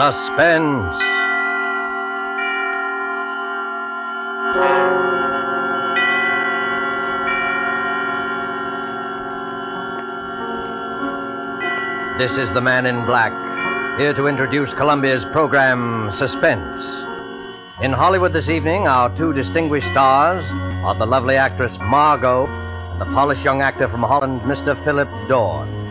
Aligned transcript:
Suspense. 0.00 0.98
This 12.16 12.38
is 12.38 12.48
the 12.54 12.62
man 12.62 12.86
in 12.86 13.04
black, 13.04 13.30
here 13.98 14.14
to 14.14 14.26
introduce 14.26 14.72
Columbia's 14.72 15.26
program 15.26 16.10
Suspense. 16.12 16.82
In 17.82 17.92
Hollywood 17.92 18.32
this 18.32 18.48
evening, 18.48 18.88
our 18.88 19.14
two 19.18 19.34
distinguished 19.34 19.88
stars 19.88 20.46
are 20.82 20.94
the 20.94 21.04
lovely 21.04 21.36
actress 21.36 21.76
Margo 21.78 22.46
and 22.46 22.98
the 23.02 23.04
polished 23.04 23.44
young 23.44 23.60
actor 23.60 23.86
from 23.86 24.00
Holland, 24.00 24.40
Mr. 24.40 24.82
Philip 24.82 25.10
Dorn. 25.28 25.89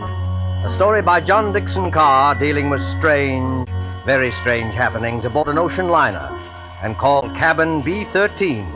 A 0.62 0.68
story 0.68 1.00
by 1.00 1.22
John 1.22 1.54
Dickson 1.54 1.90
Carr 1.90 2.34
dealing 2.34 2.68
with 2.68 2.82
strange, 2.82 3.66
very 4.04 4.30
strange 4.30 4.74
happenings 4.74 5.24
aboard 5.24 5.48
an 5.48 5.56
ocean 5.56 5.88
liner 5.88 6.38
and 6.82 6.98
called 6.98 7.34
Cabin 7.34 7.80
B 7.80 8.04
13 8.12 8.66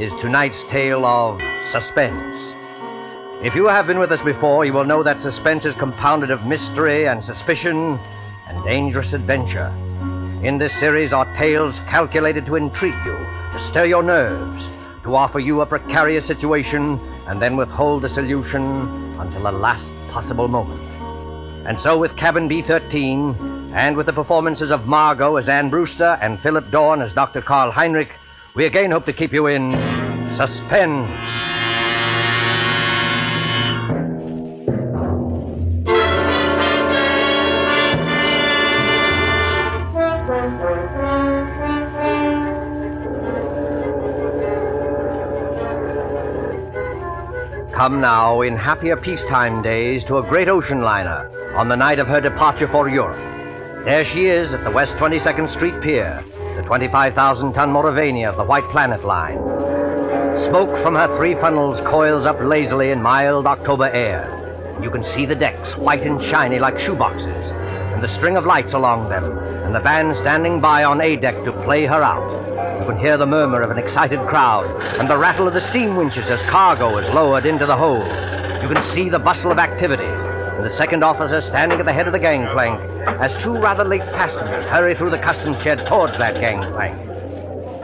is 0.00 0.12
tonight's 0.20 0.64
tale 0.64 1.06
of 1.06 1.40
suspense. 1.70 2.34
If 3.40 3.54
you 3.54 3.68
have 3.68 3.86
been 3.86 4.00
with 4.00 4.10
us 4.10 4.20
before, 4.20 4.64
you 4.64 4.72
will 4.72 4.84
know 4.84 5.04
that 5.04 5.20
suspense 5.20 5.64
is 5.64 5.76
compounded 5.76 6.32
of 6.32 6.44
mystery 6.44 7.06
and 7.06 7.24
suspicion 7.24 8.00
and 8.48 8.64
dangerous 8.64 9.12
adventure. 9.12 9.72
In 10.42 10.58
this 10.58 10.74
series 10.74 11.12
are 11.12 11.32
tales 11.36 11.78
calculated 11.80 12.44
to 12.46 12.56
intrigue 12.56 12.98
you, 13.04 13.16
to 13.52 13.58
stir 13.60 13.84
your 13.84 14.02
nerves, 14.02 14.66
to 15.04 15.14
offer 15.14 15.38
you 15.38 15.60
a 15.60 15.66
precarious 15.66 16.26
situation, 16.26 16.98
and 17.28 17.40
then 17.40 17.56
withhold 17.56 18.02
the 18.02 18.08
solution 18.08 18.62
until 19.20 19.44
the 19.44 19.52
last 19.52 19.94
possible 20.10 20.48
moment. 20.48 20.91
And 21.64 21.80
so, 21.80 21.96
with 21.96 22.16
Cabin 22.16 22.48
B 22.48 22.60
13, 22.60 23.70
and 23.72 23.96
with 23.96 24.06
the 24.06 24.12
performances 24.12 24.72
of 24.72 24.88
Margo 24.88 25.36
as 25.36 25.48
Anne 25.48 25.70
Brewster 25.70 26.18
and 26.20 26.38
Philip 26.40 26.70
Dorn 26.72 27.00
as 27.00 27.12
Dr. 27.12 27.40
Karl 27.40 27.70
Heinrich, 27.70 28.10
we 28.54 28.66
again 28.66 28.90
hope 28.90 29.06
to 29.06 29.12
keep 29.12 29.32
you 29.32 29.46
in 29.46 29.72
suspense. 30.36 31.08
Come 47.72 48.00
now, 48.00 48.42
in 48.42 48.56
happier 48.56 48.96
peacetime 48.96 49.62
days, 49.62 50.04
to 50.04 50.18
a 50.18 50.22
great 50.22 50.48
ocean 50.48 50.82
liner 50.82 51.30
on 51.54 51.68
the 51.68 51.76
night 51.76 51.98
of 51.98 52.08
her 52.08 52.20
departure 52.20 52.66
for 52.66 52.88
Europe. 52.88 53.18
There 53.84 54.06
she 54.06 54.26
is 54.26 54.54
at 54.54 54.64
the 54.64 54.70
West 54.70 54.96
22nd 54.96 55.46
Street 55.46 55.78
Pier, 55.82 56.24
the 56.56 56.62
25,000 56.62 57.52
ton 57.52 57.70
Moravania 57.70 58.30
of 58.30 58.36
the 58.36 58.44
White 58.44 58.64
Planet 58.70 59.04
Line. 59.04 59.36
Smoke 60.38 60.74
from 60.78 60.94
her 60.94 61.14
three 61.14 61.34
funnels 61.34 61.82
coils 61.82 62.24
up 62.24 62.40
lazily 62.40 62.90
in 62.90 63.02
mild 63.02 63.46
October 63.46 63.90
air. 63.90 64.78
You 64.82 64.90
can 64.90 65.02
see 65.02 65.26
the 65.26 65.34
decks, 65.34 65.76
white 65.76 66.06
and 66.06 66.22
shiny 66.22 66.58
like 66.58 66.76
shoeboxes, 66.76 67.52
and 67.92 68.02
the 68.02 68.08
string 68.08 68.38
of 68.38 68.46
lights 68.46 68.72
along 68.72 69.10
them, 69.10 69.36
and 69.64 69.74
the 69.74 69.80
band 69.80 70.16
standing 70.16 70.58
by 70.58 70.84
on 70.84 71.02
A 71.02 71.16
deck 71.16 71.44
to 71.44 71.52
play 71.52 71.84
her 71.84 72.02
out. 72.02 72.80
You 72.80 72.86
can 72.86 72.98
hear 72.98 73.18
the 73.18 73.26
murmur 73.26 73.60
of 73.60 73.70
an 73.70 73.78
excited 73.78 74.20
crowd 74.20 74.82
and 74.98 75.08
the 75.08 75.18
rattle 75.18 75.46
of 75.46 75.52
the 75.52 75.60
steam 75.60 75.96
winches 75.96 76.30
as 76.30 76.42
cargo 76.44 76.96
is 76.96 77.14
lowered 77.14 77.44
into 77.44 77.66
the 77.66 77.76
hold. 77.76 78.06
You 78.62 78.68
can 78.68 78.82
see 78.82 79.10
the 79.10 79.18
bustle 79.18 79.52
of 79.52 79.58
activity 79.58 80.08
and 80.56 80.64
the 80.64 80.70
second 80.70 81.02
officer 81.02 81.40
standing 81.40 81.78
at 81.78 81.84
the 81.84 81.92
head 81.92 82.06
of 82.06 82.12
the 82.12 82.18
gangplank 82.18 82.80
as 83.20 83.36
two 83.42 83.54
rather 83.54 83.84
late 83.84 84.06
passengers 84.12 84.64
hurry 84.66 84.94
through 84.94 85.10
the 85.10 85.18
customs 85.18 85.60
shed 85.62 85.78
towards 85.86 86.16
that 86.18 86.34
gangplank. 86.40 86.94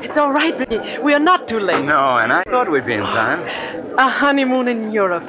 It's 0.02 0.16
all 0.16 0.32
right, 0.32 0.56
Ricky. 0.58 0.98
We 1.00 1.12
are 1.14 1.18
not 1.18 1.48
too 1.48 1.58
late. 1.58 1.84
No, 1.84 2.18
and 2.18 2.32
I 2.32 2.42
thought 2.44 2.70
we'd 2.70 2.86
be 2.86 2.94
in 2.94 3.02
time. 3.02 3.40
A 3.98 4.08
honeymoon 4.08 4.68
in 4.68 4.92
Europe. 4.92 5.24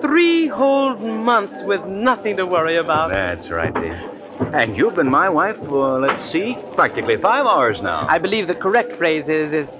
Three 0.00 0.46
whole 0.46 0.94
months 0.96 1.62
with 1.62 1.84
nothing 1.86 2.36
to 2.36 2.46
worry 2.46 2.76
about. 2.76 3.10
That's 3.10 3.50
right, 3.50 3.74
dear. 3.74 3.98
And 4.52 4.76
you've 4.76 4.94
been 4.94 5.10
my 5.10 5.28
wife 5.28 5.56
for, 5.64 5.98
let's 5.98 6.22
see, 6.22 6.56
practically 6.74 7.16
five 7.16 7.46
hours 7.46 7.82
now. 7.82 8.06
I 8.08 8.18
believe 8.18 8.46
the 8.46 8.54
correct 8.54 8.92
phrase 8.92 9.28
is, 9.28 9.52
is, 9.52 9.76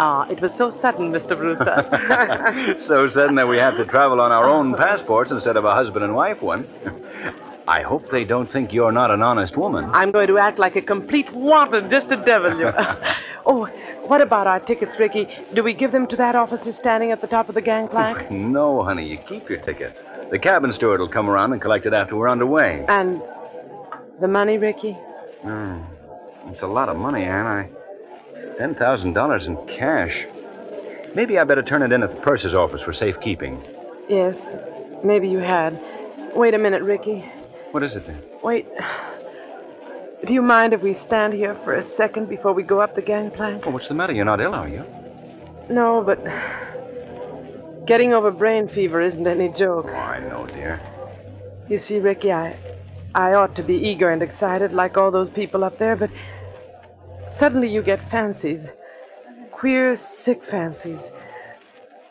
ah, 0.00 0.28
it 0.28 0.40
was 0.40 0.54
so 0.54 0.70
sudden, 0.70 1.12
Mr. 1.12 1.36
Brewster. 1.36 2.76
so 2.80 3.06
sudden 3.06 3.34
that 3.36 3.48
we 3.48 3.58
had 3.58 3.76
to 3.76 3.84
travel 3.84 4.20
on 4.20 4.32
our 4.32 4.48
own 4.48 4.74
passports 4.74 5.30
instead 5.30 5.56
of 5.56 5.64
a 5.64 5.74
husband 5.74 6.04
and 6.04 6.14
wife 6.14 6.42
one. 6.42 6.66
I 7.68 7.82
hope 7.82 8.10
they 8.10 8.24
don't 8.24 8.50
think 8.50 8.72
you're 8.72 8.92
not 8.92 9.10
an 9.10 9.22
honest 9.22 9.56
woman. 9.56 9.90
I'm 9.92 10.10
going 10.10 10.28
to 10.28 10.38
act 10.38 10.58
like 10.58 10.76
a 10.76 10.80
complete 10.80 11.30
wanton 11.32 11.90
just 11.90 12.08
to 12.08 12.16
devil 12.16 12.58
you. 12.58 12.72
oh, 13.46 13.66
what 14.06 14.22
about 14.22 14.46
our 14.46 14.58
tickets, 14.58 14.98
Ricky? 14.98 15.28
Do 15.52 15.62
we 15.62 15.74
give 15.74 15.92
them 15.92 16.06
to 16.06 16.16
that 16.16 16.34
officer 16.34 16.72
standing 16.72 17.12
at 17.12 17.20
the 17.20 17.26
top 17.26 17.50
of 17.50 17.54
the 17.54 17.60
gangplank? 17.60 18.30
No, 18.58 18.82
honey, 18.82 19.06
you 19.06 19.18
keep 19.18 19.50
your 19.50 19.58
ticket. 19.58 19.94
The 20.30 20.38
cabin 20.38 20.72
steward 20.72 21.00
will 21.00 21.08
come 21.08 21.28
around 21.28 21.52
and 21.52 21.60
collect 21.60 21.84
it 21.84 21.92
after 21.92 22.16
we're 22.16 22.30
underway. 22.30 22.86
And 22.88 23.20
the 24.18 24.28
money, 24.28 24.56
Ricky? 24.56 24.92
Hmm. 25.42 25.80
It's 26.46 26.62
a 26.62 26.66
lot 26.66 26.88
of 26.88 26.96
money, 26.96 27.24
Anne. 27.24 27.46
I... 27.46 27.68
$10,000 28.58 29.46
in 29.46 29.66
cash. 29.66 30.26
Maybe 31.14 31.38
I 31.38 31.44
better 31.44 31.62
turn 31.62 31.82
it 31.82 31.92
in 31.92 32.02
at 32.02 32.14
the 32.14 32.20
purser's 32.20 32.54
office 32.54 32.80
for 32.82 32.92
safekeeping. 32.92 33.62
Yes, 34.08 34.56
maybe 35.04 35.28
you 35.28 35.38
had. 35.38 35.80
Wait 36.34 36.54
a 36.54 36.58
minute, 36.58 36.82
Ricky. 36.82 37.20
What 37.70 37.82
is 37.82 37.94
it 37.94 38.06
then? 38.06 38.20
Wait. 38.42 38.66
Do 40.24 40.34
you 40.34 40.42
mind 40.42 40.72
if 40.72 40.82
we 40.82 40.94
stand 40.94 41.34
here 41.34 41.54
for 41.54 41.74
a 41.74 41.82
second 41.82 42.28
before 42.28 42.52
we 42.52 42.64
go 42.64 42.80
up 42.80 42.96
the 42.96 43.02
gangplank? 43.02 43.66
Oh, 43.66 43.70
what's 43.70 43.86
the 43.86 43.94
matter? 43.94 44.12
You're 44.12 44.24
not 44.24 44.40
ill, 44.40 44.54
are 44.54 44.68
you? 44.68 44.84
No, 45.70 46.02
but 46.02 46.18
getting 47.86 48.12
over 48.12 48.32
brain 48.32 48.66
fever 48.66 49.00
isn't 49.00 49.26
any 49.26 49.50
joke. 49.50 49.86
Oh, 49.88 49.94
I 49.94 50.18
know, 50.18 50.46
dear. 50.46 50.80
You 51.68 51.78
see, 51.78 52.00
Ricky, 52.00 52.32
I 52.32 52.56
I 53.14 53.34
ought 53.34 53.54
to 53.56 53.62
be 53.62 53.74
eager 53.74 54.10
and 54.10 54.22
excited 54.22 54.72
like 54.72 54.96
all 54.96 55.10
those 55.10 55.30
people 55.30 55.64
up 55.64 55.78
there, 55.78 55.96
but 55.96 56.10
suddenly 57.28 57.68
you 57.68 57.82
get 57.82 58.00
fancies. 58.10 58.68
Queer, 59.52 59.96
sick 59.96 60.42
fancies. 60.42 61.10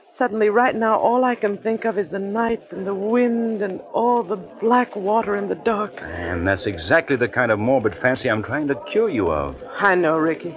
Suddenly, 0.09 0.49
right 0.49 0.73
now, 0.73 0.97
all 0.97 1.25
I 1.25 1.35
can 1.35 1.57
think 1.57 1.83
of 1.83 1.97
is 1.97 2.09
the 2.09 2.19
night 2.19 2.71
and 2.71 2.87
the 2.87 2.93
wind 2.93 3.61
and 3.61 3.81
all 3.91 4.23
the 4.23 4.37
black 4.37 4.95
water 4.95 5.35
in 5.35 5.49
the 5.49 5.55
dark. 5.55 6.01
And 6.01 6.47
that's 6.47 6.65
exactly 6.65 7.17
the 7.17 7.27
kind 7.27 7.51
of 7.51 7.59
morbid 7.59 7.93
fancy 7.93 8.29
I'm 8.29 8.41
trying 8.41 8.69
to 8.69 8.75
cure 8.85 9.09
you 9.09 9.29
of. 9.29 9.61
I 9.79 9.95
know, 9.95 10.17
Ricky. 10.17 10.55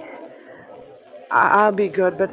I- 1.29 1.65
will 1.65 1.75
be 1.75 1.89
good, 1.89 2.17
but 2.17 2.31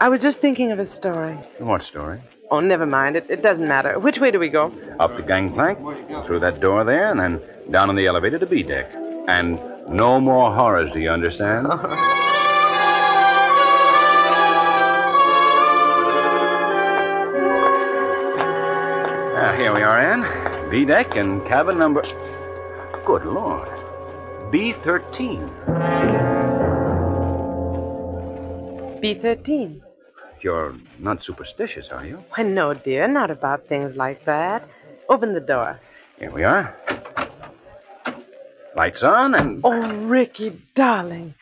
I 0.00 0.08
was 0.08 0.20
just 0.20 0.40
thinking 0.40 0.72
of 0.72 0.80
a 0.80 0.86
story. 0.86 1.34
What 1.58 1.84
story? 1.84 2.20
Oh, 2.50 2.58
never 2.58 2.86
mind. 2.86 3.16
It, 3.16 3.26
it 3.28 3.42
doesn't 3.42 3.66
matter. 3.66 3.98
Which 3.98 4.18
way 4.20 4.32
do 4.32 4.40
we 4.40 4.48
go? 4.48 4.72
Up 4.98 5.16
the 5.16 5.22
gangplank, 5.22 5.78
through 6.26 6.40
that 6.40 6.60
door 6.60 6.82
there, 6.82 7.10
and 7.10 7.20
then 7.20 7.40
down 7.70 7.88
on 7.88 7.94
the 7.94 8.06
elevator 8.06 8.38
to 8.38 8.46
B 8.46 8.64
deck. 8.64 8.90
And 9.28 9.60
no 9.88 10.20
more 10.20 10.52
horrors, 10.54 10.90
do 10.92 11.00
you 11.00 11.10
understand? 11.10 11.66
Ah, 19.38 19.54
here 19.54 19.72
we 19.74 19.82
are, 19.82 20.00
Anne. 20.00 20.24
B 20.70 20.86
deck 20.86 21.14
and 21.14 21.44
cabin 21.44 21.78
number. 21.78 22.02
Good 23.04 23.26
Lord. 23.26 23.68
B 24.50 24.72
13. 24.72 25.50
B 29.00 29.12
13. 29.14 29.82
You're 30.40 30.74
not 30.98 31.22
superstitious, 31.22 31.90
are 31.90 32.06
you? 32.06 32.24
Why, 32.34 32.44
no, 32.44 32.72
dear. 32.72 33.06
Not 33.06 33.30
about 33.30 33.66
things 33.66 33.96
like 33.96 34.24
that. 34.24 34.66
Open 35.10 35.34
the 35.34 35.40
door. 35.40 35.78
Here 36.18 36.30
we 36.30 36.42
are. 36.42 36.74
Lights 38.76 39.02
on 39.02 39.34
and. 39.34 39.62
Oh, 39.64 39.90
Ricky, 40.04 40.62
darling. 40.74 41.34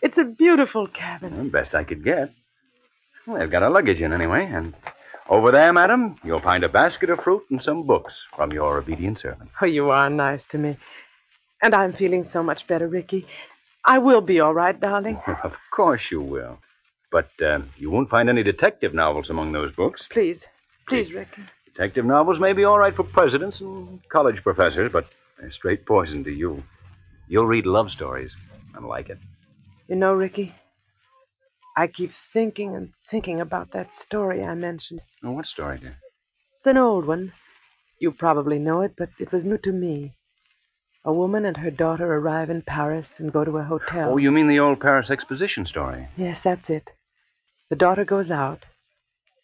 It's 0.00 0.16
a 0.16 0.24
beautiful 0.24 0.86
cabin. 0.86 1.36
Well, 1.36 1.46
best 1.48 1.74
I 1.74 1.84
could 1.84 2.02
get. 2.02 2.32
Well, 3.26 3.38
they've 3.38 3.50
got 3.50 3.62
our 3.62 3.70
luggage 3.70 4.00
in 4.00 4.14
anyway, 4.14 4.46
and 4.50 4.74
over 5.28 5.50
there, 5.50 5.70
madam, 5.70 6.16
you'll 6.24 6.40
find 6.40 6.64
a 6.64 6.68
basket 6.68 7.10
of 7.10 7.20
fruit 7.20 7.44
and 7.50 7.62
some 7.62 7.82
books 7.82 8.24
from 8.34 8.52
your 8.52 8.78
obedient 8.78 9.18
servant. 9.18 9.50
Oh, 9.60 9.66
you 9.66 9.90
are 9.90 10.08
nice 10.08 10.46
to 10.46 10.58
me. 10.58 10.78
And 11.60 11.74
I'm 11.74 11.92
feeling 11.92 12.24
so 12.24 12.42
much 12.42 12.66
better, 12.66 12.88
Ricky. 12.88 13.26
I 13.84 13.98
will 13.98 14.22
be 14.22 14.40
all 14.40 14.54
right, 14.54 14.78
darling. 14.80 15.20
of 15.42 15.58
course 15.70 16.10
you 16.10 16.22
will. 16.22 16.58
But 17.10 17.30
uh, 17.42 17.60
you 17.76 17.90
won't 17.90 18.08
find 18.08 18.30
any 18.30 18.42
detective 18.42 18.94
novels 18.94 19.28
among 19.28 19.52
those 19.52 19.72
books. 19.72 20.08
Please. 20.08 20.48
Please, 20.86 21.12
Ricky. 21.12 21.42
Detective 21.66 22.06
novels 22.06 22.40
may 22.40 22.54
be 22.54 22.64
all 22.64 22.78
right 22.78 22.96
for 22.96 23.04
presidents 23.04 23.60
and 23.60 24.00
college 24.08 24.42
professors, 24.42 24.90
but 24.90 25.06
they're 25.38 25.50
straight 25.50 25.84
poison 25.84 26.24
to 26.24 26.30
you. 26.30 26.62
You'll 27.28 27.46
read 27.46 27.66
love 27.66 27.90
stories 27.90 28.34
and 28.74 28.86
like 28.86 29.10
it. 29.10 29.18
You 29.88 29.96
know, 29.96 30.14
Ricky, 30.14 30.54
I 31.76 31.86
keep 31.86 32.12
thinking 32.12 32.74
and 32.74 32.92
thinking 33.10 33.40
about 33.40 33.70
that 33.72 33.92
story 33.94 34.42
I 34.42 34.54
mentioned. 34.54 35.00
Oh, 35.22 35.32
what 35.32 35.46
story, 35.46 35.78
dear? 35.78 35.98
It's 36.56 36.66
an 36.66 36.76
old 36.76 37.04
one. 37.06 37.32
You 38.00 38.12
probably 38.12 38.58
know 38.58 38.80
it, 38.80 38.94
but 38.96 39.10
it 39.18 39.30
was 39.30 39.44
new 39.44 39.58
to 39.58 39.72
me. 39.72 40.14
A 41.04 41.12
woman 41.12 41.44
and 41.44 41.58
her 41.58 41.70
daughter 41.70 42.14
arrive 42.14 42.50
in 42.50 42.62
Paris 42.62 43.20
and 43.20 43.32
go 43.32 43.44
to 43.44 43.58
a 43.58 43.64
hotel. 43.64 44.12
Oh, 44.12 44.16
you 44.16 44.32
mean 44.32 44.48
the 44.48 44.58
old 44.58 44.80
Paris 44.80 45.10
exposition 45.10 45.66
story? 45.66 46.08
Yes, 46.16 46.42
that's 46.42 46.70
it. 46.70 46.92
The 47.70 47.76
daughter 47.76 48.04
goes 48.04 48.30
out. 48.30 48.64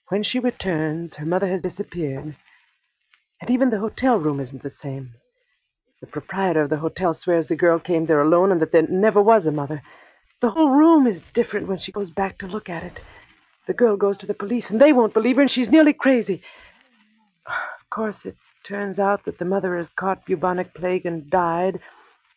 When 0.08 0.22
she 0.22 0.38
returns, 0.38 1.14
her 1.14 1.26
mother 1.26 1.48
has 1.48 1.62
disappeared. 1.62 2.36
And 3.40 3.50
even 3.50 3.70
the 3.70 3.78
hotel 3.78 4.19
room 4.19 4.40
isn't 4.40 4.62
the 4.62 4.70
same. 4.70 5.14
The 6.04 6.10
proprietor 6.10 6.60
of 6.60 6.68
the 6.68 6.76
hotel 6.76 7.14
swears 7.14 7.46
the 7.46 7.56
girl 7.56 7.78
came 7.78 8.04
there 8.04 8.20
alone 8.20 8.52
and 8.52 8.60
that 8.60 8.72
there 8.72 8.86
never 8.86 9.22
was 9.22 9.46
a 9.46 9.50
mother. 9.50 9.82
The 10.42 10.50
whole 10.50 10.68
room 10.68 11.06
is 11.06 11.22
different 11.22 11.66
when 11.66 11.78
she 11.78 11.92
goes 11.92 12.10
back 12.10 12.36
to 12.38 12.46
look 12.46 12.68
at 12.68 12.82
it. 12.82 13.00
The 13.66 13.72
girl 13.72 13.96
goes 13.96 14.18
to 14.18 14.26
the 14.26 14.34
police, 14.34 14.68
and 14.68 14.78
they 14.78 14.92
won't 14.92 15.14
believe 15.14 15.36
her, 15.36 15.40
and 15.40 15.50
she's 15.50 15.70
nearly 15.70 15.94
crazy. 15.94 16.42
Of 17.46 17.88
course, 17.88 18.26
it 18.26 18.36
turns 18.64 18.98
out 18.98 19.24
that 19.24 19.38
the 19.38 19.46
mother 19.46 19.78
has 19.78 19.88
caught 19.88 20.26
bubonic 20.26 20.74
plague 20.74 21.06
and 21.06 21.30
died, 21.30 21.80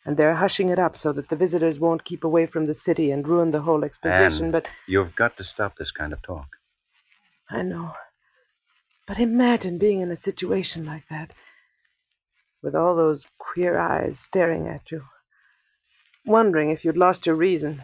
and 0.02 0.16
they're 0.16 0.36
hushing 0.36 0.70
it 0.70 0.78
up 0.78 0.96
so 0.96 1.12
that 1.12 1.28
the 1.28 1.36
visitors 1.36 1.78
won't 1.78 2.06
keep 2.06 2.24
away 2.24 2.46
from 2.46 2.64
the 2.64 2.74
city 2.74 3.10
and 3.10 3.28
ruin 3.28 3.50
the 3.50 3.60
whole 3.60 3.84
exposition. 3.84 4.46
Anne, 4.46 4.50
but 4.50 4.66
You've 4.86 5.14
got 5.14 5.36
to 5.36 5.44
stop 5.44 5.76
this 5.76 5.90
kind 5.90 6.14
of 6.14 6.22
talk. 6.22 6.56
I 7.50 7.60
know. 7.60 7.92
But 9.06 9.18
imagine 9.18 9.76
being 9.76 10.00
in 10.00 10.10
a 10.10 10.16
situation 10.16 10.86
like 10.86 11.04
that, 11.10 11.34
with 12.62 12.74
all 12.74 12.96
those 12.96 13.26
queer 13.38 13.78
eyes 13.78 14.18
staring 14.18 14.66
at 14.66 14.90
you, 14.90 15.02
wondering 16.26 16.70
if 16.70 16.84
you'd 16.84 16.96
lost 16.96 17.26
your 17.26 17.36
reason, 17.36 17.82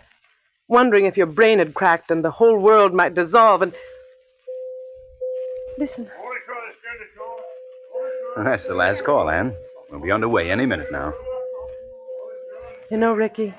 wondering 0.68 1.06
if 1.06 1.16
your 1.16 1.26
brain 1.26 1.58
had 1.58 1.74
cracked 1.74 2.10
and 2.10 2.24
the 2.24 2.32
whole 2.32 2.58
world 2.58 2.92
might 2.92 3.14
dissolve 3.14 3.62
and. 3.62 3.74
Listen. 5.78 6.10
That's 8.36 8.66
the 8.66 8.74
last 8.74 9.04
call, 9.04 9.30
Anne. 9.30 9.54
We'll 9.90 10.00
be 10.00 10.10
underway 10.10 10.50
any 10.50 10.66
minute 10.66 10.90
now. 10.90 11.14
You 12.90 12.96
know, 12.96 13.12
Ricky, 13.12 13.54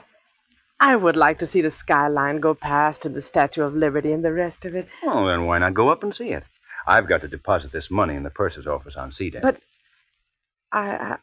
I 0.79 0.95
would 0.95 1.15
like 1.15 1.39
to 1.39 1.47
see 1.47 1.61
the 1.61 1.71
skyline 1.71 2.41
go 2.41 2.53
past 2.53 3.05
and 3.05 3.15
the 3.15 3.21
Statue 3.21 3.63
of 3.63 3.73
Liberty 3.73 4.11
and 4.11 4.23
the 4.23 4.33
rest 4.33 4.65
of 4.65 4.75
it. 4.75 4.87
Oh, 5.03 5.27
then 5.27 5.45
why 5.45 5.59
not 5.59 5.73
go 5.73 5.89
up 5.89 6.03
and 6.03 6.13
see 6.13 6.29
it? 6.29 6.43
I've 6.85 7.07
got 7.07 7.21
to 7.21 7.27
deposit 7.27 7.71
this 7.71 7.89
money 7.89 8.15
in 8.15 8.23
the 8.23 8.29
purser's 8.29 8.67
office 8.67 8.95
on 8.95 9.11
C 9.11 9.29
deck. 9.29 9.41
But 9.41 9.57
I, 10.75 10.89
I, 10.89 11.17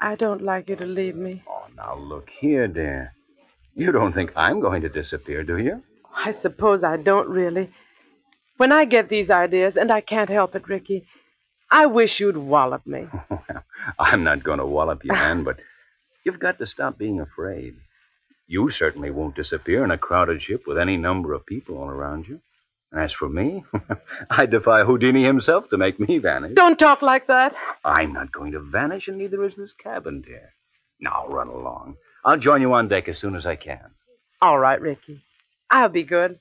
I 0.00 0.14
don't 0.16 0.42
like 0.42 0.68
you 0.68 0.74
to 0.74 0.84
leave 0.84 1.14
me. 1.14 1.44
Oh, 1.48 1.66
now 1.76 1.96
look 1.96 2.28
here, 2.40 2.66
dear. 2.66 3.14
You 3.76 3.92
don't 3.92 4.12
think 4.12 4.32
I'm 4.34 4.58
going 4.58 4.82
to 4.82 4.88
disappear, 4.88 5.44
do 5.44 5.56
you? 5.56 5.84
I 6.14 6.32
suppose 6.32 6.82
I 6.82 6.96
don't 6.96 7.28
really. 7.28 7.70
When 8.56 8.72
I 8.72 8.84
get 8.84 9.08
these 9.08 9.30
ideas, 9.30 9.76
and 9.76 9.92
I 9.92 10.00
can't 10.00 10.28
help 10.28 10.56
it, 10.56 10.68
Ricky, 10.68 11.06
I 11.70 11.86
wish 11.86 12.18
you'd 12.18 12.36
wallop 12.36 12.84
me. 12.84 13.06
well, 13.30 13.64
I'm 14.00 14.24
not 14.24 14.42
going 14.42 14.58
to 14.58 14.66
wallop 14.66 15.04
you, 15.04 15.12
Anne, 15.14 15.44
but 15.50 15.58
you've 16.24 16.40
got 16.40 16.58
to 16.58 16.66
stop 16.66 16.98
being 16.98 17.20
afraid. 17.20 17.76
You 18.48 18.68
certainly 18.68 19.10
won't 19.10 19.36
disappear 19.36 19.84
in 19.84 19.92
a 19.92 19.96
crowded 19.96 20.42
ship 20.42 20.64
with 20.66 20.76
any 20.76 20.96
number 20.96 21.32
of 21.34 21.46
people 21.46 21.78
all 21.78 21.88
around 21.88 22.26
you. 22.26 22.40
As 22.94 23.12
for 23.12 23.28
me, 23.28 23.64
I 24.30 24.46
defy 24.46 24.84
Houdini 24.84 25.24
himself 25.24 25.70
to 25.70 25.78
make 25.78 25.98
me 25.98 26.18
vanish. 26.18 26.54
Don't 26.54 26.78
talk 26.78 27.00
like 27.00 27.26
that. 27.26 27.54
I'm 27.84 28.12
not 28.12 28.32
going 28.32 28.52
to 28.52 28.60
vanish, 28.60 29.08
and 29.08 29.16
neither 29.16 29.42
is 29.44 29.56
this 29.56 29.72
cabin, 29.72 30.20
dear. 30.20 30.52
Now 31.00 31.26
run 31.26 31.48
along. 31.48 31.96
I'll 32.24 32.38
join 32.38 32.60
you 32.60 32.72
on 32.74 32.88
deck 32.88 33.08
as 33.08 33.18
soon 33.18 33.34
as 33.34 33.46
I 33.46 33.56
can. 33.56 33.92
All 34.42 34.58
right, 34.58 34.80
Ricky. 34.80 35.24
I'll 35.70 35.88
be 35.88 36.02
good. 36.02 36.38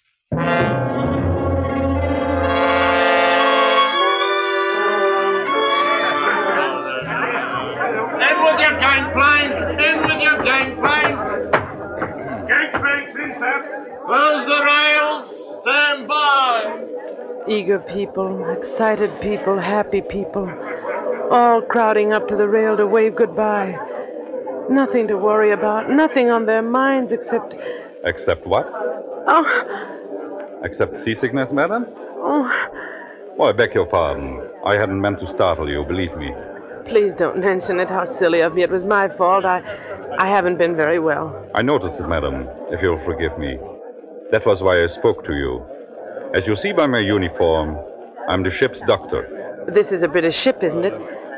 Eager 17.62 17.78
people, 17.78 18.50
excited 18.50 19.12
people, 19.22 19.56
happy 19.60 20.02
people, 20.02 20.50
all 21.30 21.62
crowding 21.62 22.12
up 22.12 22.28
to 22.30 22.36
the 22.36 22.48
rail 22.48 22.76
to 22.76 22.88
wave 22.88 23.16
goodbye. 23.16 23.78
Nothing 24.68 25.08
to 25.10 25.16
worry 25.16 25.52
about, 25.52 25.88
nothing 25.88 26.32
on 26.32 26.48
their 26.48 26.64
minds 26.64 27.12
except. 27.12 27.54
Except 28.04 28.48
what? 28.48 28.66
Oh, 29.28 29.46
Except 30.64 30.98
seasickness, 31.00 31.52
madam? 31.52 31.86
oh, 32.32 32.50
Oh, 33.38 33.44
I 33.46 33.52
beg 33.52 33.76
your 33.76 33.86
pardon. 33.86 34.42
I 34.66 34.74
hadn't 34.80 35.00
meant 35.00 35.20
to 35.20 35.28
startle 35.28 35.70
you, 35.70 35.84
believe 35.84 36.16
me. 36.18 36.34
please 36.86 37.14
don't 37.14 37.38
mention 37.40 37.80
it. 37.80 37.90
How 37.90 38.06
silly 38.06 38.40
of 38.42 38.56
me. 38.56 38.64
It 38.64 38.72
was 38.72 38.86
my 38.86 39.08
fault. 39.08 39.46
I, 39.46 39.60
I 40.18 40.28
haven't 40.28 40.58
been 40.58 40.76
very 40.76 40.98
well. 40.98 41.28
I 41.54 41.62
noticed 41.62 42.00
it, 42.00 42.08
madam, 42.08 42.48
if 42.72 42.82
you'll 42.82 43.06
forgive 43.06 43.38
me. 43.38 43.60
That 44.32 44.48
was 44.48 44.64
why 44.64 44.84
I 44.84 44.88
spoke 44.88 45.24
to 45.26 45.34
you. 45.36 45.64
As 46.34 46.48
you 46.48 46.56
see 46.56 46.72
by 46.72 46.88
my 46.88 47.00
uniform, 47.00 47.78
I'm 48.30 48.42
the 48.42 48.50
ship's 48.50 48.80
doctor. 48.82 49.66
This 49.68 49.92
is 49.92 50.02
a 50.02 50.08
British 50.08 50.38
ship, 50.38 50.64
isn't 50.64 50.86
it? 50.86 50.94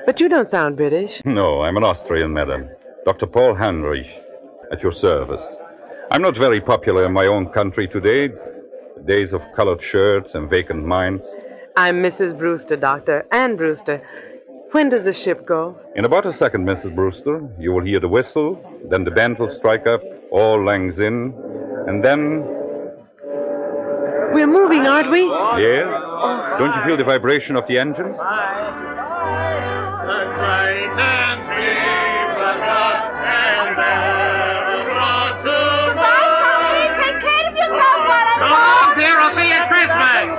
But 0.06 0.20
you 0.20 0.30
don't 0.30 0.48
sound 0.48 0.78
British. 0.78 1.20
No, 1.26 1.64
I'm 1.64 1.78
an 1.78 1.84
Austrian, 1.84 2.32
madam. 2.32 2.70
Dr. 3.04 3.26
Paul 3.26 3.56
Heinrich, 3.56 4.06
at 4.72 4.84
your 4.84 4.92
service. 4.92 5.44
I'm 6.12 6.22
not 6.22 6.38
very 6.38 6.62
popular 6.62 7.06
in 7.06 7.12
my 7.12 7.26
own 7.26 7.48
country 7.48 7.88
today. 7.88 8.30
Days 9.06 9.34
of 9.34 9.42
colored 9.56 9.82
shirts 9.82 10.36
and 10.36 10.48
vacant 10.48 10.86
minds. 10.86 11.26
I'm 11.76 12.04
Mrs. 12.04 12.38
Brewster, 12.38 12.76
Doctor, 12.76 13.26
Ann 13.32 13.56
Brewster. 13.56 14.00
When 14.74 14.90
does 14.90 15.06
the 15.06 15.14
ship 15.14 15.44
go? 15.44 15.76
In 15.96 16.06
about 16.06 16.28
a 16.28 16.34
second, 16.34 16.68
Mrs. 16.68 16.94
Brewster, 16.94 17.42
you 17.60 17.72
will 17.72 17.84
hear 17.84 18.00
the 18.00 18.08
whistle, 18.08 18.64
then 18.92 19.06
the 19.06 19.12
band 19.12 19.40
will 19.40 19.50
strike 19.50 19.88
up, 19.88 20.04
all 20.30 20.64
langs 20.64 21.00
in, 21.00 21.34
and 21.88 22.06
then, 22.06 22.44
We're 24.34 24.48
moving, 24.48 24.88
aren't 24.88 25.12
we? 25.12 25.22
yes? 25.62 25.86
Don't 26.60 26.74
you 26.76 26.82
feel 26.84 26.98
the 26.98 27.04
vibration 27.04 27.56
of 27.56 27.68
the 27.68 27.78
engine? 27.78 28.14
The 28.14 28.18
great 30.34 30.90
and 30.98 31.46
sweet 31.46 32.34
blood 32.34 32.58
and 33.30 33.76
brought 33.78 35.38
to 35.46 35.58
Goodbye, 35.86 36.34
Tommy. 36.42 36.82
Take 36.98 37.22
care 37.22 37.46
of 37.46 37.54
yourself 37.54 38.00
while 38.10 38.26
I'm 38.26 38.40
Come 38.42 38.58
on, 38.58 38.98
dear. 38.98 39.16
I'll 39.22 39.34
see 39.38 39.46
you 39.48 39.54
at 39.54 39.70
Christmas. 39.70 40.34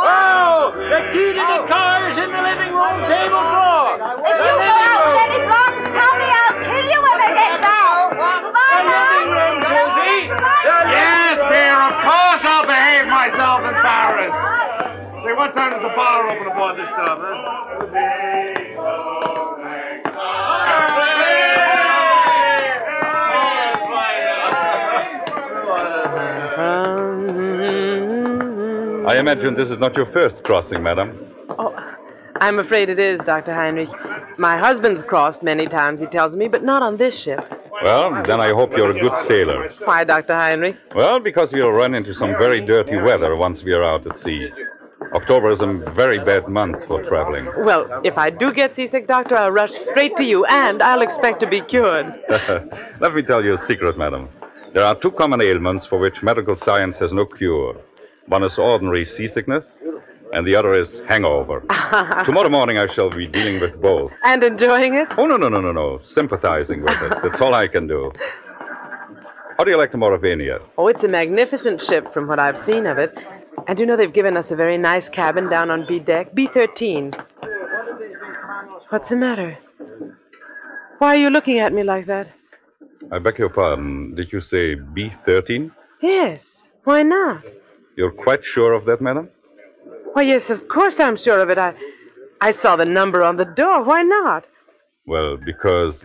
Oh, 0.00 0.72
the 0.76 1.00
key 1.12 1.32
to 1.36 1.44
the 1.44 1.60
car 1.68 2.08
is 2.08 2.16
in 2.16 2.30
the 2.32 2.40
living 2.40 2.72
room 2.72 3.04
table 3.04 3.42
drawer. 3.52 4.00
If 4.24 4.32
you 4.32 4.52
go 4.56 4.64
out 4.64 5.04
with 5.12 5.20
any 5.28 5.40
Say, 15.36 15.40
what 15.40 15.52
time 15.52 15.72
does 15.72 15.82
the 15.82 15.88
bar 15.88 16.30
open 16.30 16.46
aboard 16.50 16.78
this 16.78 16.88
time, 16.90 17.18
huh? 17.20 17.86
I 29.08 29.18
imagine 29.18 29.54
this 29.54 29.70
is 29.70 29.78
not 29.78 29.94
your 29.94 30.06
first 30.06 30.42
crossing, 30.42 30.82
madam. 30.82 31.34
oh, 31.50 31.74
I'm 32.36 32.58
afraid 32.58 32.88
it 32.88 32.98
is, 32.98 33.20
Dr. 33.20 33.52
Heinrich. 33.54 33.90
My 34.38 34.56
husband's 34.56 35.02
crossed 35.02 35.42
many 35.42 35.66
times, 35.66 36.00
he 36.00 36.06
tells 36.06 36.34
me, 36.34 36.48
but 36.48 36.64
not 36.64 36.82
on 36.82 36.96
this 36.96 37.18
ship. 37.18 37.44
Well, 37.82 38.22
then 38.22 38.40
I 38.40 38.54
hope 38.54 38.74
you're 38.74 38.96
a 38.96 39.00
good 39.00 39.18
sailor. 39.18 39.70
Why, 39.84 40.02
Dr. 40.04 40.34
Heinrich? 40.34 40.76
Well, 40.94 41.20
because 41.20 41.52
we'll 41.52 41.72
run 41.72 41.94
into 41.94 42.14
some 42.14 42.30
very 42.38 42.64
dirty 42.64 42.96
weather 42.96 43.36
once 43.36 43.62
we 43.62 43.74
are 43.74 43.84
out 43.84 44.06
at 44.06 44.18
sea. 44.18 44.50
October 45.16 45.50
is 45.50 45.62
a 45.62 45.72
very 46.02 46.18
bad 46.18 46.46
month 46.46 46.84
for 46.86 47.02
traveling. 47.02 47.46
Well, 47.64 48.02
if 48.04 48.18
I 48.18 48.28
do 48.28 48.52
get 48.52 48.76
seasick, 48.76 49.06
Doctor, 49.06 49.34
I'll 49.34 49.50
rush 49.50 49.72
straight 49.72 50.14
to 50.18 50.24
you, 50.24 50.44
and 50.44 50.82
I'll 50.82 51.00
expect 51.00 51.40
to 51.40 51.46
be 51.46 51.62
cured. 51.62 52.06
Let 53.00 53.14
me 53.14 53.22
tell 53.22 53.42
you 53.42 53.54
a 53.54 53.58
secret, 53.58 53.96
madam. 53.96 54.28
There 54.74 54.84
are 54.84 54.94
two 54.94 55.10
common 55.10 55.40
ailments 55.40 55.86
for 55.86 55.98
which 55.98 56.22
medical 56.22 56.54
science 56.54 56.98
has 56.98 57.14
no 57.14 57.24
cure 57.24 57.74
One 58.26 58.42
is 58.42 58.58
ordinary 58.58 59.06
seasickness, 59.06 59.64
and 60.34 60.46
the 60.46 60.54
other 60.54 60.74
is 60.74 61.00
hangover. 61.08 61.60
Tomorrow 62.26 62.50
morning 62.50 62.76
I 62.76 62.86
shall 62.86 63.08
be 63.08 63.26
dealing 63.26 63.58
with 63.58 63.80
both. 63.80 64.12
And 64.22 64.42
enjoying 64.42 64.96
it? 64.96 65.08
Oh, 65.16 65.26
no, 65.26 65.38
no, 65.38 65.48
no, 65.48 65.60
no, 65.62 65.72
no. 65.72 66.00
Sympathizing 66.02 66.82
with 66.82 67.00
it. 67.06 67.12
That's 67.22 67.40
all 67.40 67.54
I 67.54 67.68
can 67.68 67.86
do. 67.86 68.12
How 69.56 69.64
do 69.64 69.70
you 69.70 69.78
like 69.78 69.92
the 69.92 69.96
Mauravania? 69.96 70.60
Oh, 70.76 70.88
it's 70.88 71.04
a 71.04 71.08
magnificent 71.08 71.80
ship 71.80 72.12
from 72.12 72.26
what 72.28 72.38
I've 72.38 72.58
seen 72.58 72.84
of 72.84 72.98
it. 72.98 73.16
And 73.68 73.80
you 73.80 73.86
know 73.86 73.96
they've 73.96 74.12
given 74.12 74.36
us 74.36 74.50
a 74.50 74.56
very 74.56 74.78
nice 74.78 75.08
cabin 75.08 75.48
down 75.48 75.70
on 75.70 75.86
B 75.86 75.98
deck, 75.98 76.34
B13. 76.34 77.14
What's 78.90 79.08
the 79.08 79.16
matter? 79.16 79.58
Why 80.98 81.08
are 81.14 81.16
you 81.18 81.30
looking 81.30 81.58
at 81.58 81.72
me 81.72 81.82
like 81.82 82.06
that? 82.06 82.28
I 83.12 83.18
beg 83.18 83.38
your 83.38 83.48
pardon. 83.50 84.14
Did 84.14 84.32
you 84.32 84.40
say 84.40 84.76
B13? 84.76 85.70
Yes. 86.00 86.70
Why 86.84 87.02
not? 87.02 87.44
You're 87.96 88.12
quite 88.12 88.44
sure 88.44 88.72
of 88.72 88.84
that, 88.86 89.00
madam? 89.00 89.28
Why, 90.12 90.22
yes, 90.22 90.50
of 90.50 90.68
course 90.68 91.00
I'm 91.00 91.16
sure 91.16 91.40
of 91.40 91.50
it. 91.50 91.58
I, 91.58 91.74
I 92.40 92.50
saw 92.52 92.76
the 92.76 92.84
number 92.84 93.22
on 93.24 93.36
the 93.36 93.44
door. 93.44 93.82
Why 93.82 94.02
not? 94.02 94.44
Well, 95.06 95.36
because 95.36 96.00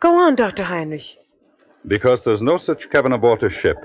Go 0.00 0.16
on, 0.18 0.34
Dr. 0.34 0.64
Heinrich. 0.64 1.16
because 1.86 2.24
there's 2.24 2.42
no 2.42 2.58
such 2.58 2.90
cabin 2.90 3.12
aboard 3.12 3.42
a 3.44 3.50
ship. 3.50 3.76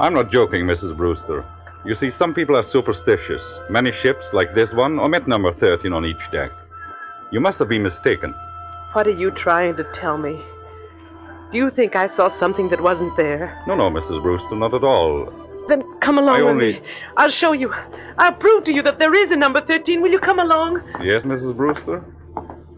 I'm 0.00 0.14
not 0.14 0.30
joking, 0.30 0.64
Mrs. 0.64 0.96
Brewster. 0.96 1.44
You 1.84 1.94
see, 1.94 2.10
some 2.10 2.34
people 2.34 2.56
are 2.56 2.62
superstitious. 2.62 3.42
Many 3.70 3.92
ships, 3.92 4.32
like 4.32 4.54
this 4.54 4.72
one, 4.72 4.98
omit 4.98 5.26
number 5.26 5.52
13 5.52 5.92
on 5.92 6.04
each 6.04 6.30
deck. 6.32 6.50
You 7.30 7.40
must 7.40 7.58
have 7.58 7.68
been 7.68 7.82
mistaken. 7.82 8.32
What 8.92 9.06
are 9.06 9.16
you 9.18 9.30
trying 9.30 9.76
to 9.76 9.84
tell 9.92 10.16
me? 10.18 10.40
Do 11.50 11.58
you 11.58 11.70
think 11.70 11.96
I 11.96 12.06
saw 12.06 12.28
something 12.28 12.68
that 12.70 12.80
wasn't 12.80 13.16
there? 13.16 13.62
No, 13.66 13.74
no, 13.74 13.90
Mrs. 13.90 14.22
Brewster, 14.22 14.54
not 14.54 14.74
at 14.74 14.84
all. 14.84 15.32
Then 15.68 15.82
come 16.00 16.18
along 16.18 16.36
I 16.36 16.42
with 16.42 16.50
only- 16.50 16.72
me. 16.74 16.82
I'll 17.16 17.30
show 17.30 17.52
you. 17.52 17.74
I'll 18.18 18.32
prove 18.32 18.64
to 18.64 18.72
you 18.72 18.82
that 18.82 18.98
there 18.98 19.14
is 19.14 19.32
a 19.32 19.36
number 19.36 19.60
13. 19.60 20.00
Will 20.00 20.10
you 20.10 20.18
come 20.18 20.38
along? 20.38 20.82
Yes, 21.02 21.24
Mrs. 21.24 21.56
Brewster? 21.56 22.04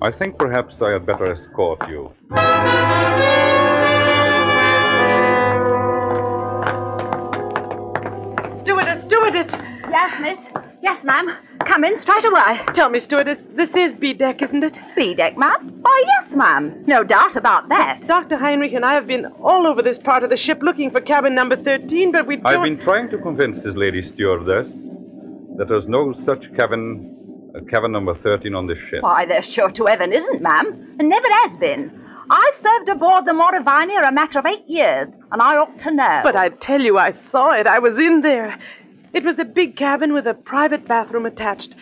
I 0.03 0.11
think 0.11 0.39
perhaps 0.39 0.81
I 0.81 0.91
had 0.93 1.05
better 1.07 1.33
escort 1.35 1.89
you. 1.89 2.13
Stewardess, 9.11 9.49
stewardess! 9.49 9.91
Yes, 9.91 10.21
miss. 10.21 10.49
Yes, 10.83 11.05
ma'am. 11.05 11.37
Come 11.67 11.83
in 11.83 11.97
straight 11.97 12.25
away. 12.25 12.61
Tell 12.73 12.89
me, 12.89 13.01
stewardess, 13.01 13.45
this 13.57 13.75
is 13.75 13.93
B 13.93 14.13
deck, 14.13 14.41
isn't 14.41 14.63
it? 14.63 14.81
B 14.95 15.15
deck, 15.15 15.37
ma'am? 15.37 15.79
Why, 15.83 16.05
yes, 16.07 16.33
ma'am. 16.33 16.85
No 16.87 17.03
doubt 17.03 17.35
about 17.35 17.69
that. 17.71 18.03
Dr. 18.07 18.37
Heinrich 18.37 18.73
and 18.73 18.85
I 18.85 18.95
have 18.95 19.09
been 19.09 19.27
all 19.43 19.67
over 19.67 19.83
this 19.83 19.99
part 19.99 20.23
of 20.23 20.31
the 20.31 20.37
ship 20.37 20.63
looking 20.63 20.93
for 20.93 21.01
cabin 21.01 21.35
number 21.35 21.57
13, 21.57 22.13
but 22.13 22.25
we 22.29 22.37
don't. 22.37 22.47
I've 22.47 22.63
been 22.63 22.79
trying 22.79 23.11
to 23.11 23.19
convince 23.19 23.65
this 23.65 23.75
lady 23.75 24.01
stewardess 24.01 24.69
that 25.57 25.67
there's 25.69 25.89
no 25.89 26.15
such 26.25 26.55
cabin, 26.55 27.53
uh, 27.57 27.69
cabin 27.69 27.91
number 27.91 28.15
13 28.15 28.55
on 28.55 28.69
this 28.69 28.79
ship. 28.79 29.03
Why, 29.03 29.27
there 29.27 29.43
sure 29.43 29.73
to 29.73 29.87
heaven 29.87 30.13
isn't, 30.13 30.41
ma'am, 30.41 30.97
and 31.01 31.09
never 31.09 31.27
has 31.43 31.57
been. 31.57 32.01
I've 32.31 32.55
served 32.55 32.89
aboard 32.89 33.27
the 33.27 33.33
Mauravania 33.33 34.09
a 34.09 34.13
matter 34.13 34.39
of 34.39 34.47
eight 34.47 34.65
years, 34.69 35.17
and 35.33 35.43
I 35.43 35.57
ought 35.57 35.77
to 35.81 35.91
know. 35.91 36.21
But 36.23 36.37
I 36.37 36.51
tell 36.51 36.81
you, 36.81 36.97
I 36.97 37.11
saw 37.11 37.51
it. 37.51 37.67
I 37.67 37.81
was 37.81 37.99
in 37.99 38.21
there. 38.21 38.57
It 39.13 39.25
was 39.25 39.39
a 39.39 39.45
big 39.45 39.77
cabin 39.77 40.13
with 40.13 40.27
a 40.27 40.35
private 40.35 40.87
bathroom 40.87 41.27
attached. 41.27 41.75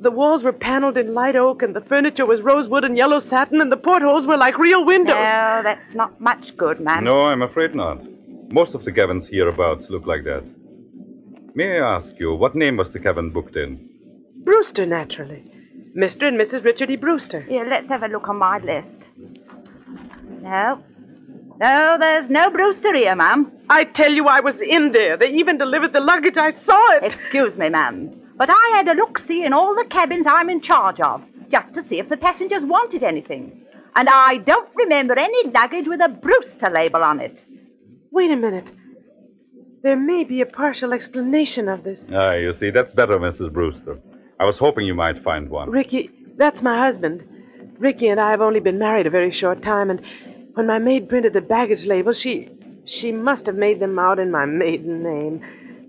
The 0.00 0.10
walls 0.10 0.42
were 0.42 0.52
paneled 0.52 0.96
in 0.96 1.14
light 1.14 1.36
oak, 1.36 1.62
and 1.62 1.74
the 1.74 1.80
furniture 1.80 2.26
was 2.26 2.42
rosewood 2.42 2.84
and 2.84 2.96
yellow 2.96 3.18
satin, 3.18 3.60
and 3.60 3.72
the 3.72 3.76
portholes 3.76 4.26
were 4.26 4.36
like 4.36 4.58
real 4.58 4.84
windows. 4.84 5.14
No, 5.14 5.60
that's 5.64 5.94
not 5.94 6.20
much 6.20 6.56
good, 6.56 6.80
ma'am. 6.80 7.02
No, 7.04 7.22
I'm 7.22 7.42
afraid 7.42 7.74
not. 7.74 7.98
Most 8.52 8.74
of 8.74 8.84
the 8.84 8.92
cabins 8.92 9.26
hereabouts 9.28 9.86
look 9.88 10.06
like 10.06 10.24
that. 10.24 10.44
May 11.54 11.78
I 11.80 11.96
ask 11.96 12.12
you, 12.18 12.34
what 12.34 12.54
name 12.54 12.76
was 12.76 12.92
the 12.92 13.00
cabin 13.00 13.30
booked 13.30 13.56
in? 13.56 13.88
Brewster, 14.44 14.84
naturally. 14.86 15.42
Mr. 15.96 16.28
and 16.28 16.38
Mrs. 16.38 16.62
Richard 16.62 16.90
E. 16.90 16.96
Brewster. 16.96 17.40
Here, 17.40 17.64
let's 17.64 17.88
have 17.88 18.02
a 18.02 18.08
look 18.08 18.28
on 18.28 18.36
my 18.36 18.58
list. 18.58 19.08
No. 20.42 20.84
No, 21.58 21.96
there's 21.98 22.28
no 22.28 22.50
Brewster 22.50 22.94
here, 22.94 23.16
ma'am. 23.16 23.50
I 23.70 23.84
tell 23.84 24.12
you, 24.12 24.26
I 24.26 24.40
was 24.40 24.60
in 24.60 24.92
there. 24.92 25.16
They 25.16 25.30
even 25.30 25.56
delivered 25.56 25.92
the 25.92 26.00
luggage. 26.00 26.36
I 26.36 26.50
saw 26.50 26.92
it. 26.92 27.04
Excuse 27.04 27.56
me, 27.56 27.70
ma'am. 27.70 28.20
But 28.36 28.50
I 28.50 28.72
had 28.74 28.88
a 28.88 28.94
look 28.94 29.18
see 29.18 29.44
in 29.44 29.54
all 29.54 29.74
the 29.74 29.86
cabins 29.86 30.26
I'm 30.26 30.50
in 30.50 30.60
charge 30.60 31.00
of, 31.00 31.24
just 31.48 31.72
to 31.74 31.82
see 31.82 31.98
if 31.98 32.10
the 32.10 32.16
passengers 32.18 32.66
wanted 32.66 33.02
anything. 33.02 33.62
And 33.94 34.08
I 34.10 34.36
don't 34.36 34.68
remember 34.74 35.18
any 35.18 35.48
luggage 35.48 35.88
with 35.88 36.02
a 36.02 36.08
Brewster 36.10 36.68
label 36.68 37.02
on 37.02 37.20
it. 37.20 37.46
Wait 38.10 38.30
a 38.30 38.36
minute. 38.36 38.66
There 39.82 39.96
may 39.96 40.24
be 40.24 40.42
a 40.42 40.46
partial 40.46 40.92
explanation 40.92 41.68
of 41.68 41.84
this. 41.84 42.08
Ah, 42.12 42.32
you 42.32 42.52
see, 42.52 42.70
that's 42.70 42.92
better, 42.92 43.18
Mrs. 43.18 43.52
Brewster. 43.52 43.98
I 44.38 44.44
was 44.44 44.58
hoping 44.58 44.84
you 44.86 44.94
might 44.94 45.22
find 45.22 45.48
one. 45.48 45.70
Ricky, 45.70 46.10
that's 46.36 46.60
my 46.60 46.78
husband. 46.78 47.26
Ricky 47.78 48.08
and 48.08 48.20
I 48.20 48.30
have 48.30 48.40
only 48.42 48.60
been 48.60 48.78
married 48.78 49.06
a 49.06 49.10
very 49.10 49.30
short 49.30 49.62
time, 49.62 49.90
and 49.90 50.02
when 50.56 50.66
my 50.66 50.78
maid 50.78 51.06
printed 51.06 51.34
the 51.34 51.42
baggage 51.42 51.84
labels, 51.84 52.18
she 52.18 52.48
she 52.86 53.12
must 53.12 53.44
have 53.44 53.56
made 53.56 53.78
them 53.78 53.98
out 53.98 54.18
in 54.18 54.30
my 54.30 54.46
maiden 54.46 55.02
name. 55.02 55.42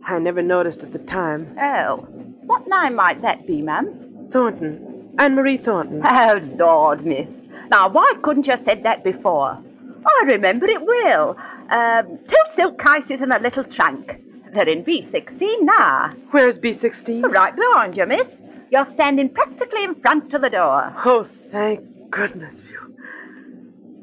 I 0.05 0.19
never 0.19 0.41
noticed 0.41 0.83
at 0.83 0.91
the 0.91 0.99
time. 0.99 1.55
Oh, 1.57 2.05
what 2.41 2.67
name 2.67 2.95
might 2.95 3.21
that 3.21 3.47
be, 3.47 3.61
ma'am? 3.61 4.29
Thornton. 4.33 5.13
Anne 5.17 5.35
Marie 5.35 5.57
Thornton. 5.57 6.01
Oh, 6.03 6.41
Lord, 6.57 7.05
miss. 7.05 7.47
Now, 7.69 7.87
why 7.87 8.11
couldn't 8.23 8.45
you 8.45 8.51
have 8.51 8.59
said 8.59 8.83
that 8.83 9.05
before? 9.05 9.57
I 10.05 10.23
remember 10.25 10.65
it 10.65 10.85
well. 10.85 11.37
Um, 11.69 12.19
two 12.27 12.43
silk 12.51 12.77
cases 12.81 13.21
and 13.21 13.31
a 13.31 13.39
little 13.39 13.63
trunk. 13.63 14.21
They're 14.53 14.67
in 14.67 14.83
B16 14.83 15.61
now. 15.61 16.09
Where's 16.31 16.59
B16? 16.59 17.23
Right 17.31 17.55
behind 17.55 17.95
you, 17.95 18.05
miss. 18.05 18.35
You're 18.69 18.85
standing 18.85 19.29
practically 19.29 19.85
in 19.85 19.95
front 19.95 20.33
of 20.33 20.41
the 20.41 20.49
door. 20.49 20.93
Oh, 21.05 21.25
thank 21.51 22.11
goodness 22.11 22.59
for 22.61 22.67
you. 22.67 22.86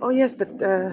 Oh, 0.04 0.10
yes, 0.10 0.34
but, 0.34 0.50
uh, 0.62 0.90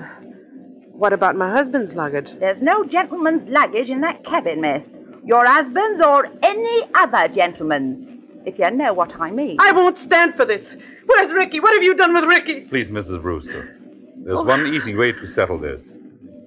what 0.93 1.11
about 1.11 1.35
my 1.35 1.51
husband's 1.51 1.93
luggage? 1.93 2.29
There's 2.39 2.61
no 2.61 2.85
gentleman's 2.85 3.45
luggage 3.45 3.89
in 3.89 3.99
that 4.01 4.23
cabin, 4.23 4.61
miss. 4.61 4.97
Your 5.25 5.45
husband's 5.45 5.99
or 5.99 6.29
any 6.41 6.87
other 6.95 7.27
gentleman's, 7.27 8.07
if 8.45 8.57
you 8.57 8.71
know 8.71 8.93
what 8.93 9.13
I 9.19 9.29
mean. 9.29 9.57
I 9.59 9.73
won't 9.73 9.99
stand 9.99 10.35
for 10.35 10.45
this. 10.45 10.77
Where's 11.07 11.33
Ricky? 11.33 11.59
What 11.59 11.73
have 11.73 11.83
you 11.83 11.93
done 11.93 12.13
with 12.13 12.23
Ricky? 12.23 12.61
Please, 12.61 12.89
Mrs. 12.89 13.21
Brewster. 13.21 13.77
There's 14.23 14.45
one 14.45 14.65
easy 14.67 14.95
way 14.95 15.11
to 15.11 15.27
settle 15.27 15.57
this. 15.57 15.81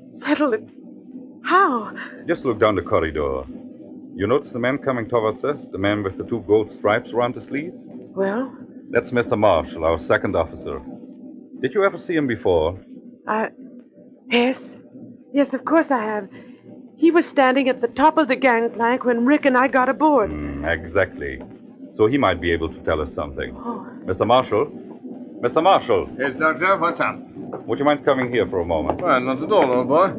Settle 0.09 0.55
it. 0.55 0.67
How? 1.45 1.93
Just 2.27 2.47
look 2.47 2.61
down 2.61 2.77
the 2.77 2.83
corridor. 2.83 3.43
You 4.17 4.27
notice 4.27 4.53
the 4.53 4.59
man 4.59 4.79
coming 4.79 5.07
towards 5.07 5.45
us? 5.45 5.61
The 5.71 5.77
man 5.77 6.03
with 6.03 6.17
the 6.17 6.25
two 6.25 6.43
gold 6.47 6.73
stripes 6.79 7.11
around 7.11 7.35
his 7.35 7.45
sleeve? 7.45 7.75
Well, 7.75 8.57
That's 8.89 9.11
Mr. 9.11 9.37
Marshall, 9.39 9.85
our 9.85 10.01
second 10.03 10.35
officer. 10.35 10.81
Did 11.65 11.73
you 11.73 11.83
ever 11.83 11.97
see 11.99 12.15
him 12.15 12.27
before? 12.27 12.79
I. 13.27 13.49
Yes. 14.31 14.77
Yes, 15.33 15.55
of 15.55 15.65
course 15.65 15.91
I 15.91 16.03
have. 16.05 16.29
He 16.99 17.11
was 17.11 17.27
standing 17.27 17.71
at 17.71 17.81
the 17.81 17.89
top 17.89 18.19
of 18.19 18.29
the 18.29 18.37
gangplank 18.37 19.07
when 19.07 19.25
Rick 19.25 19.47
and 19.47 19.57
I 19.57 19.69
got 19.69 19.89
aboard. 19.89 20.29
Hmm, 20.31 20.67
exactly. 20.67 21.41
So 21.97 22.07
he 22.07 22.19
might 22.19 22.39
be 22.39 22.53
able 22.53 22.69
to 22.69 22.79
tell 22.81 23.01
us 23.01 23.15
something. 23.15 23.57
Oh. 23.57 23.89
Mr. 24.05 24.27
Marshall? 24.27 24.67
Mr. 25.41 25.63
Marshall, 25.63 26.11
Yes, 26.19 26.35
Doctor, 26.39 26.77
what's 26.77 27.01
up? 27.01 27.19
would 27.67 27.79
you 27.79 27.87
mind 27.87 28.05
coming 28.05 28.31
here 28.31 28.47
for 28.47 28.61
a 28.61 28.65
moment? 28.67 29.01
Well, 29.01 29.19
not 29.23 29.43
at 29.43 29.51
all, 29.51 29.71
old 29.73 29.89
boy. 29.89 30.13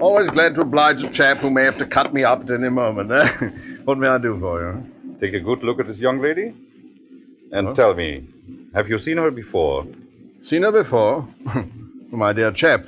Always 0.00 0.30
glad 0.30 0.54
to 0.54 0.60
oblige 0.60 1.02
a 1.02 1.10
chap 1.10 1.38
who 1.38 1.50
may 1.50 1.64
have 1.64 1.78
to 1.78 1.86
cut 1.86 2.14
me 2.14 2.22
up 2.22 2.42
at 2.42 2.50
any 2.50 2.68
moment. 2.68 3.10
Eh? 3.10 3.26
what 3.86 3.98
may 3.98 4.06
I 4.06 4.18
do 4.18 4.38
for 4.38 4.54
you? 4.62 5.16
Take 5.20 5.34
a 5.34 5.40
good 5.40 5.64
look 5.64 5.80
at 5.80 5.88
this 5.88 5.98
young 5.98 6.20
lady? 6.22 6.54
And 7.50 7.66
Huh? 7.68 7.74
tell 7.74 7.94
me, 7.94 8.24
have 8.72 8.88
you 8.88 9.00
seen 9.00 9.16
her 9.16 9.32
before? 9.32 9.84
Seen 10.46 10.62
her 10.62 10.70
before? 10.70 11.26
My 12.12 12.32
dear 12.32 12.52
chap, 12.52 12.86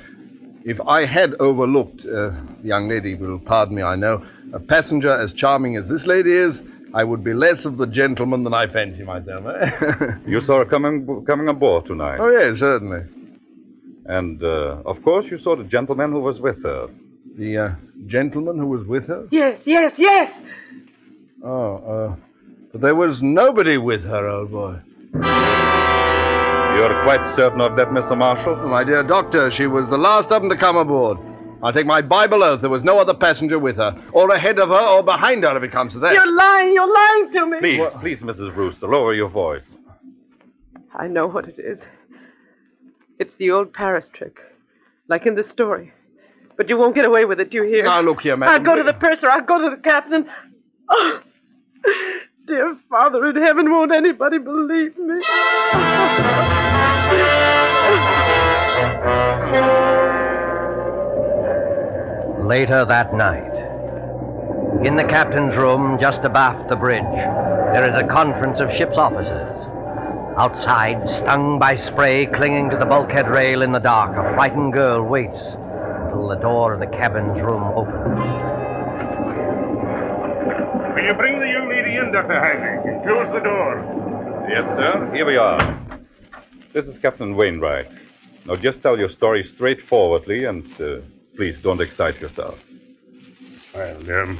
if 0.63 0.79
I 0.79 1.03
had 1.05 1.33
overlooked, 1.41 2.05
uh, 2.05 2.31
the 2.61 2.67
young 2.67 2.87
lady 2.87 3.15
will 3.15 3.37
pardon 3.37 3.75
me, 3.75 3.81
I 3.81 3.97
know, 3.97 4.25
a 4.53 4.59
passenger 4.61 5.13
as 5.13 5.33
charming 5.33 5.75
as 5.75 5.89
this 5.89 6.05
lady 6.05 6.31
is, 6.31 6.63
I 6.93 7.03
would 7.03 7.21
be 7.21 7.33
less 7.33 7.65
of 7.65 7.75
the 7.75 7.85
gentleman 7.85 8.43
than 8.45 8.53
I 8.53 8.65
fancy 8.67 9.03
myself. 9.03 9.45
Eh? 9.45 10.11
You 10.25 10.39
saw 10.39 10.59
her 10.59 10.65
coming 10.65 11.25
coming 11.25 11.49
aboard 11.49 11.85
tonight. 11.85 12.19
oh, 12.21 12.29
yes, 12.29 12.59
certainly. 12.59 13.01
And, 14.05 14.41
uh, 14.41 14.81
of 14.85 15.03
course, 15.03 15.25
you 15.29 15.37
saw 15.37 15.57
the 15.57 15.65
gentleman 15.65 16.13
who 16.13 16.21
was 16.21 16.39
with 16.39 16.63
her. 16.63 16.87
The 17.37 17.57
uh, 17.57 17.69
gentleman 18.07 18.57
who 18.57 18.67
was 18.67 18.85
with 18.87 19.05
her? 19.07 19.27
Yes, 19.31 19.67
yes, 19.67 19.99
yes! 19.99 20.45
Oh, 21.43 21.75
uh, 21.75 22.15
but 22.71 22.79
there 22.81 22.95
was 22.95 23.21
nobody 23.21 23.77
with 23.77 24.03
her, 24.05 24.27
old 24.29 24.51
boy. 24.51 24.79
You're 26.75 27.03
quite 27.03 27.27
certain 27.27 27.61
of 27.61 27.75
that, 27.75 27.89
Mr. 27.89 28.17
Marshall? 28.17 28.57
Oh, 28.59 28.67
my 28.67 28.83
dear 28.83 29.03
doctor, 29.03 29.51
she 29.51 29.67
was 29.67 29.89
the 29.89 29.97
last 29.97 30.31
of 30.31 30.41
them 30.41 30.49
to 30.49 30.57
come 30.57 30.77
aboard. 30.77 31.17
I'll 31.61 31.73
take 31.73 31.85
my 31.85 32.01
Bible 32.01 32.41
oath 32.43 32.61
there 32.61 32.69
was 32.69 32.83
no 32.85 32.99
other 32.99 33.13
passenger 33.13 33.59
with 33.59 33.75
her, 33.75 34.01
or 34.13 34.29
ahead 34.29 34.59
of 34.59 34.69
her, 34.69 34.79
or 34.79 35.03
behind 35.03 35.43
her 35.43 35.57
if 35.57 35.63
it 35.63 35.71
comes 35.73 35.91
to 35.93 35.99
that. 35.99 36.13
You're 36.13 36.31
lying! 36.33 36.71
You're 36.73 36.93
lying 36.93 37.31
to 37.33 37.45
me! 37.47 37.59
Please, 37.59 37.89
please, 37.99 38.19
Mrs. 38.21 38.53
Brewster, 38.55 38.87
lower 38.87 39.13
your 39.13 39.27
voice. 39.27 39.65
I 40.95 41.07
know 41.07 41.27
what 41.27 41.47
it 41.49 41.59
is. 41.59 41.85
It's 43.19 43.35
the 43.35 43.51
old 43.51 43.73
Paris 43.73 44.09
trick, 44.13 44.39
like 45.09 45.25
in 45.25 45.35
the 45.35 45.43
story. 45.43 45.91
But 46.55 46.69
you 46.69 46.77
won't 46.77 46.95
get 46.95 47.05
away 47.05 47.25
with 47.25 47.39
it, 47.41 47.53
you 47.53 47.63
hear? 47.63 47.83
Now, 47.83 48.01
look 48.01 48.21
here, 48.21 48.37
madam. 48.37 48.53
I'll 48.55 48.63
go 48.63 48.75
to 48.75 48.83
the 48.83 48.93
purser. 48.93 49.29
I'll 49.29 49.41
go 49.41 49.61
to 49.61 49.75
the 49.75 49.81
captain. 49.81 50.29
Oh, 50.89 51.21
dear 52.47 52.77
Father 52.89 53.25
in 53.29 53.35
heaven, 53.35 53.69
won't 53.69 53.91
anybody 53.91 54.37
believe 54.37 54.97
me? 54.97 55.21
Later 62.49 62.83
that 62.85 63.13
night, 63.13 63.53
in 64.85 64.95
the 64.95 65.03
captain's 65.03 65.55
room 65.55 65.99
just 65.99 66.25
abaft 66.25 66.67
the 66.67 66.75
bridge, 66.75 67.03
there 67.73 67.87
is 67.87 67.93
a 67.95 68.07
conference 68.07 68.59
of 68.59 68.73
ship's 68.73 68.97
officers. 68.97 69.55
Outside, 70.37 71.07
stung 71.07 71.59
by 71.59 71.75
spray 71.75 72.25
clinging 72.25 72.69
to 72.71 72.77
the 72.77 72.85
bulkhead 72.85 73.29
rail 73.29 73.61
in 73.61 73.71
the 73.71 73.79
dark, 73.79 74.17
a 74.17 74.33
frightened 74.33 74.73
girl 74.73 75.03
waits 75.03 75.37
until 75.37 76.27
the 76.27 76.37
door 76.37 76.73
of 76.73 76.79
the 76.79 76.87
cabin's 76.87 77.39
room 77.41 77.63
opens. 77.75 78.19
Will 80.95 81.05
you 81.05 81.13
bring 81.13 81.39
the 81.39 81.47
young 81.47 81.69
lady 81.69 81.97
in, 81.97 82.11
Dr. 82.11 82.39
Heinrich, 82.39 82.85
and 82.85 83.03
close 83.03 83.27
the 83.33 83.41
door? 83.41 84.45
Yes, 84.49 84.63
sir. 84.77 85.11
Here 85.13 85.25
we 85.25 85.37
are. 85.37 85.88
This 86.71 86.87
is 86.87 86.99
Captain 86.99 87.35
Wainwright. 87.35 87.87
Now, 88.45 88.55
just 88.55 88.83
tell 88.83 88.99
your 88.99 89.09
story 89.09 89.43
straightforwardly 89.43 90.45
and 90.45 90.63
uh, 90.79 90.97
please 91.35 91.59
don't 91.63 91.81
excite 91.81 92.21
yourself. 92.21 92.63
Well, 93.73 94.21
um, 94.21 94.37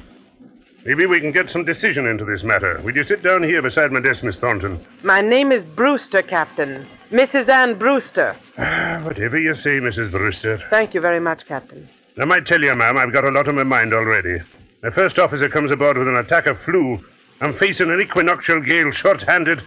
maybe 0.85 1.07
we 1.07 1.19
can 1.19 1.31
get 1.31 1.49
some 1.49 1.65
decision 1.65 2.05
into 2.05 2.25
this 2.25 2.43
matter. 2.43 2.79
Will 2.83 2.95
you 2.95 3.03
sit 3.03 3.23
down 3.23 3.41
here 3.41 3.63
beside 3.63 3.91
my 3.91 3.99
desk, 3.99 4.23
Miss 4.23 4.37
Thornton? 4.37 4.79
My 5.01 5.21
name 5.21 5.51
is 5.51 5.65
Brewster, 5.65 6.21
Captain. 6.21 6.85
Mrs. 7.11 7.49
Ann 7.49 7.79
Brewster. 7.79 8.35
Ah, 8.59 9.01
whatever 9.03 9.39
you 9.39 9.55
say, 9.55 9.79
Mrs. 9.79 10.11
Brewster. 10.11 10.61
Thank 10.69 10.93
you 10.93 11.01
very 11.01 11.19
much, 11.19 11.47
Captain. 11.47 11.87
I 12.19 12.25
might 12.25 12.45
tell 12.45 12.61
you, 12.61 12.75
ma'am, 12.75 12.97
I've 12.97 13.13
got 13.13 13.25
a 13.25 13.31
lot 13.31 13.47
on 13.47 13.55
my 13.55 13.63
mind 13.63 13.91
already. 13.91 14.39
My 14.83 14.91
first 14.91 15.17
officer 15.17 15.49
comes 15.49 15.71
aboard 15.71 15.97
with 15.97 16.07
an 16.07 16.17
attack 16.17 16.45
of 16.45 16.59
flu. 16.59 17.03
I'm 17.41 17.53
facing 17.53 17.89
an 17.89 17.99
equinoctial 17.99 18.61
gale 18.61 18.91
short-handed, 18.91 19.63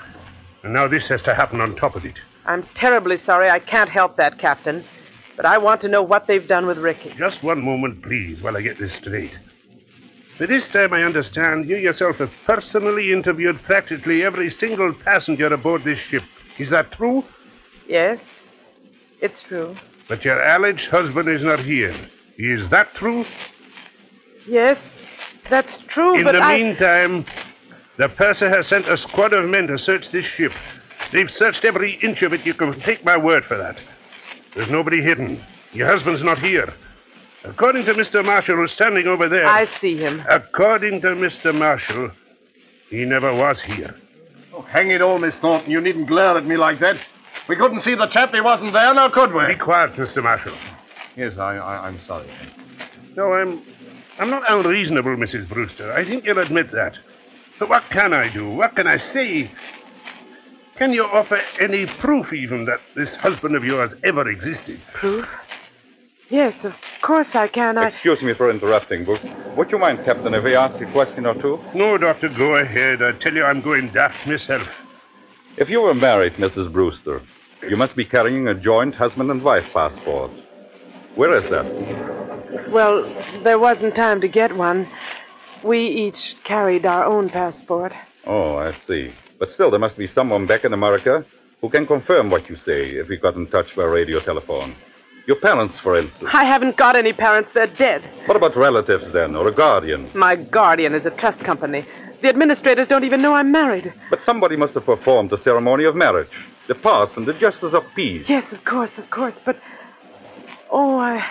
and 0.62 0.72
now 0.72 0.86
this 0.86 1.08
has 1.08 1.22
to 1.22 1.34
happen 1.34 1.60
on 1.60 1.74
top 1.74 1.96
of 1.96 2.04
it. 2.04 2.20
I'm 2.44 2.62
terribly 2.74 3.16
sorry 3.16 3.50
I 3.50 3.58
can't 3.58 3.90
help 3.90 4.16
that, 4.16 4.38
Captain. 4.38 4.84
But 5.36 5.46
I 5.46 5.58
want 5.58 5.80
to 5.82 5.88
know 5.88 6.02
what 6.02 6.26
they've 6.26 6.46
done 6.46 6.66
with 6.66 6.78
Ricky. 6.78 7.10
Just 7.16 7.42
one 7.42 7.62
moment, 7.62 8.02
please, 8.02 8.42
while 8.42 8.56
I 8.56 8.62
get 8.62 8.78
this 8.78 8.94
straight. 8.94 9.32
By 10.38 10.46
this 10.46 10.68
time, 10.68 10.92
I 10.92 11.04
understand 11.04 11.68
you 11.68 11.76
yourself 11.76 12.18
have 12.18 12.36
personally 12.44 13.12
interviewed 13.12 13.62
practically 13.62 14.24
every 14.24 14.50
single 14.50 14.92
passenger 14.92 15.52
aboard 15.52 15.84
this 15.84 15.98
ship. 15.98 16.22
Is 16.58 16.70
that 16.70 16.90
true? 16.90 17.24
Yes, 17.88 18.56
it's 19.20 19.42
true. 19.42 19.74
But 20.08 20.24
your 20.24 20.40
alleged 20.42 20.90
husband 20.90 21.28
is 21.28 21.44
not 21.44 21.60
here. 21.60 21.94
Is 22.38 22.68
that 22.70 22.92
true? 22.94 23.24
Yes, 24.46 24.92
that's 25.48 25.76
true, 25.76 26.16
In 26.16 26.24
but 26.24 26.32
the 26.32 26.42
I... 26.42 26.58
meantime, 26.60 27.24
the 27.96 28.08
purser 28.08 28.48
has 28.48 28.66
sent 28.66 28.88
a 28.88 28.96
squad 28.96 29.32
of 29.32 29.48
men 29.48 29.66
to 29.68 29.78
search 29.78 30.10
this 30.10 30.26
ship. 30.26 30.52
They've 31.12 31.30
searched 31.30 31.64
every 31.66 31.92
inch 32.02 32.22
of 32.22 32.32
it. 32.32 32.44
You 32.44 32.54
can 32.54 32.72
take 32.80 33.04
my 33.04 33.16
word 33.16 33.44
for 33.44 33.56
that. 33.58 33.78
There's 34.54 34.70
nobody 34.70 35.02
hidden. 35.02 35.40
Your 35.74 35.86
husband's 35.86 36.24
not 36.24 36.38
here. 36.38 36.72
According 37.44 37.84
to 37.84 37.94
Mr. 37.94 38.24
Marshall, 38.24 38.56
who's 38.56 38.72
standing 38.72 39.06
over 39.06 39.28
there. 39.28 39.46
I 39.46 39.66
see 39.66 39.96
him. 39.96 40.22
According 40.28 41.02
to 41.02 41.08
Mr. 41.08 41.54
Marshall, 41.56 42.10
he 42.88 43.04
never 43.04 43.34
was 43.34 43.60
here. 43.60 43.94
Oh, 44.54 44.62
hang 44.62 44.90
it 44.90 45.02
all, 45.02 45.18
Miss 45.18 45.36
Thornton. 45.36 45.70
You 45.70 45.80
needn't 45.80 46.06
glare 46.06 46.36
at 46.36 46.46
me 46.46 46.56
like 46.56 46.78
that. 46.78 46.96
We 47.48 47.56
couldn't 47.56 47.80
see 47.80 47.94
the 47.94 48.06
chap. 48.06 48.32
He 48.32 48.40
wasn't 48.40 48.72
there, 48.72 48.94
now 48.94 49.08
could 49.08 49.34
we? 49.34 49.46
Be 49.48 49.54
quiet, 49.54 49.92
Mr. 49.94 50.22
Marshall. 50.22 50.54
Yes, 51.16 51.36
I, 51.36 51.56
I, 51.56 51.88
I'm 51.88 51.98
sorry. 52.06 52.26
No, 53.16 53.34
I'm. 53.34 53.60
I'm 54.18 54.30
not 54.30 54.44
unreasonable, 54.50 55.16
Mrs. 55.16 55.48
Brewster. 55.48 55.92
I 55.92 56.04
think 56.04 56.24
you'll 56.24 56.38
admit 56.38 56.70
that. 56.70 56.98
But 57.58 57.70
what 57.70 57.82
can 57.90 58.12
I 58.12 58.28
do? 58.28 58.48
What 58.48 58.76
can 58.76 58.86
I 58.86 58.98
say? 58.98 59.50
Can 60.76 60.92
you 60.92 61.04
offer 61.04 61.40
any 61.60 61.86
proof, 61.86 62.32
even, 62.32 62.64
that 62.64 62.80
this 62.94 63.14
husband 63.14 63.54
of 63.54 63.64
yours 63.64 63.94
ever 64.02 64.28
existed? 64.28 64.80
Proof? 64.92 65.28
Yes, 66.30 66.64
of 66.64 66.74
course 67.02 67.34
I 67.34 67.46
can. 67.46 67.76
I... 67.76 67.88
Excuse 67.88 68.22
me 68.22 68.32
for 68.32 68.50
interrupting, 68.50 69.04
but 69.04 69.22
would 69.54 69.70
you 69.70 69.78
mind, 69.78 70.02
Captain, 70.04 70.32
if 70.32 70.44
I 70.44 70.54
ask 70.54 70.80
a 70.80 70.86
question 70.86 71.26
or 71.26 71.34
two? 71.34 71.62
No, 71.74 71.98
Doctor, 71.98 72.30
go 72.30 72.56
ahead. 72.56 73.02
I 73.02 73.12
tell 73.12 73.34
you, 73.34 73.44
I'm 73.44 73.60
going 73.60 73.88
daft 73.88 74.26
myself. 74.26 74.86
If 75.58 75.68
you 75.68 75.82
were 75.82 75.94
married, 75.94 76.32
Mrs. 76.34 76.72
Brewster, 76.72 77.20
you 77.68 77.76
must 77.76 77.94
be 77.94 78.06
carrying 78.06 78.48
a 78.48 78.54
joint 78.54 78.94
husband 78.94 79.30
and 79.30 79.42
wife 79.42 79.70
passport. 79.74 80.30
Where 81.14 81.34
is 81.34 81.50
that? 81.50 82.70
Well, 82.70 83.04
there 83.42 83.58
wasn't 83.58 83.94
time 83.94 84.22
to 84.22 84.28
get 84.28 84.56
one. 84.56 84.86
We 85.62 85.86
each 85.86 86.42
carried 86.44 86.86
our 86.86 87.04
own 87.04 87.28
passport. 87.28 87.92
Oh, 88.26 88.56
I 88.56 88.72
see. 88.72 89.12
But 89.42 89.50
still, 89.50 89.72
there 89.72 89.80
must 89.80 89.98
be 89.98 90.06
someone 90.06 90.46
back 90.46 90.64
in 90.64 90.72
America 90.72 91.24
who 91.60 91.68
can 91.68 91.84
confirm 91.84 92.30
what 92.30 92.48
you 92.48 92.54
say 92.54 92.90
if 92.90 93.08
we 93.08 93.16
got 93.16 93.34
in 93.34 93.48
touch 93.48 93.74
by 93.74 93.82
radio 93.82 94.20
telephone. 94.20 94.72
Your 95.26 95.34
parents, 95.34 95.80
for 95.80 95.96
instance. 95.98 96.30
I 96.32 96.44
haven't 96.44 96.76
got 96.76 96.94
any 96.94 97.12
parents. 97.12 97.50
They're 97.50 97.66
dead. 97.66 98.02
What 98.26 98.36
about 98.36 98.54
relatives, 98.54 99.10
then, 99.10 99.34
or 99.34 99.48
a 99.48 99.50
guardian? 99.50 100.08
My 100.14 100.36
guardian 100.36 100.94
is 100.94 101.06
a 101.06 101.10
trust 101.10 101.40
company. 101.40 101.84
The 102.20 102.28
administrators 102.28 102.86
don't 102.86 103.02
even 103.02 103.20
know 103.20 103.34
I'm 103.34 103.50
married. 103.50 103.92
But 104.10 104.22
somebody 104.22 104.54
must 104.54 104.74
have 104.74 104.86
performed 104.86 105.30
the 105.30 105.38
ceremony 105.38 105.86
of 105.86 105.96
marriage. 105.96 106.46
The 106.68 106.76
parson, 106.76 107.24
the 107.24 107.32
justice 107.32 107.74
of 107.74 107.84
peace. 107.96 108.28
Yes, 108.28 108.52
of 108.52 108.64
course, 108.64 108.96
of 108.96 109.10
course. 109.10 109.40
But. 109.40 109.58
Oh, 110.70 111.00
I. 111.00 111.28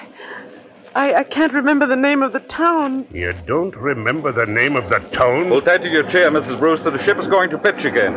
I, 0.93 1.13
I 1.15 1.23
can't 1.23 1.53
remember 1.53 1.85
the 1.85 1.95
name 1.95 2.21
of 2.21 2.33
the 2.33 2.41
town. 2.41 3.07
You 3.13 3.33
don't 3.47 3.75
remember 3.75 4.31
the 4.31 4.45
name 4.45 4.75
of 4.75 4.89
the 4.89 4.99
town? 4.99 5.47
Hold 5.47 5.65
tight 5.65 5.81
to 5.83 5.89
your 5.89 6.03
chair, 6.03 6.29
Mrs. 6.29 6.59
Brewster. 6.59 6.89
The 6.91 7.01
ship 7.01 7.17
is 7.17 7.27
going 7.27 7.49
to 7.51 7.57
pitch 7.57 7.85
again. 7.85 8.13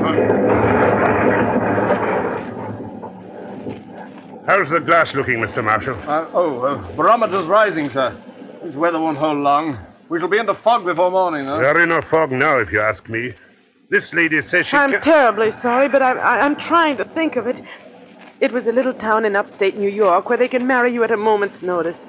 How's 4.46 4.70
the 4.70 4.80
glass 4.80 5.14
looking, 5.14 5.38
Mr. 5.38 5.62
Marshall? 5.62 5.96
Uh, 6.06 6.26
oh, 6.34 6.60
uh, 6.62 6.92
barometer's 6.96 7.46
rising, 7.46 7.88
sir. 7.88 8.14
This 8.62 8.74
weather 8.74 8.98
won't 8.98 9.18
hold 9.18 9.38
long. 9.38 9.78
We 10.08 10.18
shall 10.18 10.28
be 10.28 10.38
in 10.38 10.46
the 10.46 10.54
fog 10.54 10.84
before 10.84 11.10
morning, 11.10 11.46
though. 11.46 11.58
They're 11.58 11.80
in 11.80 11.92
a 11.92 12.02
fog 12.02 12.32
now, 12.32 12.58
if 12.58 12.70
you 12.72 12.80
ask 12.80 13.08
me. 13.08 13.34
This 13.88 14.12
lady 14.12 14.42
says 14.42 14.66
she 14.66 14.76
I'm 14.76 14.92
ca- 14.92 15.00
terribly 15.00 15.52
sorry, 15.52 15.88
but 15.88 16.02
I, 16.02 16.12
I, 16.12 16.40
I'm 16.44 16.56
trying 16.56 16.96
to 16.96 17.04
think 17.04 17.36
of 17.36 17.46
it. 17.46 17.62
It 18.40 18.52
was 18.52 18.66
a 18.66 18.72
little 18.72 18.92
town 18.92 19.24
in 19.24 19.36
upstate 19.36 19.78
New 19.78 19.88
York 19.88 20.28
where 20.28 20.36
they 20.36 20.48
can 20.48 20.66
marry 20.66 20.92
you 20.92 21.04
at 21.04 21.10
a 21.10 21.16
moment's 21.16 21.62
notice. 21.62 22.04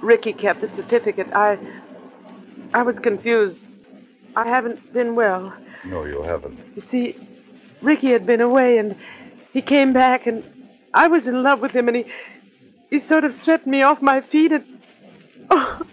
Ricky 0.00 0.32
kept 0.32 0.60
the 0.60 0.68
certificate. 0.68 1.28
I. 1.34 1.58
I 2.74 2.82
was 2.82 2.98
confused. 2.98 3.56
I 4.36 4.46
haven't 4.46 4.92
been 4.92 5.14
well. 5.14 5.52
No, 5.84 6.04
you 6.04 6.22
haven't. 6.22 6.58
You 6.74 6.82
see, 6.82 7.16
Ricky 7.80 8.10
had 8.10 8.26
been 8.26 8.40
away 8.42 8.78
and 8.78 8.94
he 9.52 9.62
came 9.62 9.92
back 9.94 10.26
and 10.26 10.44
I 10.92 11.06
was 11.08 11.26
in 11.26 11.42
love 11.42 11.60
with 11.60 11.72
him 11.72 11.88
and 11.88 11.96
he. 11.96 12.04
He 12.90 12.98
sort 12.98 13.24
of 13.24 13.36
swept 13.36 13.66
me 13.66 13.82
off 13.82 14.00
my 14.02 14.20
feet 14.20 14.52
and. 14.52 14.64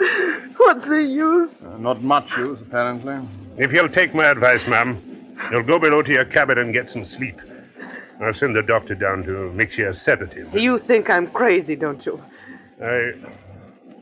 Oh, 0.00 0.54
what's 0.58 0.84
the 0.86 1.02
use? 1.02 1.60
Uh, 1.60 1.76
not 1.78 2.02
much 2.02 2.30
use, 2.36 2.60
apparently. 2.60 3.18
If 3.56 3.72
you'll 3.72 3.88
take 3.88 4.14
my 4.14 4.26
advice, 4.26 4.64
ma'am, 4.66 5.00
you'll 5.50 5.64
go 5.64 5.78
below 5.78 6.02
to 6.02 6.12
your 6.12 6.24
cabin 6.24 6.58
and 6.58 6.72
get 6.72 6.88
some 6.88 7.04
sleep. 7.04 7.40
I'll 8.20 8.32
send 8.32 8.54
the 8.54 8.62
doctor 8.62 8.94
down 8.94 9.22
to 9.24 9.50
mix 9.52 9.78
you 9.78 9.88
a 9.88 9.94
sedative. 9.94 10.54
You 10.56 10.78
think 10.78 11.10
I'm 11.10 11.26
crazy, 11.28 11.76
don't 11.76 12.04
you? 12.06 12.22
I. 12.82 13.12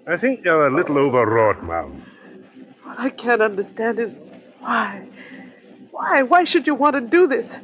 I 0.06 0.16
think 0.16 0.44
you're 0.44 0.66
a 0.66 0.74
little 0.74 0.98
overwrought, 0.98 1.64
ma'am. 1.64 2.04
What 2.84 2.98
I 2.98 3.10
can't 3.10 3.40
understand 3.42 3.98
is 3.98 4.22
why. 4.60 5.06
Why? 5.90 6.22
Why 6.22 6.44
should 6.44 6.66
you 6.66 6.74
want 6.74 6.94
to 6.94 7.00
do 7.00 7.26
this? 7.26 7.54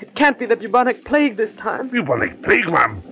It 0.00 0.14
can't 0.14 0.38
be 0.38 0.46
the 0.46 0.56
bubonic 0.56 1.04
plague 1.04 1.36
this 1.36 1.54
time. 1.54 1.88
Bubonic 1.88 2.42
plague, 2.42 2.68
ma'am? 2.70 3.02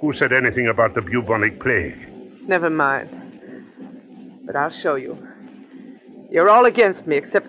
Who 0.00 0.12
said 0.12 0.32
anything 0.32 0.68
about 0.68 0.94
the 0.94 1.02
bubonic 1.02 1.60
plague? 1.60 1.96
Never 2.46 2.68
mind. 2.70 3.08
But 4.44 4.54
I'll 4.54 4.70
show 4.70 4.96
you. 4.96 5.16
You're 6.30 6.50
all 6.50 6.66
against 6.66 7.06
me, 7.06 7.16
except 7.16 7.48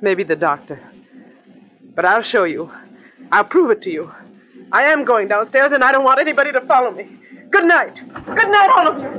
maybe 0.00 0.22
the 0.22 0.36
doctor. 0.36 0.78
But 1.94 2.04
I'll 2.04 2.22
show 2.22 2.44
you. 2.44 2.70
I'll 3.32 3.44
prove 3.44 3.70
it 3.70 3.82
to 3.82 3.90
you. 3.90 4.12
I 4.70 4.84
am 4.84 5.04
going 5.04 5.28
downstairs, 5.28 5.72
and 5.72 5.82
I 5.82 5.92
don't 5.92 6.04
want 6.04 6.20
anybody 6.20 6.52
to 6.52 6.60
follow 6.62 6.90
me. 6.90 7.18
Good 7.54 7.66
night. 7.66 8.02
Good 8.26 8.50
night, 8.50 8.70
all 8.74 8.88
of 8.88 8.98
you. 8.98 9.10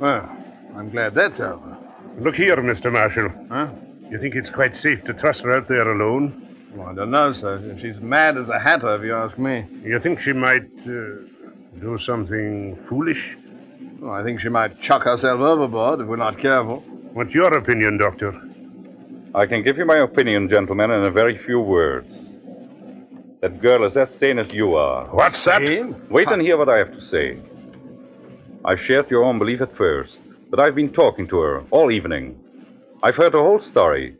Well, 0.00 0.28
I'm 0.74 0.90
glad 0.90 1.14
that's 1.14 1.38
over. 1.38 1.78
Look 2.18 2.34
here, 2.34 2.56
Mr. 2.56 2.90
Marshall. 2.90 3.30
Huh? 3.48 3.68
You 4.10 4.18
think 4.18 4.34
it's 4.34 4.50
quite 4.50 4.74
safe 4.74 5.04
to 5.04 5.14
trust 5.14 5.44
her 5.44 5.56
out 5.56 5.68
there 5.68 5.88
alone? 5.92 6.56
Well, 6.74 6.88
I 6.88 6.94
don't 6.94 7.12
know, 7.12 7.32
sir. 7.32 7.78
She's 7.80 8.00
mad 8.00 8.36
as 8.36 8.48
a 8.48 8.58
hatter, 8.58 8.96
if 8.96 9.04
you 9.04 9.14
ask 9.14 9.38
me. 9.38 9.64
You 9.84 10.00
think 10.00 10.18
she 10.18 10.32
might 10.32 10.68
uh, 10.80 11.22
do 11.78 11.96
something 12.00 12.74
foolish? 12.88 13.36
Well, 14.00 14.10
I 14.12 14.24
think 14.24 14.40
she 14.40 14.48
might 14.48 14.80
chuck 14.80 15.04
herself 15.04 15.38
overboard 15.38 16.00
if 16.00 16.08
we're 16.08 16.16
not 16.16 16.36
careful. 16.36 16.80
What's 17.12 17.32
your 17.32 17.56
opinion, 17.56 17.96
Doctor? 17.96 18.34
I 19.36 19.46
can 19.46 19.62
give 19.62 19.78
you 19.78 19.84
my 19.84 19.98
opinion, 19.98 20.48
gentlemen, 20.48 20.90
in 20.90 21.04
a 21.04 21.12
very 21.12 21.38
few 21.38 21.60
words. 21.60 22.12
That 23.40 23.60
girl 23.62 23.84
is 23.84 23.96
as 23.96 24.12
sane 24.12 24.38
as 24.38 24.52
you 24.52 24.74
are. 24.74 25.06
What's 25.14 25.44
that? 25.44 25.62
Wait 26.10 26.28
and 26.28 26.42
hear 26.42 26.56
what 26.56 26.68
I 26.68 26.78
have 26.78 26.92
to 26.92 27.00
say. 27.00 27.38
I 28.64 28.74
shared 28.74 29.08
your 29.10 29.22
own 29.22 29.38
belief 29.38 29.60
at 29.60 29.76
first, 29.76 30.18
but 30.50 30.60
I've 30.60 30.74
been 30.74 30.92
talking 30.92 31.28
to 31.28 31.38
her 31.38 31.64
all 31.70 31.92
evening. 31.92 32.36
I've 33.02 33.14
heard 33.14 33.34
her 33.34 33.42
whole 33.42 33.60
story, 33.60 34.16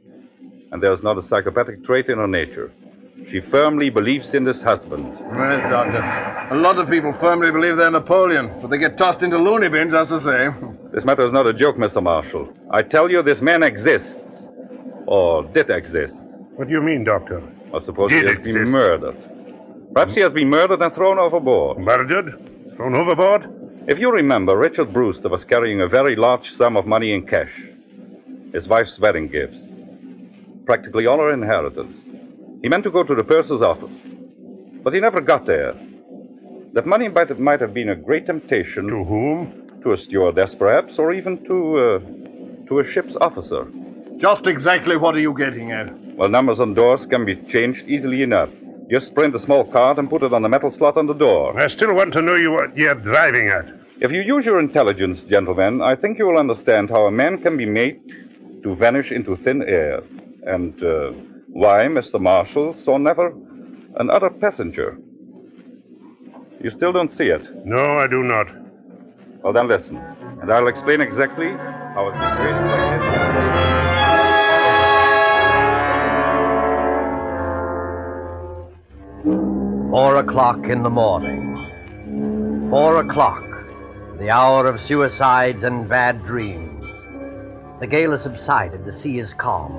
and 0.71 0.81
there's 0.81 1.03
not 1.03 1.19
a 1.19 1.23
psychopathic 1.23 1.85
trait 1.85 2.09
in 2.09 2.19
her 2.19 2.29
nature. 2.29 2.71
She 3.29 3.41
firmly 3.41 3.91
believes 3.91 4.35
in 4.35 4.45
this 4.45 4.63
husband. 4.63 5.19
Yes, 5.19 5.65
Doctor. 5.69 6.55
A 6.55 6.57
lot 6.57 6.79
of 6.79 6.89
people 6.89 7.13
firmly 7.13 7.51
believe 7.51 7.77
they're 7.77 7.91
Napoleon, 7.91 8.51
but 8.61 8.71
they 8.71 8.79
get 8.79 8.97
tossed 8.97 9.25
into 9.25 9.37
loony 9.37 9.69
bins, 9.69 9.95
as 9.95 10.11
to 10.11 10.21
say. 10.21 10.49
This 10.93 11.05
matter 11.05 11.27
is 11.27 11.33
not 11.33 11.49
a 11.49 11.53
joke, 11.53 11.77
Mr. 11.77 12.01
Marshall. 12.01 12.49
I 12.71 12.83
tell 12.83 13.11
you, 13.11 13.23
this 13.23 13.43
man 13.43 13.65
exists. 13.65 14.21
Or 15.07 15.43
did 15.43 15.71
exist. 15.71 16.15
What 16.55 16.69
do 16.69 16.75
you 16.75 16.81
mean, 16.81 17.03
Doctor? 17.03 17.43
I 17.75 17.81
suppose 17.85 18.11
Did 18.11 18.23
he 18.23 18.29
has 18.29 18.39
exist. 18.39 18.59
been 18.59 18.71
murdered. 18.71 19.17
Perhaps 19.95 20.15
he 20.15 20.21
has 20.21 20.33
been 20.33 20.49
murdered 20.49 20.81
and 20.83 20.95
thrown 20.95 21.19
overboard. 21.19 21.79
Murdered? 21.79 22.75
Thrown 22.77 22.95
overboard? 22.95 23.85
If 23.89 23.99
you 23.99 24.11
remember, 24.11 24.57
Richard 24.57 24.93
Brewster 24.93 25.29
was 25.29 25.45
carrying 25.45 25.81
a 25.81 25.89
very 25.89 26.15
large 26.17 26.53
sum 26.53 26.77
of 26.77 26.87
money 26.87 27.13
in 27.13 27.27
cash. 27.27 27.53
His 28.53 28.69
wife's 28.69 28.99
wedding 28.99 29.29
gifts. 29.29 29.59
Practically 30.67 31.07
all 31.07 31.19
her 31.19 31.33
inheritance. 31.33 31.97
He 32.63 32.69
meant 32.69 32.85
to 32.85 32.91
go 32.91 33.03
to 33.03 33.15
the 33.15 33.25
purser's 33.25 33.63
office. 33.63 33.91
But 34.83 34.93
he 34.95 35.01
never 35.01 35.21
got 35.21 35.47
there. 35.47 35.75
That 36.75 36.87
money 36.87 37.09
might 37.09 37.29
have, 37.31 37.39
might 37.39 37.61
have 37.61 37.73
been 37.75 37.89
a 37.89 37.97
great 37.97 38.27
temptation. 38.27 38.89
To 38.89 39.05
whom? 39.05 39.81
To 39.83 39.93
a 39.93 39.97
stewardess, 39.99 40.55
perhaps, 40.55 40.99
or 40.99 41.13
even 41.13 41.45
to, 41.45 41.79
uh, 41.79 42.67
to 42.69 42.81
a 42.81 42.85
ship's 42.85 43.17
officer. 43.17 43.67
Just 44.19 44.49
exactly 44.49 44.97
what 44.97 45.15
are 45.15 45.21
you 45.21 45.33
getting 45.33 45.71
at? 45.71 45.95
Well, 46.17 46.29
numbers 46.29 46.59
on 46.59 46.75
doors 46.75 47.07
can 47.07 47.25
be 47.25 47.37
changed 47.37 47.87
easily 47.87 48.23
enough. 48.23 48.49
Just 48.91 49.15
print 49.15 49.33
a 49.37 49.39
small 49.39 49.65
card 49.65 49.99
and 49.99 50.11
put 50.11 50.25
it 50.25 50.33
on 50.33 50.43
the 50.43 50.49
metal 50.49 50.73
slot 50.73 50.97
on 50.97 51.07
the 51.07 51.15
door. 51.15 51.57
I 51.61 51.69
still 51.69 51.95
want 51.95 52.13
to 52.15 52.23
know 52.23 52.35
you 52.35 52.51
what 52.51 52.77
you're 52.77 52.97
driving 52.97 53.49
at. 53.49 53.67
If 54.01 54.11
you 54.11 54.23
use 54.23 54.45
your 54.45 54.59
intelligence, 54.59 55.23
gentlemen, 55.23 55.81
I 55.83 55.95
think 55.95 56.19
you 56.19 56.27
will 56.27 56.39
understand 56.39 56.91
how 56.91 57.07
a 57.07 57.13
man 57.13 57.41
can 57.41 57.57
be 57.57 57.67
made 57.67 58.01
to 58.65 58.75
vanish 58.75 59.13
into 59.13 59.37
thin 59.37 59.63
air. 59.63 60.03
And 60.43 60.83
uh, 60.83 61.13
why 61.49 61.83
Mr. 61.83 62.21
Marshall 62.21 62.75
saw 62.75 62.99
never 62.99 63.33
another 64.01 64.31
passenger. 64.31 64.99
You 66.61 66.71
still 66.71 66.91
don't 66.93 67.13
see 67.13 67.29
it? 67.29 67.65
No, 67.65 67.99
I 67.99 68.09
do 68.09 68.25
not. 68.25 68.49
Well, 69.43 69.53
then 69.53 69.69
listen, 69.69 69.97
and 69.97 70.53
I'll 70.53 70.67
explain 70.67 71.01
exactly 71.01 71.51
how 71.51 72.09
a 72.09 72.13
situation 72.13 72.67
like 72.67 73.73
this. 73.73 73.78
Four 79.91 80.17
o'clock 80.17 80.67
in 80.67 80.83
the 80.83 80.91
morning. 80.91 81.57
Four 82.69 83.01
o'clock, 83.01 83.43
the 84.19 84.29
hour 84.29 84.67
of 84.67 84.79
suicides 84.79 85.63
and 85.63 85.89
bad 85.89 86.27
dreams. 86.27 86.85
The 87.81 87.87
gale 87.87 88.11
has 88.11 88.23
subsided, 88.23 88.85
the 88.85 88.93
sea 88.93 89.19
is 89.19 89.33
calm. 89.33 89.73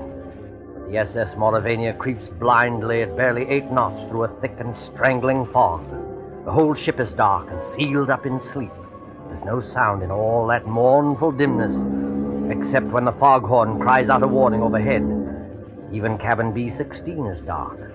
The 0.89 0.97
SS 0.97 1.35
Mauravania 1.35 1.95
creeps 1.95 2.27
blindly 2.27 3.03
at 3.03 3.15
barely 3.15 3.47
eight 3.49 3.71
knots 3.71 4.01
through 4.09 4.23
a 4.23 4.41
thick 4.41 4.55
and 4.57 4.73
strangling 4.73 5.45
fog. 5.45 5.87
The 6.43 6.51
whole 6.51 6.73
ship 6.73 6.99
is 6.99 7.13
dark 7.13 7.51
and 7.51 7.61
sealed 7.61 8.09
up 8.09 8.25
in 8.25 8.39
sleep. 8.39 8.71
There's 9.27 9.43
no 9.43 9.59
sound 9.61 10.01
in 10.01 10.09
all 10.09 10.47
that 10.47 10.65
mournful 10.65 11.33
dimness, 11.33 11.75
except 12.51 12.87
when 12.87 13.05
the 13.05 13.11
foghorn 13.11 13.79
cries 13.79 14.09
out 14.09 14.23
a 14.23 14.27
warning 14.27 14.63
overhead. 14.63 15.03
Even 15.93 16.17
cabin 16.17 16.51
B16 16.51 17.31
is 17.31 17.41
dark. 17.41 17.88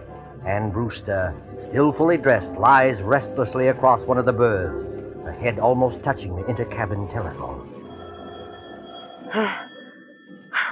Anne 0.46 0.70
Brewster, 0.70 1.34
still 1.58 1.92
fully 1.92 2.18
dressed, 2.18 2.54
lies 2.54 3.00
restlessly 3.00 3.68
across 3.68 4.00
one 4.02 4.18
of 4.18 4.26
the 4.26 4.32
berths, 4.32 4.84
her 5.24 5.32
head 5.32 5.58
almost 5.58 6.02
touching 6.02 6.36
the 6.36 6.42
intercabin 6.44 7.10
telephone. 7.12 7.70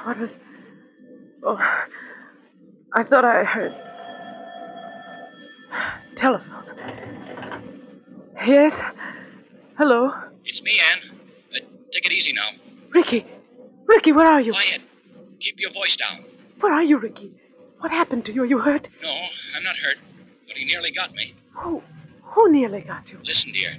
What 0.04 0.18
was. 0.18 0.36
Oh, 1.44 1.58
I 2.92 3.04
thought 3.04 3.24
I 3.24 3.44
heard. 3.44 3.72
Telephone. 6.16 6.64
Yes? 8.44 8.82
Hello? 9.78 10.12
It's 10.44 10.60
me, 10.62 10.80
Anne. 10.80 11.18
Uh, 11.54 11.60
take 11.92 12.04
it 12.04 12.10
easy 12.12 12.32
now. 12.32 12.50
Ricky! 12.90 13.24
Ricky, 13.86 14.10
where 14.10 14.26
are 14.26 14.40
you? 14.40 14.52
Quiet. 14.52 14.82
Keep 15.38 15.60
your 15.60 15.72
voice 15.72 15.96
down. 15.96 16.24
Where 16.58 16.72
are 16.72 16.82
you, 16.82 16.98
Ricky? 16.98 17.32
What 17.82 17.90
happened 17.90 18.24
to 18.26 18.32
you? 18.32 18.42
Are 18.44 18.46
you 18.46 18.60
hurt? 18.60 18.88
No, 19.02 19.10
I'm 19.56 19.64
not 19.64 19.74
hurt, 19.76 19.96
but 20.46 20.56
he 20.56 20.64
nearly 20.64 20.92
got 20.92 21.12
me. 21.14 21.34
Who? 21.54 21.82
Who 22.22 22.48
nearly 22.52 22.80
got 22.80 23.10
you? 23.10 23.18
Listen, 23.24 23.50
dear. 23.50 23.76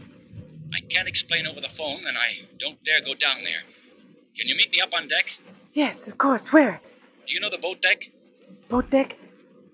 I 0.73 0.81
can't 0.89 1.07
explain 1.07 1.47
over 1.47 1.61
the 1.61 1.69
phone, 1.77 2.05
and 2.05 2.17
I 2.17 2.43
don't 2.59 2.83
dare 2.83 2.99
go 2.99 3.13
down 3.13 3.45
there. 3.45 3.61
Can 4.37 4.49
you 4.49 4.55
meet 4.55 4.71
me 4.71 4.81
up 4.81 4.89
on 4.93 5.07
deck? 5.07 5.27
Yes, 5.73 6.09
of 6.09 6.17
course. 6.17 6.51
Where? 6.51 6.81
Do 7.25 7.33
you 7.33 7.39
know 7.39 7.49
the 7.49 7.57
boat 7.57 7.81
deck? 7.81 8.09
Boat 8.67 8.89
deck? 8.89 9.15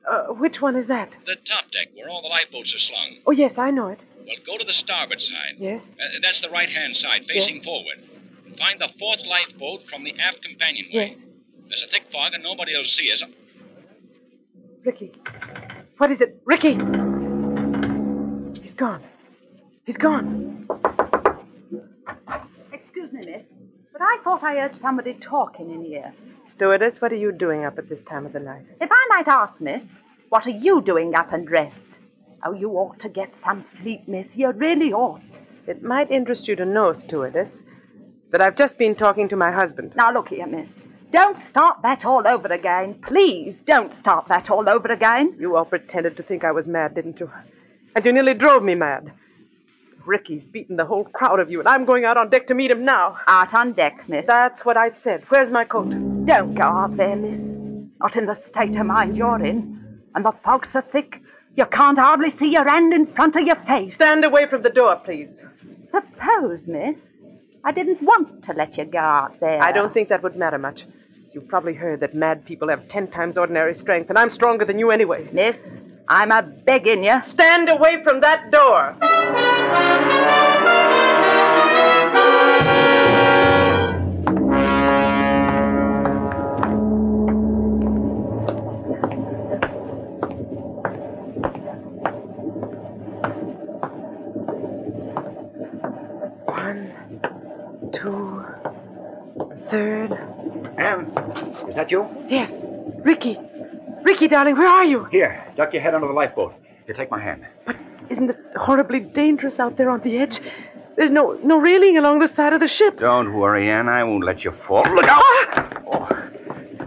Uh, 0.07 0.25
which 0.27 0.61
one 0.61 0.75
is 0.75 0.85
that? 0.87 1.09
The 1.25 1.35
top 1.37 1.71
deck, 1.71 1.87
where 1.95 2.07
all 2.07 2.21
the 2.21 2.27
lifeboats 2.27 2.75
are 2.75 2.79
slung. 2.79 3.17
Oh, 3.25 3.31
yes, 3.31 3.57
I 3.57 3.71
know 3.71 3.87
it. 3.87 3.99
Well, 4.27 4.35
go 4.45 4.59
to 4.59 4.63
the 4.63 4.73
starboard 4.73 5.23
side. 5.23 5.55
Yes? 5.57 5.91
Uh, 5.99 6.19
that's 6.21 6.41
the 6.41 6.49
right 6.51 6.69
hand 6.69 6.95
side, 6.97 7.25
facing 7.27 7.63
forward. 7.63 7.97
Find 8.59 8.79
the 8.79 8.89
fourth 8.99 9.21
lifeboat 9.25 9.87
from 9.89 10.03
the 10.03 10.13
aft 10.19 10.43
companionway. 10.43 11.07
Yes. 11.13 11.23
There's 11.67 11.81
a 11.81 11.87
thick 11.87 12.11
fog, 12.11 12.33
and 12.35 12.43
nobody 12.43 12.77
will 12.77 12.87
see 12.87 13.11
us. 13.11 13.23
Ricky. 14.85 15.11
What 15.97 16.11
is 16.11 16.21
it? 16.21 16.41
Ricky! 16.45 16.73
He's 18.61 18.73
gone. 18.73 19.03
He's 19.85 19.97
gone. 19.97 20.67
Excuse 22.71 23.11
me, 23.11 23.25
miss, 23.25 23.43
but 23.91 24.01
I 24.01 24.17
thought 24.23 24.43
I 24.43 24.55
heard 24.55 24.79
somebody 24.79 25.15
talking 25.15 25.71
in 25.71 25.83
here. 25.83 26.13
Stewardess, 26.47 27.01
what 27.01 27.11
are 27.11 27.17
you 27.17 27.31
doing 27.31 27.65
up 27.65 27.77
at 27.77 27.89
this 27.89 28.03
time 28.03 28.25
of 28.25 28.33
the 28.33 28.39
night? 28.39 28.65
If 28.79 28.89
I 28.91 29.07
might 29.09 29.27
ask, 29.27 29.59
miss, 29.61 29.91
what 30.29 30.47
are 30.47 30.51
you 30.51 30.81
doing 30.81 31.15
up 31.15 31.33
and 31.33 31.45
dressed? 31.47 31.99
Oh, 32.45 32.53
you 32.53 32.71
ought 32.71 32.99
to 32.99 33.09
get 33.09 33.35
some 33.35 33.63
sleep, 33.63 34.07
miss. 34.07 34.37
You 34.37 34.51
really 34.51 34.93
ought. 34.93 35.21
It 35.67 35.83
might 35.83 36.09
interest 36.09 36.47
you 36.47 36.55
to 36.55 36.65
know, 36.65 36.93
stewardess, 36.93 37.63
that 38.31 38.41
I've 38.41 38.55
just 38.55 38.77
been 38.77 38.95
talking 38.95 39.27
to 39.29 39.35
my 39.35 39.51
husband. 39.51 39.93
Now, 39.95 40.13
look 40.13 40.29
here, 40.29 40.47
miss. 40.47 40.79
Don't 41.11 41.41
start 41.41 41.81
that 41.81 42.05
all 42.05 42.27
over 42.27 42.49
again. 42.49 42.93
Please 43.01 43.61
don't 43.61 43.93
start 43.93 44.27
that 44.27 44.51
all 44.51 44.69
over 44.69 44.89
again. 44.89 45.35
You 45.39 45.55
all 45.55 45.65
pretended 45.65 46.15
to 46.17 46.23
think 46.23 46.43
I 46.43 46.51
was 46.51 46.67
mad, 46.67 46.93
didn't 46.93 47.19
you? 47.19 47.31
And 47.95 48.05
you 48.05 48.13
nearly 48.13 48.35
drove 48.35 48.61
me 48.61 48.75
mad. 48.75 49.11
Ricky's 50.05 50.45
beaten 50.45 50.75
the 50.75 50.85
whole 50.85 51.05
crowd 51.05 51.39
of 51.39 51.49
you, 51.49 51.59
and 51.59 51.67
I'm 51.67 51.85
going 51.85 52.05
out 52.05 52.17
on 52.17 52.29
deck 52.29 52.47
to 52.47 52.53
meet 52.53 52.71
him 52.71 52.85
now. 52.85 53.17
Out 53.27 53.53
on 53.53 53.73
deck, 53.73 54.07
miss. 54.07 54.27
That's 54.27 54.63
what 54.63 54.77
I 54.77 54.91
said. 54.91 55.23
Where's 55.29 55.49
my 55.49 55.65
coat? 55.65 55.89
Don't 56.25 56.53
go 56.53 56.63
out 56.63 56.95
there, 56.95 57.15
miss. 57.15 57.49
Not 57.99 58.15
in 58.15 58.27
the 58.27 58.35
state 58.35 58.75
of 58.75 58.85
mind 58.85 59.17
you're 59.17 59.43
in. 59.43 60.01
And 60.15 60.23
the 60.23 60.31
fog's 60.43 60.71
so 60.71 60.81
thick, 60.81 61.21
you 61.55 61.65
can't 61.65 61.97
hardly 61.97 62.29
see 62.29 62.51
your 62.51 62.67
hand 62.67 62.93
in 62.93 63.07
front 63.07 63.35
of 63.35 63.45
your 63.45 63.55
face. 63.57 63.95
Stand 63.95 64.23
away 64.25 64.47
from 64.47 64.61
the 64.61 64.69
door, 64.69 64.95
please. 64.97 65.41
Suppose, 65.81 66.67
miss, 66.67 67.19
I 67.63 67.71
didn't 67.71 68.01
want 68.01 68.43
to 68.43 68.53
let 68.53 68.77
you 68.77 68.85
go 68.85 68.99
out 68.99 69.39
there. 69.39 69.61
I 69.61 69.71
don't 69.71 69.93
think 69.93 70.09
that 70.09 70.23
would 70.23 70.35
matter 70.35 70.57
much. 70.57 70.85
You've 71.39 71.47
probably 71.47 71.73
heard 71.73 72.01
that 72.01 72.13
mad 72.13 72.43
people 72.43 72.67
have 72.67 72.85
ten 72.89 73.07
times 73.07 73.37
ordinary 73.37 73.73
strength, 73.73 74.09
and 74.09 74.19
I'm 74.19 74.29
stronger 74.29 74.65
than 74.65 74.77
you 74.77 74.91
anyway. 74.91 75.25
Miss, 75.31 75.83
I'm 76.09 76.33
a 76.33 76.41
begging 76.41 77.01
you. 77.01 77.21
Stand 77.21 77.69
away 77.69 78.03
from 78.03 78.19
that 78.19 78.51
door. 78.51 78.93
One, 96.47 96.91
two, 97.93 98.45
third. 99.69 100.19
Anne, 100.79 101.11
is 101.67 101.75
that 101.75 101.91
you? 101.91 102.07
Yes, 102.29 102.65
Ricky. 103.03 103.37
Ricky, 104.03 104.27
darling, 104.29 104.55
where 104.55 104.67
are 104.67 104.85
you? 104.85 105.03
Here, 105.05 105.45
duck 105.57 105.73
your 105.73 105.81
head 105.81 105.93
under 105.93 106.07
the 106.07 106.13
lifeboat. 106.13 106.55
Here, 106.85 106.95
take 106.95 107.11
my 107.11 107.19
hand. 107.19 107.45
But 107.65 107.75
isn't 108.09 108.29
it 108.29 108.37
horribly 108.55 109.01
dangerous 109.01 109.59
out 109.59 109.75
there 109.75 109.89
on 109.89 109.99
the 110.01 110.17
edge? 110.17 110.39
There's 110.95 111.11
no 111.11 111.39
no 111.43 111.57
railing 111.59 111.97
along 111.97 112.19
the 112.19 112.27
side 112.27 112.53
of 112.53 112.59
the 112.61 112.67
ship. 112.67 112.97
Don't 112.97 113.33
worry, 113.33 113.69
Anne. 113.69 113.89
I 113.89 114.03
won't 114.03 114.23
let 114.23 114.43
you 114.45 114.51
fall. 114.51 114.83
Look 114.83 115.05
out! 115.05 115.21
Ah! 115.23 115.69
Oh, 115.91 116.07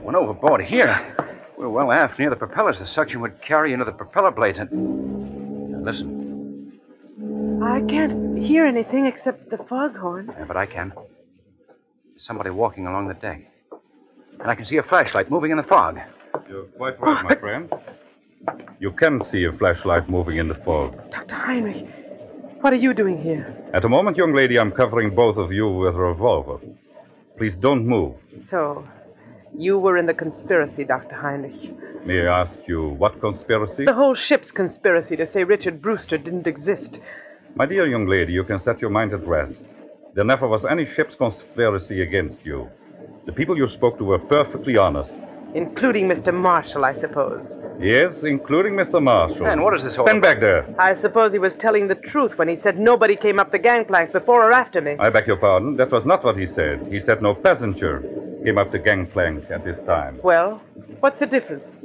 went 0.00 0.16
overboard 0.16 0.64
here. 0.64 1.14
We're 1.56 1.68
well 1.68 1.92
aft 1.92 2.18
near 2.18 2.30
the 2.30 2.36
propellers. 2.36 2.78
The 2.78 2.86
suction 2.86 3.20
would 3.20 3.40
carry 3.40 3.72
into 3.72 3.84
the 3.84 3.92
propeller 3.92 4.30
blades 4.30 4.58
and. 4.58 4.70
Now, 5.70 5.78
listen, 5.78 6.80
I 7.62 7.80
can't 7.82 8.38
hear 8.38 8.64
anything 8.64 9.06
except 9.06 9.50
the 9.50 9.58
foghorn. 9.58 10.32
Yeah, 10.38 10.44
but 10.44 10.56
I 10.56 10.66
can. 10.66 10.92
There's 12.10 12.24
somebody 12.24 12.50
walking 12.50 12.86
along 12.86 13.08
the 13.08 13.14
deck. 13.14 13.51
And 14.42 14.50
I 14.50 14.56
can 14.56 14.64
see 14.64 14.76
a 14.78 14.82
flashlight 14.82 15.30
moving 15.30 15.52
in 15.52 15.56
the 15.56 15.62
fog. 15.62 16.00
You're 16.48 16.64
quite 16.64 17.00
right, 17.00 17.24
my 17.24 17.36
friend. 17.36 17.72
You 18.80 18.90
can 18.90 19.22
see 19.22 19.44
a 19.44 19.52
flashlight 19.52 20.08
moving 20.08 20.38
in 20.38 20.48
the 20.48 20.56
fog. 20.56 20.98
Dr. 21.12 21.36
Heinrich, 21.36 21.86
what 22.60 22.72
are 22.72 22.82
you 22.86 22.92
doing 22.92 23.22
here? 23.22 23.56
At 23.72 23.82
the 23.82 23.88
moment, 23.88 24.16
young 24.16 24.34
lady, 24.34 24.58
I'm 24.58 24.72
covering 24.72 25.14
both 25.14 25.36
of 25.36 25.52
you 25.52 25.68
with 25.68 25.94
a 25.94 25.98
revolver. 25.98 26.58
Please 27.38 27.54
don't 27.54 27.86
move. 27.86 28.16
So, 28.42 28.84
you 29.56 29.78
were 29.78 29.96
in 29.96 30.06
the 30.06 30.14
conspiracy, 30.14 30.82
Dr. 30.82 31.14
Heinrich. 31.14 31.72
May 32.04 32.26
I 32.26 32.42
ask 32.42 32.54
you 32.66 32.88
what 32.88 33.20
conspiracy? 33.20 33.84
The 33.84 33.94
whole 33.94 34.16
ship's 34.16 34.50
conspiracy 34.50 35.14
to 35.18 35.26
say 35.26 35.44
Richard 35.44 35.80
Brewster 35.80 36.18
didn't 36.18 36.48
exist. 36.48 36.98
My 37.54 37.66
dear 37.66 37.86
young 37.86 38.06
lady, 38.06 38.32
you 38.32 38.42
can 38.42 38.58
set 38.58 38.80
your 38.80 38.90
mind 38.90 39.12
at 39.12 39.24
rest. 39.24 39.60
There 40.14 40.24
never 40.24 40.48
was 40.48 40.64
any 40.64 40.84
ship's 40.84 41.14
conspiracy 41.14 42.02
against 42.02 42.44
you. 42.44 42.68
The 43.24 43.32
people 43.32 43.56
you 43.56 43.68
spoke 43.68 43.98
to 43.98 44.04
were 44.04 44.18
perfectly 44.18 44.76
honest. 44.76 45.12
Including 45.54 46.08
Mr. 46.08 46.32
Marshall, 46.32 46.84
I 46.84 46.94
suppose. 46.94 47.56
Yes, 47.78 48.24
including 48.24 48.72
Mr. 48.72 49.02
Marshall. 49.02 49.46
And 49.46 49.62
what 49.62 49.74
is 49.74 49.84
this 49.84 49.98
all 49.98 50.06
Stand 50.06 50.18
about? 50.18 50.30
back 50.34 50.40
there. 50.40 50.74
I 50.78 50.94
suppose 50.94 51.32
he 51.32 51.38
was 51.38 51.54
telling 51.54 51.88
the 51.88 51.94
truth 51.94 52.38
when 52.38 52.48
he 52.48 52.56
said 52.56 52.78
nobody 52.78 53.16
came 53.16 53.38
up 53.38 53.52
the 53.52 53.58
gangplank 53.58 54.12
before 54.12 54.42
or 54.48 54.52
after 54.52 54.80
me. 54.80 54.96
I 54.98 55.10
beg 55.10 55.26
your 55.26 55.36
pardon. 55.36 55.76
That 55.76 55.92
was 55.92 56.06
not 56.06 56.24
what 56.24 56.38
he 56.38 56.46
said. 56.46 56.86
He 56.90 56.98
said 56.98 57.20
no 57.22 57.34
passenger 57.34 58.02
came 58.44 58.56
up 58.58 58.72
the 58.72 58.78
gangplank 58.78 59.50
at 59.50 59.62
this 59.64 59.80
time. 59.82 60.18
Well, 60.22 60.62
what's 61.00 61.20
the 61.20 61.26
difference? 61.26 61.80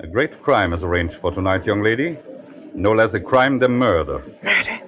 A 0.00 0.06
great 0.06 0.42
crime 0.42 0.72
is 0.72 0.82
arranged 0.82 1.16
for 1.20 1.32
tonight, 1.32 1.64
young 1.66 1.82
lady. 1.82 2.18
No 2.74 2.92
less 2.92 3.12
a 3.14 3.20
crime 3.20 3.58
than 3.58 3.72
murder. 3.72 4.22
Murder? 4.42 4.80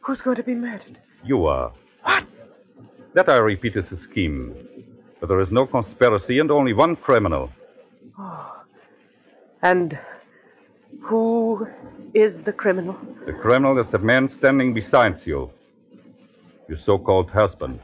Who's 0.00 0.22
going 0.22 0.36
to 0.36 0.42
be 0.42 0.54
murdered? 0.54 0.98
You 1.24 1.46
are. 1.46 1.72
What? 2.02 2.24
That, 3.14 3.28
I 3.28 3.36
repeat, 3.36 3.76
is 3.76 3.92
a 3.92 3.96
scheme. 3.98 4.56
But 5.22 5.28
there 5.28 5.40
is 5.40 5.52
no 5.52 5.66
conspiracy 5.66 6.40
and 6.40 6.50
only 6.50 6.72
one 6.72 6.96
criminal. 6.96 7.48
Oh. 8.18 8.48
And 9.62 9.96
who 11.00 11.68
is 12.14 12.40
the 12.40 12.52
criminal? 12.52 12.96
The 13.24 13.32
criminal 13.32 13.78
is 13.78 13.86
the 13.86 14.00
man 14.00 14.28
standing 14.28 14.74
beside 14.74 15.24
you. 15.24 15.52
Your 16.68 16.78
so 16.78 16.98
called 16.98 17.30
husband. 17.30 17.78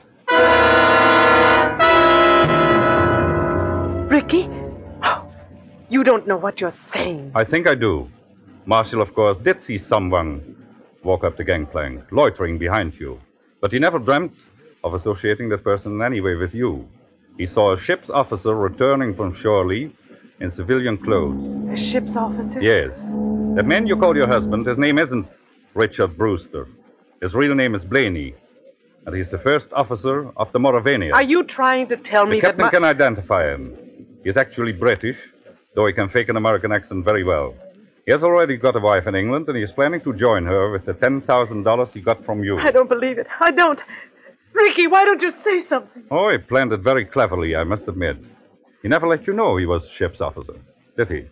Ricky? 4.11 4.51
Oh, 5.05 5.31
you 5.89 6.03
don't 6.03 6.27
know 6.27 6.37
what 6.37 6.61
you're 6.61 6.73
saying. 6.73 7.31
I 7.37 7.45
think 7.45 7.69
I 7.69 7.77
do. 7.77 8.11
Marshall, 8.67 9.01
of 9.01 9.15
course, 9.15 9.39
did 9.45 9.63
see 9.63 9.79
someone 9.79 10.57
walk 11.05 11.23
up 11.23 11.37
the 11.37 11.45
gangplank, 11.45 12.03
loitering 12.11 12.59
behind 12.59 12.99
you. 12.99 13.21
But 13.61 13.71
he 13.71 13.79
never 13.79 14.01
dreamt 14.01 14.35
of 14.83 14.95
associating 14.95 15.51
that 15.51 15.63
person 15.63 15.93
in 15.93 16.03
any 16.03 16.21
way 16.21 16.35
with 16.35 16.53
you. 16.53 16.89
He 17.39 17.47
saw 17.47 17.73
a 17.73 17.81
ship's 17.81 18.11
officer 18.11 18.55
returning 18.55 19.15
from 19.15 19.33
shore 19.33 19.65
leave 19.65 19.93
in 20.41 20.51
civilian 20.51 20.99
clothes. 20.99 21.71
A 21.71 21.77
ship's 21.77 22.17
officer? 22.17 22.61
Yes. 22.61 22.91
That 23.55 23.65
man 23.65 23.87
you 23.87 23.97
call 23.97 24.17
your 24.17 24.27
husband, 24.27 24.67
his 24.67 24.77
name 24.77 24.99
isn't 24.99 25.27
Richard 25.75 26.19
Brewster. 26.19 26.67
His 27.23 27.35
real 27.35 27.55
name 27.55 27.77
is 27.77 27.85
Blaney. 27.85 28.35
And 29.07 29.15
he's 29.17 29.31
the 29.31 29.39
first 29.39 29.73
officer 29.73 30.31
of 30.37 30.51
the 30.53 30.59
Mauravania. 30.59 31.15
Are 31.15 31.23
you 31.23 31.45
trying 31.45 31.87
to 31.89 31.97
tell 31.97 32.25
the 32.25 32.33
me 32.33 32.41
captain 32.41 32.59
that 32.59 32.65
my... 32.65 32.71
can 32.71 32.85
identify 32.85 33.53
him. 33.55 33.63
He's 34.25 34.37
actually 34.37 34.73
British, 34.73 35.17
though 35.75 35.87
he 35.87 35.93
can 35.93 36.09
fake 36.09 36.29
an 36.29 36.37
American 36.37 36.73
accent 36.73 37.05
very 37.05 37.23
well. 37.23 37.55
He 38.05 38.13
has 38.13 38.25
already 38.25 38.57
got 38.57 38.75
a 38.75 38.81
wife 38.81 39.07
in 39.07 39.15
England, 39.15 39.49
and 39.49 39.57
he 39.57 39.63
is 39.63 39.71
planning 39.71 40.01
to 40.01 40.13
join 40.15 40.45
her 40.47 40.71
with 40.71 40.87
the 40.87 40.95
$10,000 40.95 41.93
he 41.93 42.01
got 42.01 42.25
from 42.25 42.43
you. 42.43 42.59
I 42.59 42.71
don't 42.71 42.89
believe 42.89 43.19
it. 43.19 43.27
I 43.39 43.51
don't. 43.51 43.81
Ricky, 44.53 44.87
why 44.87 45.05
don't 45.05 45.23
you 45.23 45.31
say 45.31 45.61
something? 45.61 46.05
Oh, 46.11 46.31
he 46.31 46.39
planned 46.39 46.73
it 46.73 46.81
very 46.81 47.05
cleverly, 47.05 47.55
I 47.57 47.65
must 47.65 47.87
admit. 47.89 48.17
He 48.83 48.89
never 48.89 49.07
let 49.07 49.27
you 49.27 49.33
know 49.33 49.57
he 49.57 49.67
was 49.67 49.89
ship's 49.89 50.21
officer, 50.21 50.55
did 50.97 51.09
he? 51.11 51.27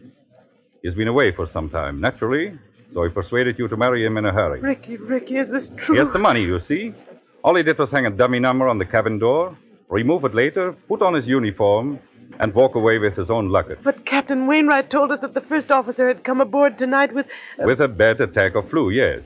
He's 0.83 0.95
been 0.95 1.09
away 1.09 1.33
for 1.33 1.47
some 1.47 1.69
time, 1.71 2.01
naturally, 2.01 2.59
so 2.95 3.03
he 3.05 3.11
persuaded 3.11 3.59
you 3.59 3.69
to 3.69 3.77
marry 3.77 4.05
him 4.05 4.17
in 4.17 4.25
a 4.27 4.33
hurry. 4.33 4.61
Ricky, 4.61 4.97
Ricky, 4.97 5.37
is 5.37 5.51
this 5.51 5.71
true? 5.77 5.95
He 5.95 5.99
has 5.99 6.13
the 6.13 6.19
money, 6.19 6.43
you 6.43 6.61
see. 6.61 6.95
All 7.43 7.55
he 7.55 7.63
did 7.63 7.79
was 7.79 7.91
hang 7.91 8.07
a 8.07 8.11
dummy 8.11 8.39
number 8.39 8.69
on 8.69 8.79
the 8.79 8.85
cabin 8.85 9.19
door, 9.19 9.57
remove 9.89 10.25
it 10.25 10.35
later, 10.35 10.73
put 10.89 11.03
on 11.03 11.15
his 11.15 11.27
uniform, 11.27 11.99
and 12.41 12.53
walk 12.55 12.75
away 12.75 12.99
with 12.99 13.17
his 13.17 13.31
own 13.31 13.49
luggage. 13.49 13.79
But 13.83 14.05
Captain 14.05 14.47
Wainwright 14.47 14.91
told 14.91 15.11
us 15.13 15.21
that 15.21 15.35
the 15.35 15.41
first 15.41 15.71
officer 15.71 16.09
had 16.09 16.25
come 16.25 16.41
aboard 16.41 16.79
tonight 16.79 17.13
with. 17.15 17.27
uh, 17.61 17.65
With 17.65 17.81
a 17.81 17.89
bad 17.89 18.21
attack 18.21 18.55
of 18.57 18.69
flu, 18.69 18.91
yes. 18.91 19.23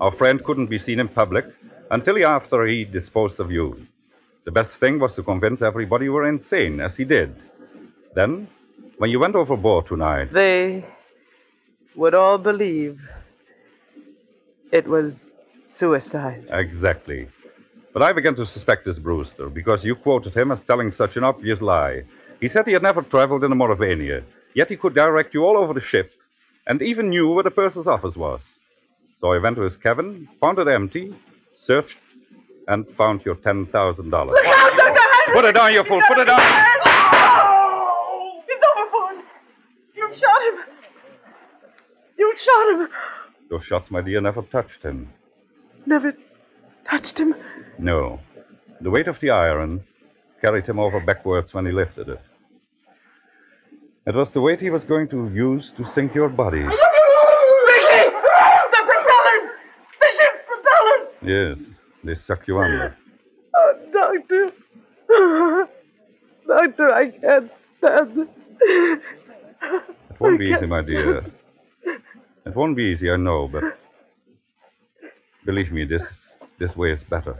Our 0.00 0.12
friend 0.12 0.42
couldn't 0.44 0.66
be 0.68 0.78
seen 0.78 1.00
in 1.00 1.08
public 1.08 1.46
until 1.92 2.16
after 2.26 2.66
he 2.66 2.84
disposed 2.84 3.38
of 3.38 3.52
you. 3.52 3.86
The 4.44 4.50
best 4.50 4.72
thing 4.80 4.98
was 4.98 5.14
to 5.14 5.22
convince 5.22 5.62
everybody 5.62 6.06
you 6.06 6.12
were 6.14 6.26
insane, 6.26 6.80
as 6.80 6.96
he 6.96 7.04
did. 7.04 7.30
Then, 8.14 8.48
when 8.98 9.10
you 9.10 9.20
went 9.20 9.36
overboard 9.36 9.86
tonight, 9.86 10.32
They 10.32 10.84
would 11.94 12.14
all 12.14 12.38
believe 12.38 12.98
it 14.72 14.88
was 14.88 15.32
suicide. 15.66 16.48
Exactly. 16.50 17.28
But 17.92 18.02
I 18.02 18.12
began 18.14 18.34
to 18.36 18.46
suspect 18.46 18.86
this 18.86 18.98
Brewster 18.98 19.50
because 19.50 19.84
you 19.84 19.94
quoted 19.94 20.34
him 20.34 20.50
as 20.50 20.62
telling 20.62 20.92
such 20.92 21.16
an 21.18 21.24
obvious 21.24 21.60
lie. 21.60 22.04
He 22.40 22.48
said 22.48 22.66
he 22.66 22.72
had 22.72 22.82
never 22.82 23.02
traveled 23.02 23.44
in 23.44 23.50
the 23.50 23.56
Mauravania, 23.56 24.24
yet 24.54 24.70
he 24.70 24.76
could 24.76 24.94
direct 24.94 25.34
you 25.34 25.44
all 25.44 25.58
over 25.58 25.74
the 25.74 25.88
ship 25.92 26.10
and 26.66 26.80
even 26.80 27.10
knew 27.10 27.28
where 27.28 27.44
the 27.44 27.50
purser's 27.50 27.86
office 27.86 28.16
was. 28.16 28.40
So 29.20 29.32
I 29.32 29.38
went 29.38 29.56
to 29.56 29.62
his 29.62 29.76
cabin, 29.76 30.28
found 30.40 30.58
it 30.58 30.68
empty, 30.68 31.14
searched, 31.66 31.96
and 32.68 32.86
found 32.96 33.24
your 33.24 33.34
$10,000. 33.36 33.72
Look 33.72 34.46
out, 34.46 34.76
Dr. 34.76 35.00
Henry! 35.00 35.34
Put 35.34 35.44
it 35.44 35.52
down, 35.52 35.72
you 35.72 35.84
fool! 35.84 36.02
Put 36.08 36.18
it 36.18 36.24
down! 36.26 36.40
Oh! 36.40 38.42
He's 38.46 38.58
overboard! 38.70 39.24
You 39.94 40.08
shot 40.14 40.42
him! 40.42 40.58
You 42.18 42.34
shot 42.36 42.70
him! 42.72 42.88
Those 43.50 43.64
shots, 43.64 43.90
my 43.90 44.00
dear, 44.00 44.20
never 44.20 44.42
touched 44.42 44.82
him. 44.82 45.08
Never 45.86 46.14
touched 46.88 47.18
him. 47.18 47.34
No. 47.78 48.20
The 48.80 48.90
weight 48.90 49.08
of 49.08 49.18
the 49.20 49.30
iron 49.30 49.84
carried 50.40 50.66
him 50.66 50.78
over 50.78 51.00
backwards 51.00 51.52
when 51.54 51.66
he 51.66 51.72
lifted 51.72 52.08
it. 52.08 52.20
It 54.06 54.14
was 54.14 54.30
the 54.32 54.40
weight 54.40 54.60
he 54.60 54.70
was 54.70 54.84
going 54.84 55.08
to 55.08 55.28
use 55.32 55.72
to 55.76 55.84
sink 55.92 56.14
your 56.14 56.28
body. 56.28 56.62
Ricky! 56.62 56.76
The 58.74 58.82
propellers! 58.84 59.50
The 60.00 60.06
ship's 60.06 60.42
propellers! 60.46 61.11
Yes, 61.24 61.58
they 62.04 62.14
suck 62.16 62.46
you 62.48 62.58
under. 62.58 62.96
Oh, 63.54 63.74
Doctor. 63.92 64.52
Doctor, 66.46 66.92
I 66.94 67.10
can't 67.10 67.50
stand 67.78 68.16
this. 68.16 68.28
It 69.60 70.20
won't 70.20 70.38
be 70.38 70.46
easy, 70.46 70.66
my 70.66 70.82
dear. 70.82 71.24
It 72.44 72.56
won't 72.56 72.76
be 72.76 72.84
easy, 72.84 73.10
I 73.10 73.16
know, 73.16 73.48
but 73.48 73.64
believe 75.44 75.72
me, 75.72 75.84
this 75.84 76.02
this 76.58 76.74
way 76.76 76.92
is 76.92 77.02
better. 77.08 77.36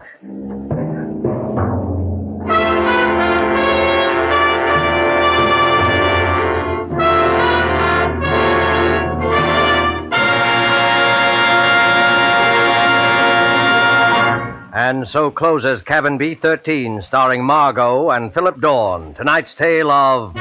And 14.92 15.09
so 15.09 15.31
closes 15.31 15.81
Cabin 15.81 16.18
B 16.18 16.35
13, 16.35 17.00
starring 17.00 17.42
Margo 17.42 18.11
and 18.11 18.33
Philip 18.35 18.61
Dorn. 18.61 19.14
Tonight's 19.14 19.55
tale 19.55 19.90
of 19.90 20.37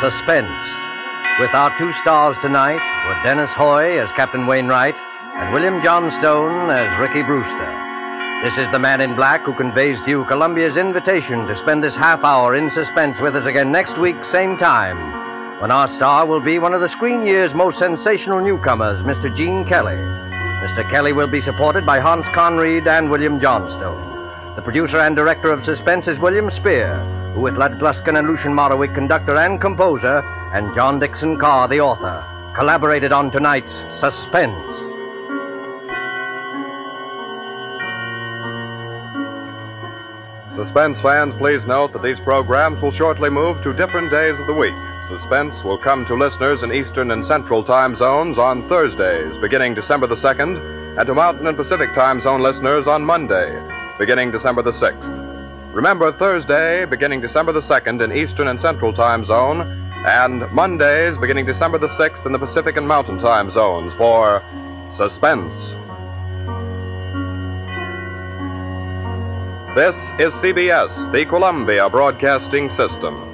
suspense. 0.00 0.62
With 1.40 1.52
our 1.52 1.76
two 1.76 1.92
stars 1.94 2.36
tonight 2.40 2.78
were 3.08 3.22
Dennis 3.24 3.50
Hoey 3.50 3.98
as 3.98 4.08
Captain 4.12 4.46
Wainwright 4.46 4.94
and 4.94 5.52
William 5.52 5.82
Johnstone 5.82 6.70
as 6.70 7.00
Ricky 7.00 7.24
Brewster. 7.24 8.44
This 8.44 8.56
is 8.56 8.70
the 8.70 8.78
man 8.78 9.00
in 9.00 9.16
black 9.16 9.42
who 9.42 9.52
conveys 9.52 10.00
to 10.02 10.10
you 10.10 10.24
Columbia's 10.26 10.76
invitation 10.76 11.48
to 11.48 11.56
spend 11.56 11.82
this 11.82 11.96
half 11.96 12.22
hour 12.22 12.54
in 12.54 12.70
suspense 12.70 13.18
with 13.20 13.34
us 13.34 13.46
again 13.46 13.72
next 13.72 13.98
week, 13.98 14.24
same 14.24 14.56
time, 14.58 15.60
when 15.60 15.72
our 15.72 15.92
star 15.96 16.24
will 16.24 16.40
be 16.40 16.60
one 16.60 16.72
of 16.72 16.80
the 16.80 16.88
screen 16.88 17.26
year's 17.26 17.52
most 17.52 17.80
sensational 17.80 18.40
newcomers, 18.40 19.02
Mr. 19.02 19.36
Gene 19.36 19.66
Kelly. 19.66 20.27
Mr. 20.58 20.88
Kelly 20.90 21.12
will 21.12 21.28
be 21.28 21.40
supported 21.40 21.86
by 21.86 22.00
Hans 22.00 22.26
Conried 22.34 22.88
and 22.88 23.08
William 23.08 23.40
Johnstone. 23.40 24.56
The 24.56 24.62
producer 24.62 24.98
and 24.98 25.14
director 25.14 25.52
of 25.52 25.64
Suspense 25.64 26.08
is 26.08 26.18
William 26.18 26.50
Spier, 26.50 26.98
who, 27.32 27.42
with 27.42 27.56
Lud 27.56 27.78
Gluskin 27.78 28.18
and 28.18 28.26
Lucien 28.26 28.52
Moraweck, 28.52 28.92
conductor 28.92 29.36
and 29.36 29.60
composer, 29.60 30.18
and 30.52 30.74
John 30.74 30.98
Dickson 30.98 31.38
Carr, 31.38 31.68
the 31.68 31.80
author, 31.80 32.24
collaborated 32.56 33.12
on 33.12 33.30
tonight's 33.30 33.84
Suspense. 34.00 34.58
Suspense 40.56 41.00
fans, 41.00 41.34
please 41.34 41.66
note 41.66 41.92
that 41.92 42.02
these 42.02 42.18
programs 42.18 42.82
will 42.82 42.90
shortly 42.90 43.30
move 43.30 43.62
to 43.62 43.72
different 43.72 44.10
days 44.10 44.36
of 44.40 44.48
the 44.48 44.54
week. 44.54 44.74
Suspense 45.08 45.64
will 45.64 45.78
come 45.78 46.04
to 46.04 46.14
listeners 46.14 46.62
in 46.62 46.70
Eastern 46.70 47.12
and 47.12 47.24
Central 47.24 47.64
time 47.64 47.96
zones 47.96 48.36
on 48.36 48.68
Thursdays, 48.68 49.38
beginning 49.38 49.74
December 49.74 50.06
the 50.06 50.14
2nd, 50.14 50.98
and 50.98 51.06
to 51.06 51.14
Mountain 51.14 51.46
and 51.46 51.56
Pacific 51.56 51.94
time 51.94 52.20
zone 52.20 52.42
listeners 52.42 52.86
on 52.86 53.02
Monday, 53.02 53.58
beginning 53.98 54.30
December 54.30 54.60
the 54.60 54.70
6th. 54.70 55.74
Remember, 55.74 56.12
Thursday, 56.12 56.84
beginning 56.84 57.22
December 57.22 57.52
the 57.52 57.60
2nd 57.60 58.04
in 58.04 58.12
Eastern 58.12 58.48
and 58.48 58.60
Central 58.60 58.92
time 58.92 59.24
zone, 59.24 59.62
and 60.06 60.50
Mondays 60.52 61.16
beginning 61.16 61.46
December 61.46 61.78
the 61.78 61.88
6th 61.88 62.26
in 62.26 62.32
the 62.32 62.38
Pacific 62.38 62.76
and 62.76 62.86
Mountain 62.86 63.18
Time 63.18 63.50
zones 63.50 63.94
for 63.94 64.42
Suspense. 64.92 65.70
This 69.74 70.10
is 70.18 70.34
CBS, 70.34 71.10
the 71.12 71.24
Columbia 71.24 71.88
Broadcasting 71.88 72.68
System. 72.68 73.27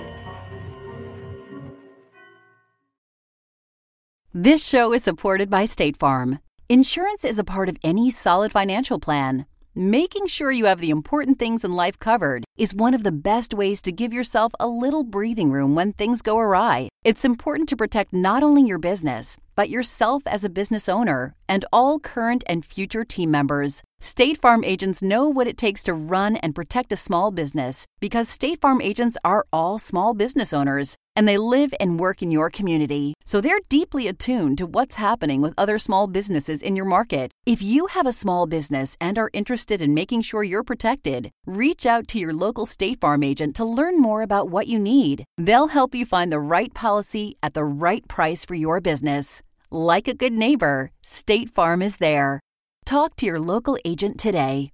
This 4.36 4.66
show 4.66 4.92
is 4.92 5.04
supported 5.04 5.48
by 5.48 5.64
State 5.64 5.96
Farm. 5.96 6.40
Insurance 6.68 7.24
is 7.24 7.38
a 7.38 7.44
part 7.44 7.68
of 7.68 7.76
any 7.84 8.10
solid 8.10 8.50
financial 8.50 8.98
plan. 8.98 9.46
Making 9.76 10.26
sure 10.26 10.50
you 10.50 10.64
have 10.64 10.80
the 10.80 10.90
important 10.90 11.38
things 11.38 11.64
in 11.64 11.76
life 11.76 12.00
covered 12.00 12.44
is 12.56 12.74
one 12.74 12.94
of 12.94 13.02
the 13.02 13.12
best 13.12 13.52
ways 13.52 13.82
to 13.82 13.90
give 13.90 14.12
yourself 14.12 14.52
a 14.60 14.68
little 14.68 15.02
breathing 15.02 15.50
room 15.50 15.74
when 15.74 15.92
things 15.92 16.22
go 16.22 16.38
awry. 16.38 16.88
It's 17.04 17.24
important 17.24 17.68
to 17.68 17.76
protect 17.76 18.12
not 18.12 18.42
only 18.42 18.62
your 18.62 18.78
business, 18.78 19.36
but 19.56 19.70
yourself 19.70 20.22
as 20.26 20.44
a 20.44 20.48
business 20.48 20.88
owner 20.88 21.34
and 21.48 21.64
all 21.72 21.98
current 21.98 22.44
and 22.46 22.64
future 22.64 23.04
team 23.04 23.30
members. 23.30 23.82
State 24.00 24.40
Farm 24.40 24.64
agents 24.64 25.02
know 25.02 25.28
what 25.28 25.46
it 25.46 25.56
takes 25.56 25.82
to 25.84 25.94
run 25.94 26.36
and 26.36 26.54
protect 26.54 26.92
a 26.92 26.96
small 26.96 27.30
business 27.30 27.86
because 28.00 28.28
State 28.28 28.60
Farm 28.60 28.80
agents 28.80 29.16
are 29.24 29.46
all 29.52 29.78
small 29.78 30.14
business 30.14 30.52
owners 30.52 30.96
and 31.16 31.28
they 31.28 31.38
live 31.38 31.72
and 31.78 32.00
work 32.00 32.22
in 32.22 32.30
your 32.30 32.50
community. 32.50 33.14
So 33.24 33.40
they're 33.40 33.60
deeply 33.68 34.08
attuned 34.08 34.58
to 34.58 34.66
what's 34.66 34.96
happening 34.96 35.40
with 35.40 35.54
other 35.56 35.78
small 35.78 36.06
businesses 36.06 36.60
in 36.60 36.76
your 36.76 36.84
market. 36.84 37.30
If 37.46 37.62
you 37.62 37.86
have 37.86 38.06
a 38.06 38.12
small 38.12 38.46
business 38.46 38.96
and 39.00 39.18
are 39.18 39.30
interested 39.32 39.80
in 39.80 39.94
making 39.94 40.22
sure 40.22 40.42
you're 40.42 40.64
protected, 40.64 41.30
reach 41.46 41.86
out 41.86 42.08
to 42.08 42.18
your 42.18 42.32
local 42.44 42.66
State 42.66 43.00
Farm 43.00 43.22
agent 43.22 43.56
to 43.56 43.64
learn 43.64 43.96
more 43.98 44.22
about 44.22 44.50
what 44.50 44.66
you 44.66 44.78
need. 44.78 45.24
They'll 45.46 45.68
help 45.78 45.94
you 45.94 46.04
find 46.04 46.30
the 46.30 46.46
right 46.54 46.72
policy 46.74 47.36
at 47.42 47.54
the 47.54 47.64
right 47.64 48.06
price 48.06 48.44
for 48.44 48.54
your 48.54 48.80
business. 48.80 49.40
Like 49.70 50.08
a 50.08 50.20
good 50.22 50.34
neighbor, 50.34 50.90
State 51.02 51.48
Farm 51.48 51.80
is 51.80 51.96
there. 51.96 52.40
Talk 52.84 53.16
to 53.16 53.26
your 53.26 53.40
local 53.40 53.78
agent 53.84 54.20
today. 54.20 54.73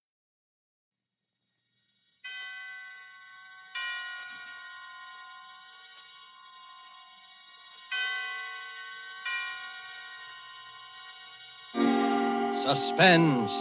Suspense. 12.71 13.51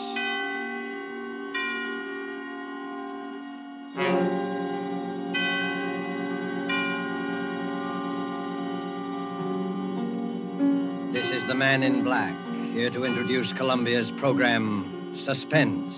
This 11.13 11.27
is 11.27 11.43
the 11.49 11.55
Man 11.57 11.83
in 11.83 12.05
Black, 12.05 12.33
here 12.73 12.91
to 12.91 13.05
introduce 13.05 13.53
Columbia's 13.59 14.09
program, 14.21 15.25
Suspense. 15.27 15.93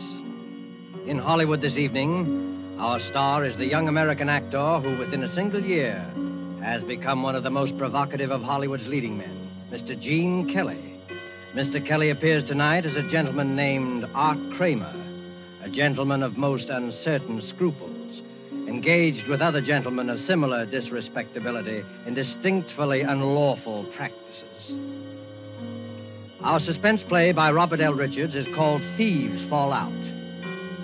In 1.07 1.19
Hollywood 1.19 1.61
this 1.61 1.77
evening, 1.77 2.79
our 2.79 2.99
star 3.11 3.45
is 3.45 3.55
the 3.59 3.67
young 3.67 3.89
American 3.89 4.31
actor 4.31 4.81
who, 4.81 4.97
within 4.97 5.23
a 5.23 5.35
single 5.35 5.63
year, 5.63 5.99
has 6.63 6.83
become 6.85 7.23
one 7.23 7.35
of 7.35 7.43
the 7.43 7.51
most 7.51 7.77
provocative 7.77 8.31
of 8.31 8.41
Hollywood's 8.41 8.87
leading 8.87 9.19
men, 9.19 9.51
Mr. 9.71 10.01
Gene 10.01 10.51
Kelly. 10.51 10.92
Mr. 11.55 11.87
Kelly 11.87 12.09
appears 12.09 12.43
tonight 12.45 12.87
as 12.87 12.97
a 12.97 13.07
gentleman 13.11 13.55
named 13.55 14.07
Art 14.15 14.39
Kramer, 14.57 14.95
a 15.63 15.69
gentleman 15.69 16.23
of 16.23 16.39
most 16.39 16.71
uncertain 16.71 17.43
scruples, 17.55 18.23
engaged 18.67 19.29
with 19.29 19.43
other 19.43 19.61
gentlemen 19.61 20.09
of 20.09 20.19
similar 20.21 20.65
disrespectability 20.65 21.85
in 22.07 22.15
distinctly 22.15 23.03
unlawful 23.03 23.85
practices. 23.95 24.73
Our 26.41 26.59
suspense 26.59 27.03
play 27.07 27.33
by 27.33 27.53
Robert 27.53 27.83
L. 27.83 27.93
Richards 27.93 28.35
is 28.35 28.47
called 28.55 28.81
Thieves 28.97 29.47
Fall 29.51 29.75
Out. 29.75 29.93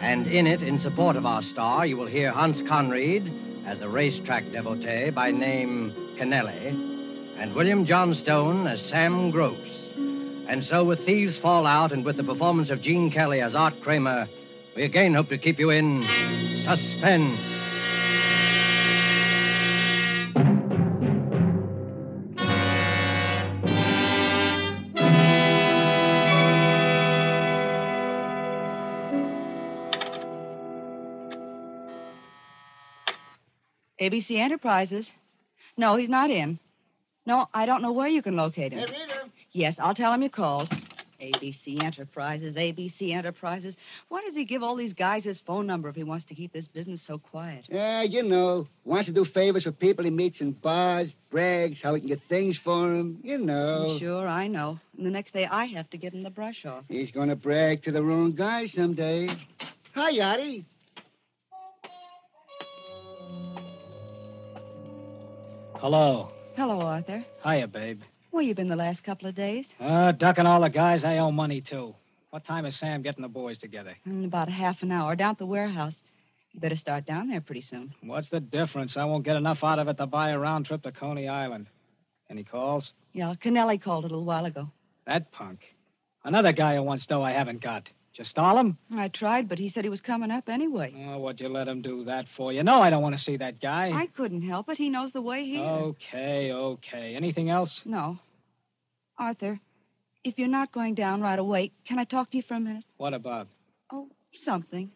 And 0.03 0.27
in 0.27 0.47
it, 0.47 0.63
in 0.63 0.81
support 0.81 1.17
of 1.17 1.25
our 1.25 1.43
star, 1.45 1.87
you 1.87 1.97
will 1.97 2.07
hear 2.07 2.31
Hans 2.31 2.61
Conried 2.69 3.33
as 3.67 3.81
a 3.81 3.89
racetrack 3.89 4.53
devotee 4.53 5.09
by 5.09 5.31
name 5.31 5.95
Kennelly, 6.21 6.69
and 7.41 7.55
William 7.55 7.87
Johnstone 7.87 8.67
as 8.67 8.83
Sam 8.91 9.31
Gross. 9.31 9.78
And 10.49 10.65
so, 10.65 10.83
with 10.83 11.05
Thieves 11.05 11.39
Fall 11.39 11.67
Out 11.67 11.93
and 11.93 12.07
with 12.07 12.17
the 12.17 12.25
performance 12.25 12.71
of 12.71 12.81
Gene 12.81 13.11
Kelly 13.11 13.43
as 13.43 13.55
Art 13.55 13.75
Kramer, 13.83 14.27
we 14.75 14.83
again 14.83 15.13
hope 15.13 15.29
to 15.29 15.37
keep 15.37 15.59
you 15.59 15.69
in 15.69 16.03
suspense. 16.65 17.39
ABC 34.01 34.31
Enterprises. 34.39 35.11
No, 35.77 35.97
he's 35.97 36.09
not 36.09 36.31
in. 36.31 36.59
No, 37.27 37.47
I 37.53 37.67
don't 37.67 37.83
know 37.83 37.93
where 37.93 38.09
you 38.09 38.23
can 38.23 38.37
locate 38.37 38.73
him. 38.73 38.89
Yes, 39.53 39.75
I'll 39.79 39.95
tell 39.95 40.13
him 40.13 40.23
you 40.23 40.31
called. 40.31 40.71
ABC 41.21 41.83
Enterprises, 41.83 42.55
ABC 42.55 43.13
Enterprises. 43.13 43.75
Why 44.09 44.23
does 44.25 44.37
he 44.37 44.45
give 44.45 44.63
all 44.63 44.77
these 44.77 44.93
guys 44.93 45.25
his 45.25 45.41
phone 45.45 45.67
number 45.67 45.89
if 45.89 45.97
he 45.97 46.05
wants 46.05 46.25
to 46.27 46.35
keep 46.37 46.53
this 46.53 46.69
business 46.69 47.01
so 47.09 47.19
quiet? 47.19 47.65
Yeah, 47.69 48.03
you 48.05 48.23
know. 48.23 48.69
Wants 48.85 49.07
to 49.07 49.13
do 49.13 49.25
favors 49.25 49.65
for 49.65 49.73
people 49.73 50.05
he 50.05 50.11
meets 50.13 50.41
in 50.41 50.53
bars, 50.53 51.09
brags, 51.31 51.81
how 51.83 51.95
he 51.95 52.01
can 52.01 52.09
get 52.09 52.21
things 52.29 52.57
for 52.63 52.95
'em. 52.95 53.19
You 53.25 53.39
know. 53.39 53.99
Sure, 53.99 54.29
I 54.29 54.47
know. 54.47 54.79
And 54.97 55.05
the 55.05 55.11
next 55.11 55.33
day 55.33 55.45
I 55.45 55.65
have 55.67 55.91
to 55.91 55.99
give 55.99 56.15
him 56.15 56.23
the 56.23 56.31
brush 56.31 56.65
off. 56.65 56.85
He's 56.89 57.11
going 57.11 57.31
to 57.31 57.37
brag 57.37 57.83
to 57.83 57.91
the 57.91 58.03
wrong 58.03 58.33
guy 58.33 58.69
someday. 58.69 59.29
Hi, 59.95 60.13
Yachty. 60.13 60.65
Hello. 65.75 66.31
Hello, 66.57 66.81
Arthur. 66.81 67.25
Hiya, 67.45 67.67
babe. 67.69 68.03
Where 68.31 68.43
you 68.43 68.55
been 68.55 68.69
the 68.69 68.77
last 68.77 69.03
couple 69.05 69.29
of 69.29 69.35
days? 69.35 69.65
Uh, 69.81 70.13
ducking 70.13 70.47
all 70.47 70.61
the 70.61 70.69
guys 70.69 71.05
I 71.05 71.19
owe 71.19 71.31
money 71.31 71.61
to. 71.71 71.95
What 72.31 72.45
time 72.45 72.67
is 72.67 72.79
Sam 72.79 73.03
getting 73.03 73.23
the 73.23 73.29
boys 73.29 73.59
together? 73.59 73.97
In 74.05 74.25
about 74.25 74.49
a 74.49 74.53
half 74.53 74.83
an 74.83 74.93
hour, 74.93 75.17
down 75.17 75.31
at 75.33 75.39
the 75.39 75.47
warehouse. 75.47 75.95
You 76.53 76.61
better 76.61 76.77
start 76.77 77.07
down 77.07 77.29
there 77.29 77.41
pretty 77.41 77.63
soon. 77.63 77.95
What's 78.03 78.29
the 78.29 78.41
difference? 78.41 78.97
I 78.97 79.05
won't 79.05 79.25
get 79.25 79.37
enough 79.37 79.59
out 79.63 79.79
of 79.79 79.89
it 79.89 79.97
to 79.99 80.07
buy 80.07 80.31
a 80.31 80.39
round 80.39 80.67
trip 80.67 80.83
to 80.83 80.93
Coney 80.93 81.29
Island. 81.29 81.67
Any 82.31 82.45
calls? 82.45 82.93
Yeah, 83.13 83.35
Kennelly 83.43 83.81
called 83.83 84.05
a 84.05 84.09
little 84.09 84.25
while 84.25 84.45
ago. 84.45 84.71
That 85.07 85.33
punk. 85.33 85.61
Another 86.25 86.53
guy 86.53 86.77
who 86.77 86.83
wants 86.83 87.07
dough 87.07 87.23
I 87.23 87.33
haven't 87.33 87.63
got. 87.63 87.89
Just 88.19 88.31
stall 88.31 88.59
him? 88.59 88.77
I 88.93 89.07
tried, 89.07 89.49
but 89.49 89.61
he 89.61 89.71
said 89.71 89.85
he 89.85 89.91
was 89.91 90.01
coming 90.01 90.33
up 90.33 90.49
anyway. 90.49 90.93
Oh, 91.07 91.19
what'd 91.19 91.41
you 91.41 91.49
let 91.49 91.69
him 91.69 91.83
do 91.83 92.05
that 92.07 92.27
for? 92.37 92.53
You 92.53 92.65
know 92.65 92.83
I 92.83 92.91
don't 92.91 93.01
want 93.01 93.17
to 93.17 93.23
see 93.23 93.37
that 93.37 93.61
guy. 93.63 93.93
I 93.95 94.09
couldn't 94.17 94.43
help 94.43 94.69
it. 94.69 94.77
He 94.77 94.91
knows 94.91 95.13
the 95.13 95.23
way 95.23 95.45
here. 95.45 95.63
Okay, 95.63 96.51
okay. 96.51 97.15
Anything 97.15 97.49
else? 97.49 97.81
No. 97.85 98.19
Arthur, 99.17 99.61
if 100.25 100.37
you're 100.37 100.49
not 100.49 100.73
going 100.73 100.97
down 100.97 101.21
right 101.21 101.39
away, 101.39 101.71
can 101.87 102.01
I 102.01 102.05
talk 102.05 102.33
to 102.33 102.37
you 102.37 102.43
for 102.43 102.55
a 102.55 102.61
minute? 102.61 102.83
What 102.97 103.15
about? 103.15 103.47
Oh, 103.93 104.09
something. 104.45 104.91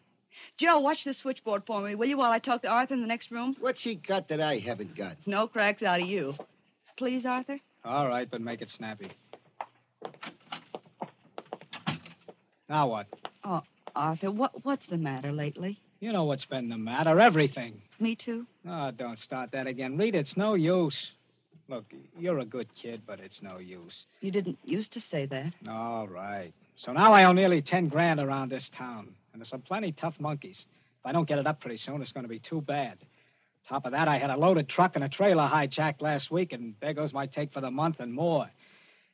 Joe, 0.57 0.81
watch 0.81 0.97
the 1.05 1.13
switchboard 1.13 1.63
for 1.65 1.79
me, 1.79 1.95
will 1.95 2.07
you, 2.07 2.17
while 2.17 2.31
I 2.31 2.39
talk 2.39 2.61
to 2.63 2.67
Arthur 2.67 2.93
in 2.93 3.01
the 3.01 3.07
next 3.07 3.31
room? 3.31 3.55
What's 3.61 3.79
she 3.79 3.95
got 3.95 4.27
that 4.27 4.41
I 4.41 4.59
haven't 4.59 4.97
got? 4.97 5.15
No 5.25 5.47
cracks 5.47 5.81
out 5.81 6.01
of 6.01 6.07
you. 6.09 6.35
Please, 6.97 7.25
Arthur? 7.25 7.57
All 7.85 8.09
right, 8.09 8.29
but 8.29 8.41
make 8.41 8.61
it 8.61 8.69
snappy. 8.75 9.11
Now 12.73 12.87
what? 12.87 13.05
Oh, 13.43 13.61
Arthur, 13.95 14.31
what, 14.31 14.65
what's 14.65 14.81
the 14.89 14.97
matter 14.97 15.31
lately? 15.31 15.79
You 15.99 16.11
know 16.11 16.23
what's 16.23 16.45
been 16.45 16.69
the 16.69 16.77
matter. 16.77 17.19
Everything. 17.19 17.79
Me 17.99 18.15
too? 18.15 18.47
Oh, 18.67 18.89
don't 18.89 19.19
start 19.19 19.51
that 19.51 19.67
again. 19.67 19.95
Read, 19.95 20.15
it's 20.15 20.35
no 20.35 20.55
use. 20.55 20.97
Look, 21.69 21.85
you're 22.17 22.39
a 22.39 22.45
good 22.45 22.67
kid, 22.73 23.03
but 23.05 23.19
it's 23.19 23.43
no 23.43 23.59
use. 23.59 23.93
You 24.21 24.31
didn't 24.31 24.57
used 24.65 24.91
to 24.93 25.01
say 25.11 25.27
that. 25.27 25.53
All 25.69 26.07
right. 26.07 26.51
So 26.83 26.91
now 26.91 27.13
I 27.13 27.25
owe 27.25 27.31
nearly 27.31 27.61
ten 27.61 27.89
grand 27.89 28.19
around 28.19 28.49
this 28.49 28.67
town. 28.75 29.09
And 29.33 29.39
there's 29.39 29.51
some 29.51 29.61
plenty 29.61 29.91
tough 29.91 30.15
monkeys. 30.19 30.57
If 30.99 31.05
I 31.05 31.11
don't 31.11 31.27
get 31.27 31.37
it 31.37 31.45
up 31.45 31.61
pretty 31.61 31.77
soon, 31.77 32.01
it's 32.01 32.11
going 32.11 32.25
to 32.25 32.27
be 32.27 32.39
too 32.39 32.61
bad. 32.61 32.97
Top 33.69 33.85
of 33.85 33.91
that, 33.91 34.07
I 34.07 34.17
had 34.17 34.31
a 34.31 34.35
loaded 34.35 34.67
truck 34.67 34.93
and 34.95 35.03
a 35.03 35.09
trailer 35.09 35.43
hijacked 35.43 36.01
last 36.01 36.31
week, 36.31 36.53
and 36.53 36.73
there 36.81 36.95
goes 36.95 37.13
my 37.13 37.27
take 37.27 37.53
for 37.53 37.61
the 37.61 37.69
month 37.69 37.97
and 37.99 38.11
more. 38.11 38.49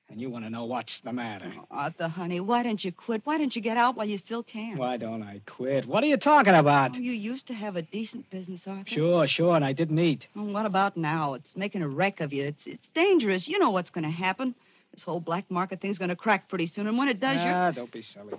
And 0.10 0.20
you 0.20 0.32
want 0.32 0.43
to 0.45 0.49
know 0.49 0.66
what's 0.66 0.99
the 1.03 1.14
matter? 1.14 1.53
Arthur, 1.70 2.07
honey, 2.07 2.39
why 2.39 2.64
don't 2.64 2.84
you 2.84 2.91
quit? 2.91 3.22
Why 3.26 3.38
don't 3.38 3.55
you 3.55 3.62
get 3.62 3.78
out 3.78 3.95
while 3.95 4.07
you 4.07 4.18
still 4.26 4.41
can? 4.41 4.76
Why 4.76 4.97
don't 4.97 5.22
I 5.22 5.39
quit? 5.45 5.86
What 5.88 6.03
are 6.03 6.07
you 6.07 6.18
talking 6.18 6.55
about? 6.55 6.91
Oh, 6.95 6.99
you 6.99 7.12
used 7.12 7.45
to 7.47 7.53
have 7.53 7.76
a 7.76 7.84
decent 7.84 8.28
business, 8.32 8.62
Arthur. 8.66 8.89
Sure, 8.89 9.28
sure, 9.28 9.55
and 9.55 9.64
I 9.64 9.74
didn't 9.74 9.99
eat. 9.99 10.26
Well, 10.36 10.47
what 10.47 10.66
about 10.66 10.97
now? 10.97 11.36
It's 11.36 11.47
making 11.55 11.84
a 11.84 11.88
wreck 11.88 12.22
of 12.22 12.34
you. 12.34 12.45
It's 12.45 12.62
it's 12.66 12.88
dangerous. 12.95 13.47
You 13.47 13.60
know 13.60 13.70
what's 13.70 13.91
going 13.91 14.03
to 14.03 14.10
happen. 14.10 14.55
This 14.95 15.03
whole 15.03 15.20
black 15.20 15.49
market 15.51 15.80
thing's 15.80 15.99
going 15.99 16.10
to 16.10 16.16
crack 16.16 16.49
pretty 16.49 16.72
soon, 16.76 16.88
and 16.88 16.97
when 16.97 17.07
it 17.07 17.20
does, 17.20 17.38
ah, 17.39 17.66
you're. 17.66 17.72
don't 17.74 17.91
be 17.91 18.03
silly. 18.14 18.34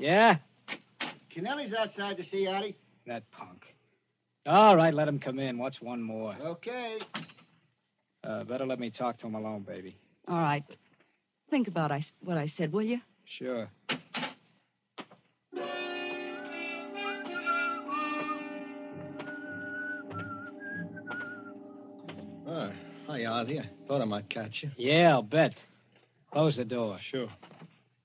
Yeah? 0.00 0.38
Kennelly's 1.34 1.72
outside 1.74 2.16
to 2.16 2.24
see 2.30 2.48
Artie. 2.48 2.76
That 3.06 3.22
punk. 3.30 3.62
All 4.46 4.76
right, 4.76 4.92
let 4.92 5.06
him 5.06 5.20
come 5.20 5.38
in. 5.38 5.58
What's 5.58 5.80
one 5.80 6.02
more? 6.02 6.34
Okay. 6.42 6.98
Uh, 8.24 8.42
better 8.44 8.66
let 8.66 8.80
me 8.80 8.90
talk 8.90 9.18
to 9.20 9.26
him 9.28 9.36
alone, 9.36 9.62
baby. 9.62 9.96
All 10.26 10.40
right. 10.40 10.64
Think 11.50 11.68
about 11.68 11.90
I, 11.90 12.04
what 12.22 12.36
I 12.36 12.52
said, 12.56 12.72
will 12.72 12.82
you? 12.82 13.00
Sure. 13.38 13.68
Oh, 22.46 22.72
hi, 23.06 23.24
Artie. 23.24 23.60
I 23.60 23.68
thought 23.86 24.02
I 24.02 24.04
might 24.04 24.28
catch 24.28 24.62
you. 24.62 24.70
Yeah, 24.76 25.12
I'll 25.12 25.22
bet. 25.22 25.54
Close 26.32 26.56
the 26.56 26.64
door. 26.64 26.98
Sure. 27.10 27.28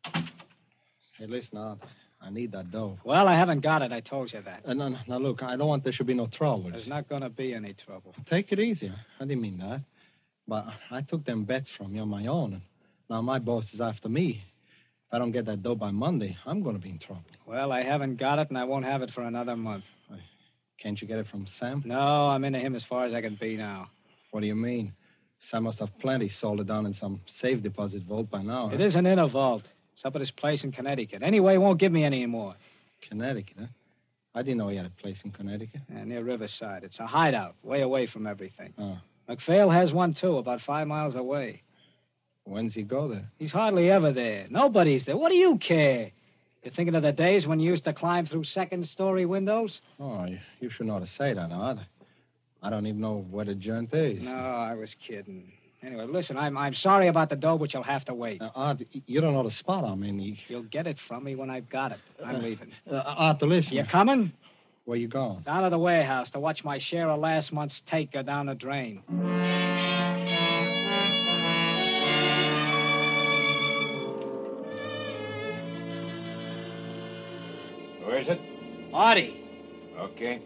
Hey, 0.03 1.27
listen, 1.27 1.57
Art. 1.57 1.79
I 2.21 2.29
need 2.29 2.53
that 2.53 2.71
dough. 2.71 2.97
Well, 3.03 3.27
I 3.27 3.37
haven't 3.37 3.59
got 3.61 3.81
it. 3.81 3.91
I 3.91 3.99
told 3.99 4.31
you 4.31 4.41
that. 4.45 4.61
Uh, 4.65 4.73
no, 4.73 4.87
no, 4.87 4.97
now, 5.07 5.17
look, 5.17 5.43
I 5.43 5.57
don't 5.57 5.67
want 5.67 5.83
there 5.83 5.91
should 5.91 6.07
be 6.07 6.13
no 6.13 6.27
trouble. 6.27 6.71
There's 6.71 6.87
not 6.87 7.09
going 7.09 7.21
to 7.21 7.29
be 7.29 7.53
any 7.53 7.75
trouble. 7.85 8.15
Take 8.29 8.53
it 8.53 8.59
easy. 8.59 8.89
I 9.19 9.25
didn't 9.25 9.41
mean 9.41 9.57
that. 9.57 9.81
But 10.47 10.65
I 10.89 11.01
took 11.01 11.25
them 11.25 11.43
bets 11.43 11.67
from 11.77 11.95
you 11.95 12.01
on 12.01 12.07
my 12.09 12.27
own, 12.27 12.53
and 12.53 12.61
now 13.09 13.21
my 13.21 13.39
boss 13.39 13.65
is 13.73 13.81
after 13.81 14.09
me. 14.09 14.43
If 15.07 15.13
I 15.13 15.19
don't 15.19 15.31
get 15.31 15.45
that 15.45 15.61
dough 15.61 15.75
by 15.75 15.91
Monday, 15.91 16.37
I'm 16.45 16.63
going 16.63 16.75
to 16.75 16.81
be 16.81 16.89
in 16.89 16.99
trouble. 16.99 17.23
Well, 17.45 17.71
I 17.71 17.83
haven't 17.83 18.17
got 18.17 18.39
it, 18.39 18.49
and 18.49 18.57
I 18.57 18.63
won't 18.63 18.85
have 18.85 19.01
it 19.01 19.11
for 19.13 19.21
another 19.21 19.55
month. 19.55 19.83
Can't 20.81 21.01
you 21.01 21.07
get 21.07 21.19
it 21.19 21.27
from 21.31 21.47
Sam? 21.59 21.81
No, 21.85 21.95
I'm 21.97 22.43
into 22.43 22.59
him 22.59 22.75
as 22.75 22.83
far 22.89 23.05
as 23.05 23.13
I 23.13 23.21
can 23.21 23.37
be 23.39 23.55
now. 23.55 23.89
What 24.31 24.41
do 24.41 24.47
you 24.47 24.55
mean? 24.55 24.93
Sam 25.49 25.63
must 25.63 25.79
have 25.79 25.89
plenty 25.99 26.31
sold 26.41 26.59
it 26.59 26.67
down 26.67 26.85
in 26.85 26.95
some 26.95 27.21
safe 27.41 27.63
deposit 27.63 28.03
vault 28.03 28.29
by 28.29 28.41
now. 28.41 28.69
It 28.69 28.79
huh? 28.79 28.87
isn't 28.87 29.05
in 29.05 29.19
a 29.19 29.27
vault. 29.27 29.63
It's 29.93 30.03
up 30.03 30.15
at 30.15 30.21
his 30.21 30.31
place 30.31 30.63
in 30.63 30.71
Connecticut. 30.71 31.21
Anyway, 31.23 31.53
he 31.53 31.57
won't 31.57 31.79
give 31.79 31.91
me 31.91 32.03
any 32.03 32.25
more. 32.25 32.55
Connecticut, 33.07 33.55
huh? 33.59 33.67
I 34.35 34.41
didn't 34.41 34.57
know 34.57 34.69
he 34.69 34.77
had 34.77 34.87
a 34.87 35.01
place 35.01 35.17
in 35.23 35.31
Connecticut. 35.31 35.81
Yeah, 35.93 36.03
near 36.03 36.23
Riverside. 36.23 36.83
It's 36.83 36.99
a 36.99 37.05
hideout, 37.05 37.55
way 37.61 37.81
away 37.81 38.07
from 38.07 38.25
everything. 38.25 38.73
Oh. 38.77 38.97
McPhail 39.29 39.71
has 39.71 39.93
one, 39.93 40.15
too, 40.19 40.37
about 40.37 40.61
five 40.65 40.87
miles 40.87 41.15
away. 41.15 41.61
When's 42.45 42.73
he 42.73 42.83
go 42.83 43.07
there? 43.07 43.25
He's 43.39 43.51
hardly 43.51 43.89
ever 43.89 44.11
there. 44.11 44.47
Nobody's 44.49 45.05
there. 45.05 45.17
What 45.17 45.29
do 45.29 45.35
you 45.35 45.57
care? 45.65 46.11
You're 46.63 46.73
thinking 46.73 46.95
of 46.95 47.03
the 47.03 47.11
days 47.11 47.45
when 47.47 47.59
you 47.59 47.71
used 47.71 47.85
to 47.85 47.93
climb 47.93 48.25
through 48.25 48.45
second 48.45 48.87
story 48.87 49.25
windows? 49.25 49.79
Oh, 49.99 50.25
you, 50.25 50.39
you 50.59 50.69
should 50.69 50.87
know 50.87 50.99
to 50.99 51.07
say 51.17 51.33
that, 51.33 51.51
Art. 51.51 51.77
I 52.61 52.69
don't 52.69 52.85
even 52.87 53.01
know 53.01 53.25
where 53.29 53.45
the 53.45 53.55
joint 53.55 53.93
is. 53.93 54.21
No, 54.21 54.31
I 54.31 54.73
was 54.73 54.89
kidding. 55.05 55.51
Anyway, 55.85 56.05
listen, 56.09 56.37
I'm 56.37 56.57
I'm 56.57 56.73
sorry 56.73 57.09
about 57.09 57.29
the 57.29 57.35
dough, 57.35 57.57
but 57.57 57.73
you'll 57.73 57.83
have 57.83 58.05
to 58.05 58.13
wait. 58.13 58.41
Uh, 58.41 58.49
Art, 58.55 58.77
you 59.05 59.19
don't 59.19 59.33
know 59.33 59.43
the 59.43 59.51
spot 59.51 59.83
I'm 59.83 60.01
in. 60.03 60.17
You... 60.19 60.35
You'll 60.47 60.63
get 60.63 60.87
it 60.87 60.95
from 61.09 61.25
me 61.25 61.35
when 61.35 61.49
I've 61.49 61.69
got 61.69 61.91
it. 61.91 61.99
I'm 62.25 62.37
Uh, 62.37 62.39
leaving. 62.39 62.71
Uh, 62.89 62.95
Art, 63.05 63.41
listen. 63.41 63.73
You 63.73 63.83
coming? 63.91 64.31
Where 64.85 64.97
you 64.97 65.09
going? 65.09 65.41
Down 65.41 65.63
to 65.63 65.69
the 65.69 65.77
warehouse 65.79 66.29
to 66.31 66.39
watch 66.39 66.63
my 66.63 66.79
share 66.79 67.09
of 67.09 67.19
last 67.19 67.51
month's 67.51 67.81
take 67.91 68.13
go 68.13 68.21
down 68.21 68.45
the 68.45 68.55
drain. 68.55 69.01
Is 78.23 78.29
it? 78.29 78.93
Artie. 78.93 79.43
Okay. 79.97 80.41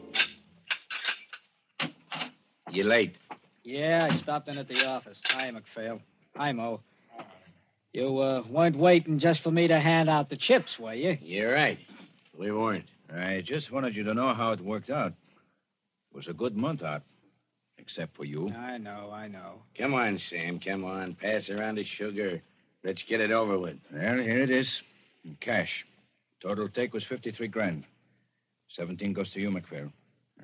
You 2.71 2.83
late? 2.83 3.15
Yeah, 3.63 4.09
I 4.11 4.17
stopped 4.17 4.47
in 4.47 4.57
at 4.57 4.67
the 4.67 4.85
office. 4.85 5.17
Hi, 5.25 5.51
McPhail. 5.51 5.99
Hi, 6.35 6.51
Mo. 6.51 6.81
You 7.93 8.17
uh, 8.19 8.43
weren't 8.49 8.77
waiting 8.77 9.19
just 9.19 9.41
for 9.43 9.51
me 9.51 9.67
to 9.67 9.79
hand 9.79 10.09
out 10.09 10.29
the 10.29 10.37
chips, 10.37 10.71
were 10.79 10.93
you? 10.93 11.17
You're 11.21 11.53
right. 11.53 11.77
We 12.37 12.51
weren't. 12.51 12.85
I 13.13 13.43
just 13.45 13.71
wanted 13.71 13.95
you 13.95 14.03
to 14.03 14.13
know 14.13 14.33
how 14.33 14.51
it 14.51 14.61
worked 14.61 14.89
out. 14.89 15.13
It 16.11 16.15
was 16.15 16.27
a 16.27 16.33
good 16.33 16.55
month 16.55 16.81
out, 16.81 17.03
except 17.77 18.15
for 18.15 18.25
you. 18.25 18.49
I 18.49 18.77
know, 18.77 19.11
I 19.13 19.27
know. 19.27 19.61
Come 19.77 19.93
on, 19.93 20.19
Sam. 20.29 20.59
Come 20.59 20.83
on. 20.83 21.15
Pass 21.15 21.49
around 21.49 21.75
the 21.75 21.85
sugar. 21.97 22.41
Let's 22.83 23.03
get 23.07 23.21
it 23.21 23.31
over 23.31 23.57
with. 23.57 23.77
Well, 23.91 24.17
here 24.17 24.41
it 24.41 24.51
is. 24.51 24.69
In 25.23 25.37
cash. 25.41 25.85
Total 26.41 26.69
take 26.69 26.93
was 26.93 27.03
53 27.07 27.47
grand. 27.47 27.83
17 28.75 29.13
goes 29.13 29.31
to 29.31 29.39
you, 29.39 29.49
McPhail. 29.49 29.91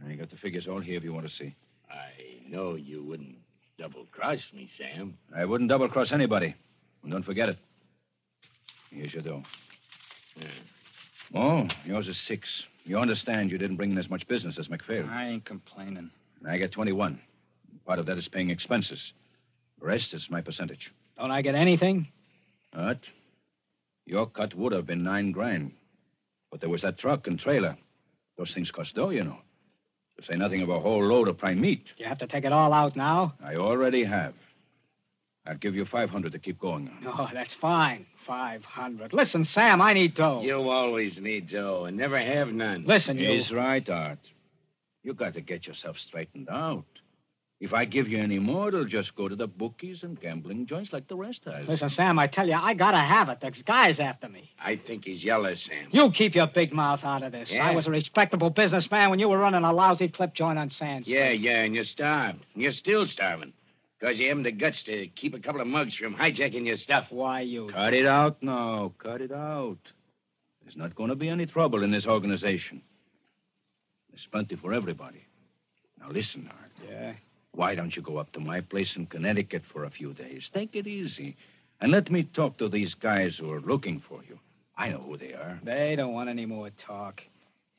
I 0.07 0.13
got 0.15 0.29
the 0.31 0.37
figures 0.37 0.67
all 0.67 0.79
here 0.81 0.97
if 0.97 1.03
you 1.03 1.13
want 1.13 1.27
to 1.27 1.33
see. 1.33 1.55
I 1.89 2.49
know 2.49 2.75
you 2.75 3.03
wouldn't 3.03 3.35
double 3.77 4.05
cross 4.11 4.39
me, 4.53 4.69
Sam. 4.77 5.17
I 5.35 5.45
wouldn't 5.45 5.69
double 5.69 5.89
cross 5.89 6.11
anybody. 6.11 6.55
And 7.03 7.11
don't 7.11 7.25
forget 7.25 7.49
it. 7.49 7.57
Here's 8.89 9.13
your 9.13 9.23
dough. 9.23 9.43
Oh, 11.35 11.67
yours 11.85 12.07
is 12.07 12.19
six. 12.27 12.47
You 12.85 12.97
understand 12.97 13.51
you 13.51 13.57
didn't 13.57 13.77
bring 13.77 13.91
in 13.91 13.97
as 13.97 14.09
much 14.09 14.27
business 14.27 14.57
as 14.59 14.67
McPhail. 14.67 15.09
I 15.09 15.29
ain't 15.29 15.45
complaining. 15.45 16.09
I 16.47 16.57
get 16.57 16.71
21. 16.71 17.19
Part 17.85 17.99
of 17.99 18.05
that 18.05 18.17
is 18.17 18.27
paying 18.27 18.49
expenses. 18.49 18.99
The 19.79 19.87
rest 19.87 20.13
is 20.13 20.25
my 20.29 20.41
percentage. 20.41 20.91
Don't 21.17 21.31
I 21.31 21.41
get 21.41 21.55
anything? 21.55 22.07
What? 22.73 22.99
Your 24.05 24.27
cut 24.27 24.53
would 24.55 24.73
have 24.73 24.85
been 24.85 25.03
nine 25.03 25.31
grand. 25.31 25.71
But 26.53 26.59
there 26.61 26.69
was 26.69 26.83
that 26.83 26.99
truck 26.99 27.25
and 27.25 27.39
trailer. 27.39 27.75
Those 28.37 28.53
things 28.53 28.69
cost 28.69 28.93
dough, 28.93 29.09
you 29.09 29.23
know. 29.23 29.39
To 30.19 30.23
say 30.23 30.35
nothing 30.35 30.61
of 30.61 30.69
a 30.69 30.79
whole 30.79 31.03
load 31.03 31.27
of 31.27 31.39
prime 31.39 31.59
meat. 31.59 31.83
You 31.97 32.05
have 32.05 32.19
to 32.19 32.27
take 32.27 32.45
it 32.45 32.51
all 32.53 32.71
out 32.73 32.95
now? 32.95 33.33
I 33.43 33.55
already 33.55 34.03
have. 34.03 34.35
I'll 35.47 35.57
give 35.57 35.73
you 35.73 35.83
500 35.85 36.31
to 36.31 36.37
keep 36.37 36.59
going 36.59 36.89
on. 36.89 37.11
Oh, 37.17 37.27
that's 37.33 37.55
fine. 37.59 38.05
500. 38.27 39.13
Listen, 39.13 39.45
Sam, 39.45 39.81
I 39.81 39.93
need 39.93 40.13
dough. 40.13 40.41
You 40.43 40.69
always 40.69 41.17
need 41.19 41.49
dough 41.49 41.85
and 41.85 41.97
never 41.97 42.19
have 42.19 42.49
none. 42.49 42.83
Listen, 42.85 43.17
you. 43.17 43.31
He's 43.31 43.49
right, 43.51 43.89
Art. 43.89 44.19
You 45.01 45.15
got 45.15 45.33
to 45.33 45.41
get 45.41 45.65
yourself 45.65 45.95
straightened 46.07 46.49
out. 46.51 46.85
If 47.63 47.71
I 47.71 47.85
give 47.85 48.09
you 48.09 48.19
any 48.21 48.39
more, 48.39 48.67
it'll 48.67 48.83
just 48.83 49.15
go 49.15 49.29
to 49.29 49.37
the 49.37 49.47
bookies 49.47 50.03
and 50.03 50.19
gambling 50.19 50.67
joints 50.67 50.91
like 50.91 51.07
the 51.07 51.15
rest 51.15 51.39
has. 51.45 51.65
Listen, 51.65 51.87
Sam, 51.87 52.19
I 52.19 52.27
tell 52.27 52.45
you, 52.45 52.55
I 52.55 52.73
gotta 52.73 52.97
have 52.97 53.29
it. 53.29 53.37
There's 53.39 53.63
guys 53.65 54.01
after 54.01 54.27
me. 54.27 54.51
I 54.59 54.75
think 54.75 55.05
he's 55.05 55.23
yellow, 55.23 55.55
Sam. 55.55 55.87
You 55.89 56.11
keep 56.11 56.35
your 56.35 56.47
big 56.47 56.73
mouth 56.73 56.99
out 57.05 57.23
of 57.23 57.31
this. 57.31 57.47
Yeah? 57.49 57.65
I 57.65 57.73
was 57.73 57.87
a 57.87 57.89
respectable 57.89 58.49
businessman 58.49 59.11
when 59.11 59.19
you 59.19 59.29
were 59.29 59.37
running 59.37 59.63
a 59.63 59.71
lousy 59.71 60.09
clip 60.09 60.33
joint 60.33 60.59
on 60.59 60.71
Sand 60.71 61.07
Yeah, 61.07 61.29
yeah, 61.29 61.63
and 61.63 61.73
you're 61.73 61.85
starved. 61.85 62.45
And 62.53 62.63
you're 62.63 62.73
still 62.73 63.07
starving. 63.07 63.53
Because 63.97 64.17
you 64.17 64.27
haven't 64.27 64.43
the 64.43 64.51
guts 64.51 64.83
to 64.87 65.07
keep 65.15 65.33
a 65.33 65.39
couple 65.39 65.61
of 65.61 65.67
mugs 65.67 65.95
from 65.95 66.15
hijacking 66.15 66.65
your 66.65 66.75
stuff. 66.75 67.05
Why, 67.11 67.39
you. 67.41 67.69
Cut 67.71 67.93
it 67.93 68.05
out 68.05 68.43
now. 68.43 68.91
Cut 68.99 69.21
it 69.21 69.31
out. 69.31 69.77
There's 70.63 70.75
not 70.75 70.95
going 70.95 71.11
to 71.11 71.15
be 71.15 71.29
any 71.29 71.45
trouble 71.45 71.81
in 71.81 71.91
this 71.91 72.07
organization. 72.07 72.81
There's 74.11 74.27
plenty 74.29 74.57
for 74.57 74.73
everybody. 74.73 75.23
Now 75.97 76.09
listen, 76.09 76.49
Art. 76.51 76.91
Yeah? 76.91 77.13
Why 77.53 77.75
don't 77.75 77.95
you 77.95 78.01
go 78.01 78.17
up 78.17 78.31
to 78.33 78.39
my 78.39 78.61
place 78.61 78.93
in 78.95 79.05
Connecticut 79.05 79.63
for 79.71 79.83
a 79.83 79.89
few 79.89 80.13
days? 80.13 80.49
Take 80.53 80.75
it 80.75 80.87
easy. 80.87 81.35
And 81.81 81.91
let 81.91 82.09
me 82.09 82.23
talk 82.23 82.57
to 82.57 82.69
these 82.69 82.93
guys 82.95 83.37
who 83.39 83.51
are 83.51 83.61
looking 83.61 84.01
for 84.07 84.21
you. 84.27 84.39
I 84.77 84.89
know 84.89 84.99
who 85.05 85.17
they 85.17 85.33
are. 85.33 85.59
They 85.63 85.95
don't 85.95 86.13
want 86.13 86.29
any 86.29 86.45
more 86.45 86.71
talk. 86.85 87.21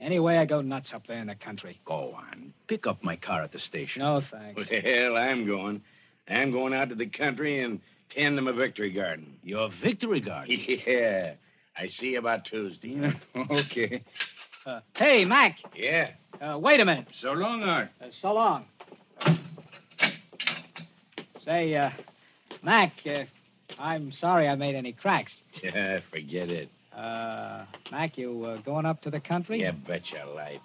Anyway, 0.01 0.37
I 0.37 0.45
go 0.45 0.61
nuts 0.61 0.93
up 0.95 1.07
there 1.07 1.19
in 1.19 1.27
the 1.27 1.35
country. 1.35 1.81
Go 1.85 2.15
on. 2.15 2.53
Pick 2.69 2.87
up 2.87 3.03
my 3.03 3.17
car 3.17 3.43
at 3.43 3.53
the 3.53 3.59
station. 3.59 4.03
No, 4.03 4.21
thanks. 4.31 4.63
Well, 4.71 5.17
I'm 5.17 5.47
going. 5.47 5.83
I'm 6.29 6.53
going 6.53 6.73
out 6.75 6.89
to 6.91 6.95
the 6.95 7.07
country 7.07 7.63
and 7.63 7.81
tend 8.11 8.39
them 8.39 8.47
a 8.47 8.53
victory 8.53 8.93
garden. 8.93 9.39
Your 9.43 9.71
victory 9.83 10.21
garden? 10.21 10.57
Yeah. 10.87 11.35
I 11.77 11.89
see 11.89 12.11
you 12.11 12.21
about 12.21 12.45
Tuesday. 12.45 13.13
okay. 13.51 14.05
Uh, 14.65 14.81
hey, 14.95 15.25
Mac. 15.25 15.59
Yeah. 15.75 16.11
Uh, 16.41 16.57
wait 16.59 16.79
a 16.79 16.85
minute. 16.85 17.09
So 17.21 17.33
long, 17.33 17.65
Art. 17.65 17.89
Uh, 18.01 18.07
so 18.23 18.33
long. 18.33 18.67
Say, 21.45 21.75
uh, 21.77 21.91
Mac, 22.63 22.93
uh, 23.07 23.25
I'm 23.79 24.13
sorry 24.13 24.49
I 24.49 24.55
made 24.55 24.75
any 24.75 24.93
cracks. 24.93 25.33
Yeah, 25.63 26.01
forget 26.11 26.49
it. 26.51 26.69
Uh, 26.97 27.65
Mac, 27.91 28.17
you 28.19 28.45
uh, 28.45 28.57
going 28.63 28.87
up 28.87 29.03
to 29.03 29.11
the 29.11 29.21
country? 29.21 29.61
Yeah, 29.61 29.73
bet 29.73 30.03
your 30.11 30.27
life. 30.35 30.61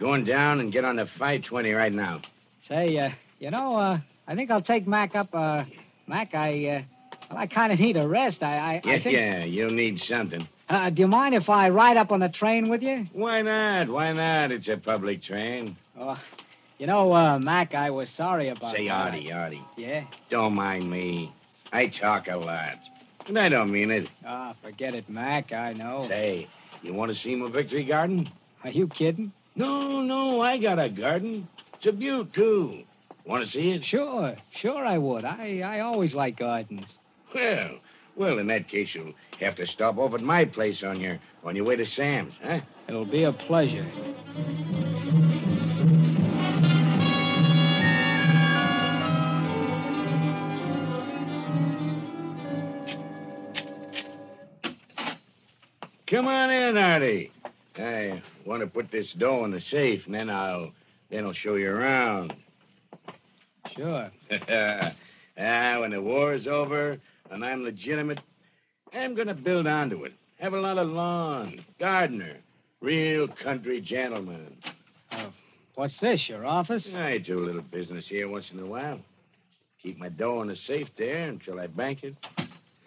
Going 0.00 0.24
down 0.24 0.60
and 0.60 0.72
get 0.72 0.84
on 0.84 0.96
the 0.96 1.06
520 1.18 1.72
right 1.72 1.92
now. 1.92 2.22
Say, 2.68 2.96
uh, 2.98 3.10
you 3.38 3.50
know, 3.50 3.76
uh, 3.76 3.98
I 4.26 4.34
think 4.34 4.50
I'll 4.50 4.62
take 4.62 4.86
Mac 4.86 5.14
up. 5.14 5.34
Uh, 5.34 5.64
Mac, 6.06 6.34
I, 6.34 6.66
uh, 6.66 6.82
well, 7.30 7.38
I 7.38 7.46
kind 7.46 7.72
of 7.72 7.78
need 7.78 7.96
a 7.96 8.06
rest. 8.06 8.42
I, 8.42 8.56
I, 8.56 8.82
Yeah, 8.84 8.92
I 8.94 9.02
think. 9.02 9.14
yeah, 9.16 9.44
you'll 9.44 9.70
need 9.70 9.98
something. 10.00 10.46
Uh, 10.68 10.90
do 10.90 11.00
you 11.02 11.08
mind 11.08 11.34
if 11.34 11.48
I 11.48 11.68
ride 11.70 11.96
up 11.96 12.10
on 12.12 12.20
the 12.20 12.28
train 12.28 12.68
with 12.68 12.82
you? 12.82 13.06
Why 13.12 13.42
not? 13.42 13.88
Why 13.88 14.12
not? 14.12 14.50
It's 14.52 14.68
a 14.68 14.76
public 14.76 15.22
train. 15.22 15.76
Oh, 15.98 16.18
You 16.78 16.86
know, 16.86 17.12
uh, 17.12 17.38
Mac, 17.38 17.74
I 17.74 17.90
was 17.90 18.08
sorry 18.16 18.48
about 18.50 18.76
Say, 18.76 18.86
that. 18.86 18.92
Artie, 18.92 19.32
Artie. 19.32 19.64
Yeah? 19.76 20.04
Don't 20.30 20.54
mind 20.54 20.88
me. 20.88 21.32
I 21.72 21.88
talk 21.88 22.28
a 22.28 22.36
lot. 22.36 22.76
And 23.26 23.38
I 23.38 23.48
don't 23.48 23.70
mean 23.72 23.90
it. 23.90 24.08
Ah, 24.24 24.54
forget 24.62 24.94
it, 24.94 25.08
Mac. 25.10 25.52
I 25.52 25.72
know. 25.72 26.06
Say, 26.08 26.48
you 26.82 26.94
want 26.94 27.10
to 27.12 27.18
see 27.18 27.34
my 27.34 27.50
victory 27.50 27.84
garden? 27.84 28.30
Are 28.64 28.70
you 28.70 28.86
kidding? 28.88 29.32
No, 29.56 30.00
no, 30.02 30.40
I 30.40 30.58
got 30.58 30.78
a 30.78 30.88
garden. 30.88 31.48
It's 31.74 31.86
a 31.86 31.92
beaut, 31.92 32.32
too. 32.32 32.82
Want 33.26 33.44
to 33.44 33.50
see 33.50 33.70
it? 33.72 33.82
Sure, 33.84 34.36
sure 34.62 34.86
I 34.86 34.98
would. 34.98 35.24
I, 35.24 35.60
I 35.60 35.80
always 35.80 36.14
like 36.14 36.38
gardens. 36.38 36.86
Well, 37.34 37.70
well, 38.16 38.38
in 38.38 38.46
that 38.46 38.68
case, 38.68 38.88
you'll 38.94 39.12
have 39.40 39.56
to 39.56 39.66
stop 39.66 39.98
off 39.98 40.14
at 40.14 40.20
my 40.20 40.44
place 40.44 40.82
on 40.82 40.98
your 41.00 41.18
on 41.44 41.54
your 41.54 41.66
way 41.66 41.76
to 41.76 41.84
Sam's, 41.86 42.32
huh? 42.42 42.60
It'll 42.88 43.04
be 43.04 43.24
a 43.24 43.32
pleasure. 43.32 43.86
Come 56.10 56.26
on 56.26 56.48
in, 56.50 56.78
Artie. 56.78 57.30
I 57.76 58.22
want 58.46 58.62
to 58.62 58.66
put 58.66 58.90
this 58.90 59.12
dough 59.18 59.44
in 59.44 59.50
the 59.50 59.60
safe, 59.60 60.06
and 60.06 60.14
then 60.14 60.30
I'll 60.30 60.72
then 61.10 61.26
I'll 61.26 61.34
show 61.34 61.56
you 61.56 61.68
around. 61.68 62.32
Sure. 63.76 64.10
ah, 64.48 65.80
when 65.80 65.90
the 65.90 66.00
war's 66.00 66.46
over 66.46 66.96
and 67.30 67.44
I'm 67.44 67.62
legitimate, 67.62 68.20
I'm 68.94 69.14
gonna 69.14 69.34
build 69.34 69.66
onto 69.66 70.04
it. 70.04 70.14
Have 70.38 70.54
a 70.54 70.60
lot 70.60 70.78
of 70.78 70.88
lawn, 70.88 71.62
gardener, 71.78 72.38
real 72.80 73.28
country 73.28 73.82
gentleman. 73.82 74.56
Uh, 75.12 75.28
what's 75.74 75.98
this, 76.00 76.24
your 76.26 76.46
office? 76.46 76.88
I 76.94 77.18
do 77.18 77.40
a 77.40 77.44
little 77.44 77.60
business 77.60 78.06
here 78.08 78.30
once 78.30 78.46
in 78.50 78.58
a 78.60 78.66
while. 78.66 78.98
Keep 79.82 79.98
my 79.98 80.08
dough 80.08 80.40
in 80.40 80.48
the 80.48 80.56
safe 80.66 80.88
there 80.96 81.28
until 81.28 81.60
I 81.60 81.66
bank 81.66 82.02
it. 82.02 82.14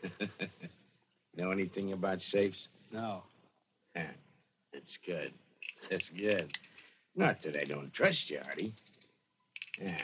know 1.38 1.51
anything 1.51 1.93
about 1.93 2.17
safes? 2.32 2.57
No. 2.91 3.23
Huh. 3.95 4.03
That's 4.73 4.97
good. 5.05 5.33
That's 5.89 6.09
good. 6.17 6.51
Not 7.15 7.41
that 7.43 7.55
I 7.55 7.65
don't 7.65 7.93
trust 7.93 8.29
you, 8.29 8.39
Artie. 8.45 8.73
Yeah. 9.81 9.97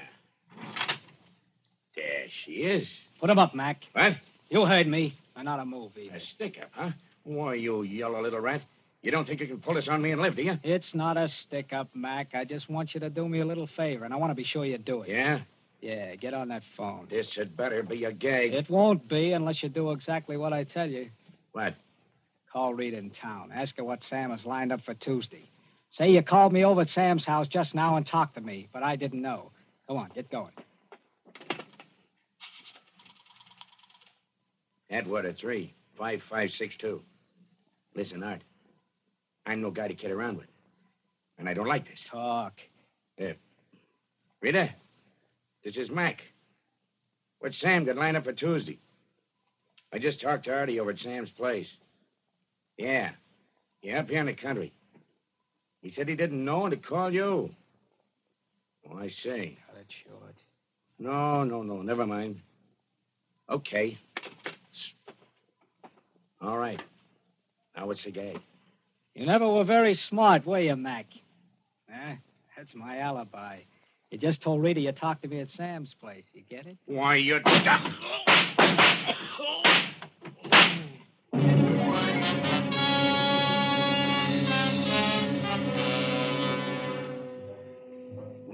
There 1.95 2.25
she 2.45 2.51
is. 2.63 2.87
Put 3.19 3.29
'em 3.29 3.39
up, 3.39 3.55
Mac. 3.55 3.83
What? 3.93 4.13
You 4.49 4.65
heard 4.65 4.87
me. 4.87 5.15
I'm 5.35 5.45
not 5.45 5.59
a 5.59 5.65
movie. 5.65 6.09
A 6.09 6.19
stick 6.19 6.57
up, 6.61 6.69
huh? 6.71 6.91
Why, 7.23 7.55
you 7.55 7.83
yellow 7.83 8.21
little 8.21 8.39
rat. 8.39 8.61
You 9.01 9.11
don't 9.11 9.27
think 9.27 9.39
you 9.39 9.47
can 9.47 9.59
pull 9.59 9.75
this 9.75 9.87
on 9.87 10.01
me 10.01 10.11
and 10.11 10.21
live, 10.21 10.35
do 10.35 10.43
you? 10.43 10.57
It's 10.63 10.93
not 10.95 11.17
a 11.17 11.29
stick 11.29 11.71
up, 11.71 11.89
Mac. 11.93 12.29
I 12.33 12.43
just 12.45 12.69
want 12.69 12.93
you 12.93 12.99
to 13.01 13.09
do 13.09 13.27
me 13.27 13.39
a 13.39 13.45
little 13.45 13.67
favor, 13.67 14.05
and 14.05 14.13
I 14.13 14.17
want 14.17 14.31
to 14.31 14.35
be 14.35 14.43
sure 14.43 14.65
you 14.65 14.77
do 14.77 15.03
it. 15.03 15.09
Yeah? 15.09 15.41
Yeah, 15.81 16.15
get 16.15 16.33
on 16.33 16.47
that 16.49 16.63
phone. 16.75 17.07
This 17.09 17.35
had 17.35 17.55
better 17.55 17.83
be 17.83 18.05
a 18.05 18.11
gag. 18.11 18.53
It 18.53 18.69
won't 18.69 19.07
be 19.07 19.33
unless 19.33 19.61
you 19.61 19.69
do 19.69 19.91
exactly 19.91 20.35
what 20.35 20.51
I 20.51 20.63
tell 20.63 20.89
you. 20.89 21.09
What? 21.51 21.75
Call 22.51 22.73
Rita 22.73 22.97
in 22.97 23.11
town. 23.11 23.51
Ask 23.53 23.77
her 23.77 23.83
what 23.83 23.99
Sam 24.09 24.31
has 24.31 24.45
lined 24.45 24.71
up 24.71 24.81
for 24.85 24.93
Tuesday. 24.93 25.49
Say 25.91 26.11
you 26.11 26.21
called 26.21 26.53
me 26.53 26.63
over 26.63 26.81
at 26.81 26.89
Sam's 26.89 27.25
house 27.25 27.47
just 27.47 27.73
now 27.75 27.97
and 27.97 28.05
talked 28.05 28.35
to 28.35 28.41
me, 28.41 28.67
but 28.73 28.83
I 28.83 28.95
didn't 28.95 29.21
know. 29.21 29.51
Go 29.87 29.97
on, 29.97 30.09
get 30.13 30.29
going. 30.31 30.51
Atwater, 34.89 35.33
three. 35.33 35.73
Five, 35.97 36.21
five, 36.29 36.51
six, 36.57 36.75
two. 36.77 37.01
Listen, 37.95 38.21
Art. 38.21 38.41
I'm 39.45 39.61
no 39.61 39.71
guy 39.71 39.87
to 39.87 39.95
kid 39.95 40.11
around 40.11 40.37
with. 40.37 40.47
And 41.39 41.49
I 41.49 41.53
don't 41.53 41.67
like 41.67 41.85
this. 41.85 41.99
Talk. 42.11 42.53
Yeah. 43.17 43.33
Rita, 44.41 44.69
this 45.63 45.75
is 45.75 45.89
Mac. 45.89 46.21
What's 47.39 47.59
Sam 47.59 47.85
got 47.85 47.95
lined 47.95 48.17
up 48.17 48.25
for 48.25 48.33
Tuesday? 48.33 48.79
I 49.91 49.99
just 49.99 50.21
talked 50.21 50.45
to 50.45 50.53
Artie 50.53 50.79
over 50.79 50.91
at 50.91 50.99
Sam's 50.99 51.31
place. 51.31 51.67
Yeah. 52.77 53.11
Yeah, 53.81 53.99
up 53.99 54.09
here 54.09 54.19
in 54.19 54.27
the 54.27 54.33
country. 54.33 54.73
He 55.81 55.91
said 55.91 56.07
he 56.07 56.15
didn't 56.15 56.43
know 56.43 56.65
and 56.65 56.71
to 56.71 56.77
call 56.77 57.13
you. 57.13 57.49
Oh, 58.89 58.97
I 58.97 59.09
say. 59.23 59.57
Cut 59.67 59.77
it 59.79 59.87
short. 60.05 60.35
No, 60.99 61.43
no, 61.43 61.61
no. 61.61 61.81
Never 61.81 62.05
mind. 62.05 62.41
Okay. 63.49 63.97
All 66.41 66.57
right. 66.57 66.81
Now 67.75 67.87
what's 67.87 68.03
the 68.03 68.11
gag? 68.11 68.39
You 69.15 69.25
never 69.25 69.47
were 69.47 69.63
very 69.63 69.95
smart, 70.09 70.45
were 70.45 70.59
you, 70.59 70.75
Mac? 70.75 71.05
Eh? 71.91 72.15
That's 72.55 72.73
my 72.75 72.99
alibi. 72.99 73.59
You 74.11 74.17
just 74.17 74.41
told 74.41 74.61
Rita 74.61 74.79
you 74.79 74.91
talked 74.91 75.23
to 75.23 75.27
me 75.27 75.39
at 75.41 75.49
Sam's 75.51 75.95
place. 75.99 76.23
You 76.33 76.43
get 76.49 76.65
it? 76.65 76.77
Why, 76.85 77.15
you... 77.15 77.39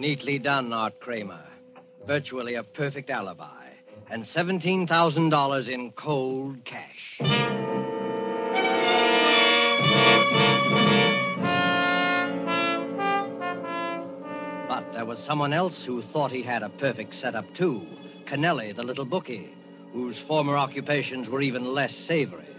Neatly 0.03 0.37
done, 0.37 0.73
Art 0.73 0.99
Kramer. 0.99 1.45
Virtually 2.05 2.55
a 2.55 2.63
perfect 2.63 3.09
alibi. 3.09 3.69
And 4.11 4.25
$17,000 4.25 5.69
in 5.69 5.91
cold 5.93 6.57
cash. 6.65 7.21
But 14.67 14.91
there 14.91 15.05
was 15.05 15.23
someone 15.25 15.53
else 15.53 15.81
who 15.85 16.01
thought 16.11 16.33
he 16.33 16.43
had 16.43 16.63
a 16.63 16.69
perfect 16.69 17.15
setup, 17.21 17.45
too. 17.55 17.87
Kennelly, 18.27 18.75
the 18.75 18.83
little 18.83 19.05
bookie, 19.05 19.55
whose 19.93 20.19
former 20.27 20.57
occupations 20.57 21.29
were 21.29 21.41
even 21.41 21.63
less 21.63 21.95
savory. 22.09 22.53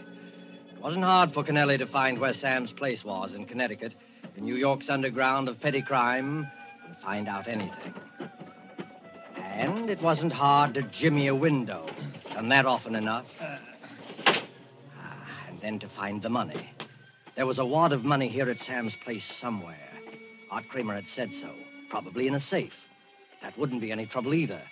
It 0.74 0.80
wasn't 0.80 1.04
hard 1.04 1.34
for 1.34 1.44
Kennelly 1.44 1.76
to 1.76 1.86
find 1.88 2.18
where 2.18 2.32
Sam's 2.32 2.72
place 2.72 3.04
was 3.04 3.34
in 3.34 3.44
Connecticut, 3.44 3.92
in 4.34 4.46
New 4.46 4.56
York's 4.56 4.88
underground 4.88 5.50
of 5.50 5.60
petty 5.60 5.82
crime, 5.82 6.46
and 6.86 6.96
find 7.02 7.28
out 7.28 7.48
anything. 7.48 7.94
And 9.36 9.88
it 9.88 10.02
wasn't 10.02 10.32
hard 10.32 10.74
to 10.74 10.82
jimmy 10.82 11.28
a 11.28 11.34
window, 11.34 11.88
done 12.32 12.48
that 12.48 12.66
often 12.66 12.94
enough. 12.94 13.26
Ah, 13.40 13.58
and 15.48 15.60
then 15.60 15.78
to 15.78 15.88
find 15.96 16.22
the 16.22 16.28
money. 16.28 16.70
There 17.36 17.46
was 17.46 17.58
a 17.58 17.64
wad 17.64 17.92
of 17.92 18.04
money 18.04 18.28
here 18.28 18.48
at 18.48 18.58
Sam's 18.66 18.94
place 19.04 19.24
somewhere. 19.40 19.90
Art 20.50 20.68
Kramer 20.68 20.94
had 20.94 21.04
said 21.14 21.30
so, 21.40 21.50
probably 21.90 22.26
in 22.26 22.34
a 22.34 22.40
safe. 22.40 22.72
That 23.42 23.58
wouldn't 23.58 23.80
be 23.80 23.92
any 23.92 24.06
trouble 24.06 24.34
either. 24.34 24.62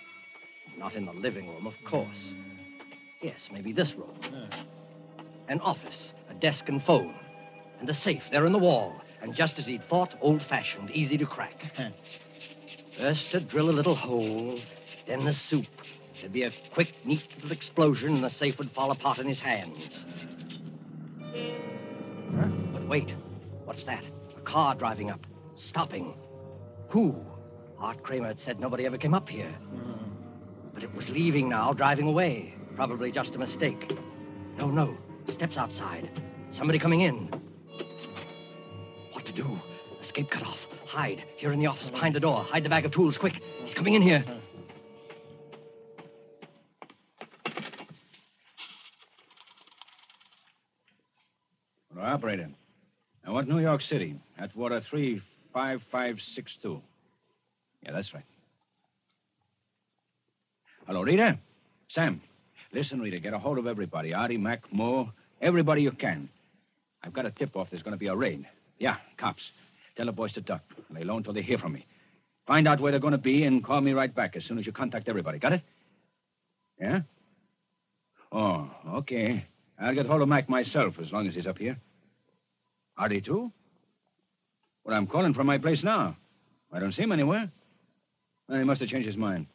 Not 0.77 0.95
in 0.95 1.05
the 1.05 1.13
living 1.13 1.47
room, 1.47 1.67
of 1.67 1.73
course. 1.85 2.17
Yes, 3.21 3.39
maybe 3.51 3.71
this 3.73 3.93
room. 3.97 4.49
An 5.47 5.59
office, 5.59 6.11
a 6.29 6.33
desk 6.33 6.63
and 6.67 6.83
phone, 6.83 7.15
and 7.79 7.89
a 7.89 7.93
safe 7.93 8.23
there 8.31 8.45
in 8.45 8.53
the 8.53 8.59
wall. 8.59 8.93
And 9.23 9.33
just 9.33 9.57
as 9.57 9.65
he'd 9.65 9.87
thought, 9.89 10.13
old 10.19 10.41
fashioned, 10.49 10.91
easy 10.91 11.17
to 11.17 11.25
crack. 11.25 11.55
First 12.99 13.31
to 13.31 13.39
drill 13.39 13.69
a 13.69 13.71
little 13.71 13.95
hole, 13.95 14.59
then 15.07 15.23
the 15.23 15.33
soup. 15.49 15.65
There'd 16.19 16.33
be 16.33 16.43
a 16.43 16.51
quick, 16.73 16.89
neat 17.05 17.21
little 17.35 17.53
explosion, 17.53 18.15
and 18.15 18.23
the 18.23 18.29
safe 18.31 18.57
would 18.59 18.71
fall 18.71 18.91
apart 18.91 19.19
in 19.19 19.27
his 19.27 19.39
hands. 19.39 19.79
But 22.73 22.85
wait, 22.87 23.13
what's 23.63 23.85
that? 23.85 24.03
A 24.37 24.41
car 24.41 24.75
driving 24.75 25.09
up, 25.09 25.21
stopping. 25.69 26.15
Who? 26.89 27.15
Art 27.79 28.03
Kramer 28.03 28.27
had 28.27 28.39
said 28.45 28.59
nobody 28.59 28.85
ever 28.85 28.97
came 28.97 29.13
up 29.13 29.29
here. 29.29 29.55
But 30.73 30.83
it 30.83 30.93
was 30.93 31.05
leaving 31.09 31.47
now, 31.47 31.71
driving 31.71 32.07
away. 32.07 32.53
Probably 32.75 33.11
just 33.11 33.35
a 33.35 33.37
mistake. 33.37 33.93
No, 34.57 34.69
no. 34.69 34.97
Steps 35.33 35.55
outside. 35.55 36.09
Somebody 36.57 36.77
coming 36.77 37.01
in. 37.01 37.42
Do? 39.35 39.59
Escape 40.03 40.29
cut 40.29 40.43
off. 40.43 40.57
Hide. 40.85 41.23
Here 41.37 41.51
in 41.51 41.59
the 41.59 41.65
office 41.65 41.89
behind 41.89 42.15
the 42.15 42.19
door. 42.19 42.43
Hide 42.43 42.63
the 42.63 42.69
bag 42.69 42.85
of 42.85 42.91
tools, 42.91 43.17
quick. 43.17 43.41
He's 43.65 43.73
coming 43.73 43.95
in 43.95 44.01
here. 44.01 44.23
Well, 51.95 52.05
operator. 52.05 52.49
I 53.25 53.31
want 53.31 53.47
New 53.47 53.59
York 53.59 53.81
City. 53.81 54.19
Atwater 54.37 54.81
35562. 54.89 56.81
Yeah, 57.83 57.91
that's 57.91 58.13
right. 58.13 58.25
Hello, 60.85 61.01
Rita? 61.01 61.39
Sam. 61.89 62.21
Listen, 62.73 62.99
Rita, 62.99 63.19
get 63.19 63.33
a 63.33 63.39
hold 63.39 63.57
of 63.57 63.67
everybody. 63.67 64.13
Artie, 64.13 64.37
Mac, 64.37 64.61
Moore, 64.71 65.09
everybody 65.41 65.81
you 65.81 65.91
can. 65.91 66.27
I've 67.03 67.13
got 67.13 67.25
a 67.25 67.31
tip 67.31 67.55
off 67.55 67.69
there's 67.69 67.83
going 67.83 67.93
to 67.93 67.99
be 67.99 68.07
a 68.07 68.15
raid. 68.15 68.45
Yeah, 68.79 68.97
cops. 69.17 69.41
Tell 69.95 70.05
the 70.05 70.11
boys 70.11 70.33
to 70.33 70.41
duck. 70.41 70.61
Lay 70.89 71.03
low 71.03 71.17
until 71.17 71.33
they 71.33 71.41
hear 71.41 71.57
from 71.57 71.73
me. 71.73 71.85
Find 72.47 72.67
out 72.67 72.81
where 72.81 72.91
they're 72.91 72.99
going 72.99 73.11
to 73.11 73.17
be 73.17 73.43
and 73.43 73.63
call 73.63 73.79
me 73.79 73.93
right 73.93 74.13
back 74.13 74.35
as 74.35 74.43
soon 74.43 74.57
as 74.57 74.65
you 74.65 74.71
contact 74.71 75.07
everybody. 75.07 75.39
Got 75.39 75.53
it? 75.53 75.61
Yeah? 76.79 77.01
Oh, 78.31 78.69
okay. 78.95 79.45
I'll 79.79 79.93
get 79.93 80.05
hold 80.05 80.21
of 80.21 80.27
Mac 80.27 80.49
myself 80.49 80.95
as 81.01 81.11
long 81.11 81.27
as 81.27 81.35
he's 81.35 81.47
up 81.47 81.57
here. 81.57 81.77
Artie, 82.97 83.21
too? 83.21 83.51
Well, 84.83 84.95
I'm 84.95 85.07
calling 85.07 85.33
from 85.33 85.47
my 85.47 85.57
place 85.57 85.83
now. 85.83 86.17
I 86.71 86.79
don't 86.79 86.93
see 86.93 87.03
him 87.03 87.11
anywhere. 87.11 87.49
Well, 88.49 88.59
he 88.59 88.65
must 88.65 88.81
have 88.81 88.89
changed 88.89 89.07
his 89.07 89.15
mind. 89.15 89.47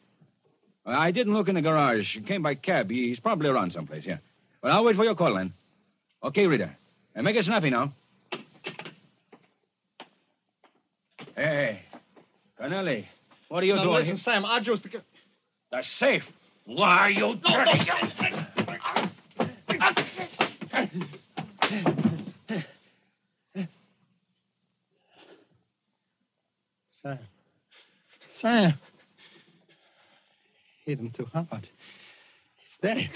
I 0.85 1.11
didn't 1.11 1.33
look 1.33 1.49
in 1.49 1.55
the 1.55 1.61
garage. 1.61 2.05
He 2.13 2.21
came 2.21 2.41
by 2.41 2.55
cab. 2.55 2.89
He's 2.89 3.19
probably 3.19 3.49
around 3.49 3.73
someplace, 3.73 4.05
yeah. 4.05 4.17
Well, 4.63 4.73
I'll 4.73 4.83
wait 4.83 4.95
for 4.95 5.03
your 5.03 5.15
call, 5.15 5.35
then. 5.35 5.53
Okay, 6.23 6.47
Rita. 6.47 6.75
And 7.13 7.25
make 7.25 7.35
it 7.35 7.45
snappy 7.45 7.69
now. 7.69 7.93
Hey, 11.35 11.81
Kennelly, 12.59 13.05
what 13.47 13.63
are 13.63 13.65
you 13.65 13.75
Now, 13.75 13.83
doing 13.83 13.95
listen, 13.95 14.15
here? 14.17 14.23
Sam, 14.25 14.45
I 14.45 14.59
just... 14.59 14.83
The 14.83 15.83
safe. 15.99 16.23
Why, 16.65 16.97
are 16.97 17.11
you 17.11 17.35
dirty... 17.35 17.79
Sam. 27.01 27.19
Sam. 28.41 28.73
Hit 30.85 30.99
him 30.99 31.11
too 31.15 31.27
hard. 31.31 31.47
He's 31.61 32.77
dead. 32.81 33.09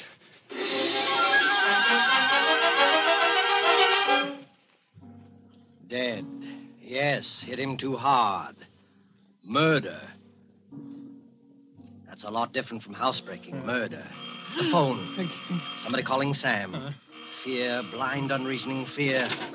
Dead. 5.89 6.25
Yes, 6.81 7.43
hit 7.45 7.59
him 7.59 7.77
too 7.77 7.97
hard. 7.97 8.55
Murder. 9.43 10.01
That's 12.07 12.23
a 12.23 12.29
lot 12.29 12.53
different 12.53 12.83
from 12.83 12.93
housebreaking. 12.93 13.65
Murder. 13.65 14.05
The 14.57 14.69
phone. 14.71 15.29
Somebody 15.83 16.03
calling 16.03 16.33
Sam. 16.33 16.75
Uh-huh. 16.75 16.91
Fear, 17.43 17.83
blind, 17.91 18.31
unreasoning 18.31 18.87
fear. 18.95 19.27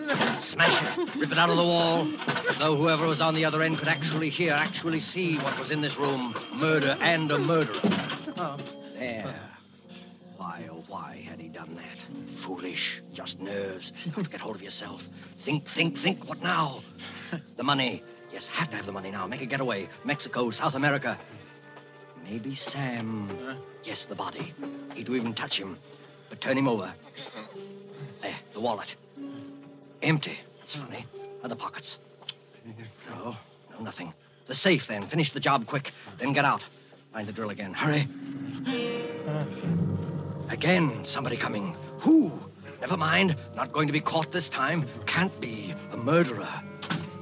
Smash 0.52 0.98
it. 0.98 1.18
Rip 1.18 1.32
it 1.32 1.38
out 1.38 1.48
of 1.48 1.56
the 1.56 1.62
wall. 1.62 2.12
As 2.50 2.58
though 2.58 2.76
whoever 2.76 3.06
was 3.06 3.20
on 3.20 3.34
the 3.34 3.44
other 3.46 3.62
end 3.62 3.78
could 3.78 3.88
actually 3.88 4.28
hear, 4.28 4.52
actually 4.52 5.00
see 5.00 5.38
what 5.42 5.58
was 5.58 5.70
in 5.70 5.80
this 5.80 5.96
room. 5.98 6.34
Murder 6.56 6.98
and 7.00 7.30
a 7.30 7.38
murderer. 7.38 7.80
Oh. 8.36 8.58
There. 8.98 9.40
Why, 10.36 10.68
oh, 10.70 10.84
why 10.86 11.24
had 11.28 11.40
he 11.40 11.48
done 11.48 11.76
that? 11.76 12.44
Foolish. 12.44 13.00
Just 13.14 13.38
nerves. 13.38 13.90
Got 14.14 14.24
to 14.24 14.30
get 14.30 14.40
hold 14.40 14.56
of 14.56 14.62
yourself. 14.62 15.00
Think, 15.44 15.64
think, 15.74 15.96
think. 16.02 16.28
What 16.28 16.42
now? 16.42 16.82
The 17.56 17.62
money. 17.62 18.02
Yes, 18.38 18.46
have 18.52 18.70
to 18.70 18.76
have 18.76 18.86
the 18.86 18.92
money 18.92 19.10
now. 19.10 19.26
Make 19.26 19.40
a 19.40 19.46
getaway. 19.46 19.88
Mexico, 20.04 20.52
South 20.52 20.74
America. 20.74 21.18
Maybe 22.22 22.56
Sam. 22.70 23.58
Yes, 23.82 23.98
the 24.08 24.14
body. 24.14 24.54
He'd 24.94 25.06
to 25.06 25.16
even 25.16 25.34
touch 25.34 25.54
him. 25.54 25.76
But 26.28 26.40
turn 26.40 26.56
him 26.56 26.68
over. 26.68 26.94
There, 28.22 28.36
the 28.54 28.60
wallet. 28.60 28.86
Empty. 30.02 30.38
That's 30.60 30.74
funny. 30.74 31.04
Other 31.42 31.56
pockets. 31.56 31.96
No, 33.10 33.34
no, 33.72 33.80
nothing. 33.82 34.14
The 34.46 34.54
safe, 34.54 34.82
then. 34.88 35.08
Finish 35.08 35.32
the 35.34 35.40
job 35.40 35.66
quick. 35.66 35.88
Then 36.20 36.32
get 36.32 36.44
out. 36.44 36.60
Find 37.12 37.26
the 37.26 37.32
drill 37.32 37.50
again. 37.50 37.74
Hurry. 37.74 38.08
Again, 40.48 41.04
somebody 41.12 41.36
coming. 41.36 41.74
Who? 42.04 42.30
Never 42.80 42.96
mind. 42.96 43.34
Not 43.56 43.72
going 43.72 43.88
to 43.88 43.92
be 43.92 44.00
caught 44.00 44.30
this 44.32 44.48
time. 44.50 44.88
Can't 45.08 45.40
be. 45.40 45.74
A 45.90 45.96
murderer. 45.96 46.62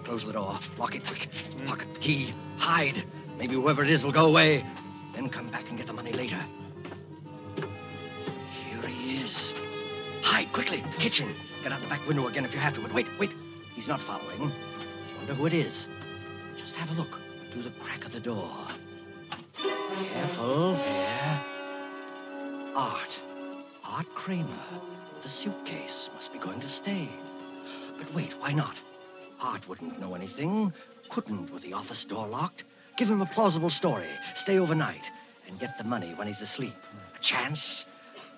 Close 0.07 0.24
the 0.24 0.32
door. 0.32 0.61
Lock 0.78 0.94
it 0.94 1.02
quick. 1.04 1.28
Pocket 1.66 1.88
the 1.94 1.98
key. 1.98 2.32
Hide. 2.59 3.04
Maybe 3.38 3.54
whoever 3.54 3.82
it 3.82 3.90
is 3.90 4.04
will 4.04 4.12
go 4.12 4.26
away. 4.26 4.64
Then 5.16 5.28
come 5.28 5.50
back 5.50 5.64
and 5.68 5.76
get 5.76 5.88
the 5.88 5.92
money 5.92 6.12
later. 6.12 6.40
Here 7.57 8.86
he 8.86 9.24
is. 9.24 9.32
Hide 10.22 10.52
quickly. 10.54 10.80
The 10.96 11.02
kitchen. 11.02 11.34
Get 11.64 11.72
out 11.72 11.80
the 11.80 11.88
back 11.88 12.07
window 12.07 12.28
again 12.28 12.44
if 12.44 12.52
you 12.52 12.61
have 12.61 12.74
to. 12.74 12.82
But 12.82 12.94
wait, 12.94 13.07
wait. 13.18 13.30
He's 13.74 13.88
not 13.88 13.98
following. 14.07 14.52
Wonder 15.18 15.34
who 15.34 15.46
it 15.46 15.54
is. 15.54 15.74
Just 16.57 16.76
have 16.76 16.90
a 16.90 16.92
look 16.92 17.11
through 17.52 17.64
the 17.64 17.72
crack 17.82 18.04
of 18.04 18.12
the 18.12 18.20
door. 18.20 18.68
Careful. 20.12 20.74
There. 20.76 21.44
Art. 22.76 23.11
Art 23.84 24.07
Kramer. 24.14 24.64
The 25.24 25.30
suitcase 25.42 26.11
must 26.14 26.32
be 26.32 26.38
going 26.38 26.61
to 26.61 26.68
stay. 26.80 27.11
But 27.98 28.14
wait, 28.14 28.32
why 28.38 28.52
not? 28.52 28.76
Art 29.41 29.68
wouldn't 29.68 30.01
know 30.01 30.14
anything. 30.14 30.72
Couldn't 31.11 31.53
with 31.53 31.62
the 31.62 31.72
office 31.72 32.05
door 32.09 32.26
locked. 32.26 32.64
Give 32.99 33.09
him 33.09 33.20
a 33.20 33.30
plausible 33.34 33.70
story. 33.70 34.09
Stay 34.43 34.59
overnight 34.59 35.03
and 35.49 35.61
get 35.61 35.76
the 35.78 35.84
money 35.84 36.14
when 36.16 36.26
he's 36.26 36.41
asleep. 36.41 36.74
A 37.18 37.22
chance, 37.22 37.61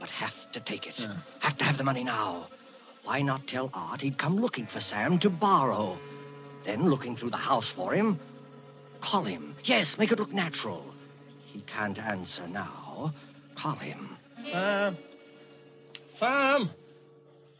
but 0.01 0.09
have 0.11 0.33
to 0.53 0.61
take 0.61 0.87
it. 0.87 0.95
Have 1.41 1.57
to 1.59 1.65
have 1.65 1.79
the 1.79 1.85
money 1.85 2.05
now. 2.05 2.49
Why 3.05 3.23
not 3.23 3.47
tell 3.47 3.71
Art 3.73 4.01
he'd 4.01 4.19
come 4.19 4.37
looking 4.39 4.67
for 4.73 4.81
Sam 4.81 5.19
to 5.21 5.31
borrow? 5.31 5.99
Then, 6.67 6.91
looking 6.91 7.17
through 7.17 7.31
the 7.31 7.37
house 7.37 7.71
for 7.75 7.95
him, 7.95 8.21
call 9.03 9.25
him. 9.25 9.57
Yes, 9.65 9.87
make 9.99 10.13
it 10.13 10.19
look 10.19 10.33
natural. 10.33 10.85
He 11.47 11.63
can't 11.63 11.99
answer 11.99 12.47
now. 12.47 13.15
Call 13.61 13.77
him. 13.77 14.17
Sam. 14.53 14.99
Sam. 16.19 16.71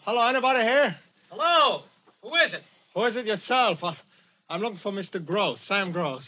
Hello, 0.01 0.27
anybody 0.27 0.61
here? 0.61 0.97
Hello. 1.31 1.85
Who 2.23 2.35
is 2.35 2.53
it? 2.53 2.63
Who 2.99 3.05
is 3.05 3.15
it 3.15 3.27
yourself? 3.27 3.79
I, 3.85 3.97
I'm 4.51 4.61
looking 4.61 4.81
for 4.83 4.91
Mr. 4.91 5.25
Gross, 5.25 5.61
Sam 5.69 5.93
Gross. 5.93 6.25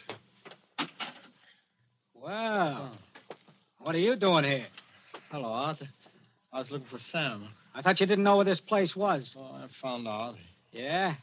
Well, 2.14 2.92
what 3.80 3.96
are 3.96 3.98
you 3.98 4.14
doing 4.14 4.44
here? 4.44 4.68
Hello, 5.32 5.48
Arthur. 5.48 5.88
I 6.52 6.60
was 6.60 6.70
looking 6.70 6.86
for 6.88 7.00
Sam. 7.10 7.48
I 7.74 7.82
thought 7.82 7.98
you 7.98 8.06
didn't 8.06 8.22
know 8.22 8.36
where 8.36 8.44
this 8.44 8.60
place 8.60 8.94
was. 8.94 9.34
Oh, 9.36 9.42
I 9.42 9.66
found 9.82 10.06
out. 10.06 10.36
Yeah? 10.70 11.14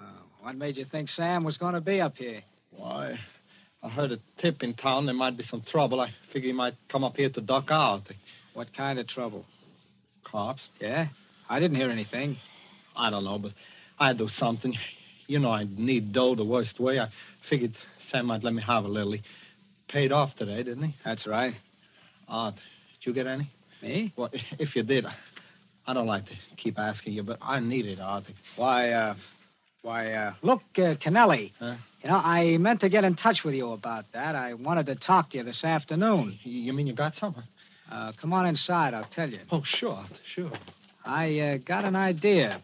Oh, 0.00 0.02
what 0.40 0.56
made 0.56 0.76
you 0.78 0.84
think 0.90 1.10
Sam 1.10 1.44
was 1.44 1.56
going 1.58 1.74
to 1.74 1.80
be 1.80 2.00
up 2.00 2.16
here? 2.16 2.42
Why, 2.72 3.20
I 3.84 3.88
heard 3.88 4.10
a 4.10 4.18
tip 4.42 4.64
in 4.64 4.74
town 4.74 5.06
there 5.06 5.14
might 5.14 5.36
be 5.36 5.44
some 5.44 5.62
trouble. 5.70 6.00
I 6.00 6.08
figured 6.32 6.50
he 6.50 6.52
might 6.52 6.74
come 6.90 7.04
up 7.04 7.14
here 7.14 7.30
to 7.30 7.40
duck 7.40 7.66
out. 7.70 8.02
What 8.54 8.76
kind 8.76 8.98
of 8.98 9.06
trouble? 9.06 9.44
Cops? 10.28 10.62
Yeah? 10.80 11.06
I 11.48 11.60
didn't 11.60 11.76
hear 11.76 11.90
anything. 11.92 12.38
I 12.96 13.10
don't 13.10 13.22
know, 13.22 13.38
but 13.38 13.52
I'd 13.98 14.18
do 14.18 14.28
something. 14.38 14.74
You 15.26 15.38
know, 15.38 15.50
I 15.50 15.66
need 15.68 16.12
dough 16.12 16.34
the 16.34 16.44
worst 16.44 16.78
way. 16.78 17.00
I 17.00 17.08
figured 17.48 17.72
Sam 18.10 18.26
might 18.26 18.44
let 18.44 18.54
me 18.54 18.62
have 18.62 18.84
a 18.84 18.88
little. 18.88 19.12
He 19.12 19.22
paid 19.88 20.12
off 20.12 20.34
today, 20.36 20.62
didn't 20.62 20.84
he? 20.84 20.94
That's 21.04 21.26
right. 21.26 21.54
Art, 22.28 22.54
did 22.54 23.08
you 23.08 23.14
get 23.14 23.26
any? 23.26 23.50
Me? 23.82 24.12
Well, 24.16 24.30
if 24.58 24.76
you 24.76 24.82
did, 24.82 25.06
I 25.86 25.92
don't 25.94 26.06
like 26.06 26.26
to 26.26 26.32
keep 26.56 26.78
asking 26.78 27.14
you, 27.14 27.22
but 27.22 27.38
I 27.40 27.60
need 27.60 27.86
it, 27.86 28.00
Art. 28.00 28.24
Why, 28.56 28.90
uh, 28.90 29.14
why, 29.82 30.12
uh, 30.12 30.34
look, 30.42 30.62
uh, 30.76 30.94
Kennelly. 30.94 31.52
Huh? 31.58 31.76
You 32.02 32.10
know, 32.10 32.16
I 32.16 32.56
meant 32.58 32.80
to 32.80 32.88
get 32.88 33.04
in 33.04 33.16
touch 33.16 33.38
with 33.44 33.54
you 33.54 33.72
about 33.72 34.04
that. 34.12 34.36
I 34.36 34.54
wanted 34.54 34.86
to 34.86 34.94
talk 34.94 35.30
to 35.30 35.38
you 35.38 35.44
this 35.44 35.64
afternoon. 35.64 36.38
You 36.44 36.72
mean 36.72 36.86
you 36.86 36.94
got 36.94 37.14
some? 37.18 37.34
Uh, 37.90 38.12
come 38.20 38.32
on 38.32 38.46
inside, 38.46 38.94
I'll 38.94 39.08
tell 39.14 39.28
you. 39.28 39.40
Oh, 39.50 39.62
sure, 39.64 40.04
sure. 40.34 40.52
I 41.04 41.38
uh, 41.38 41.56
got 41.58 41.84
an 41.84 41.96
idea. 41.96 42.60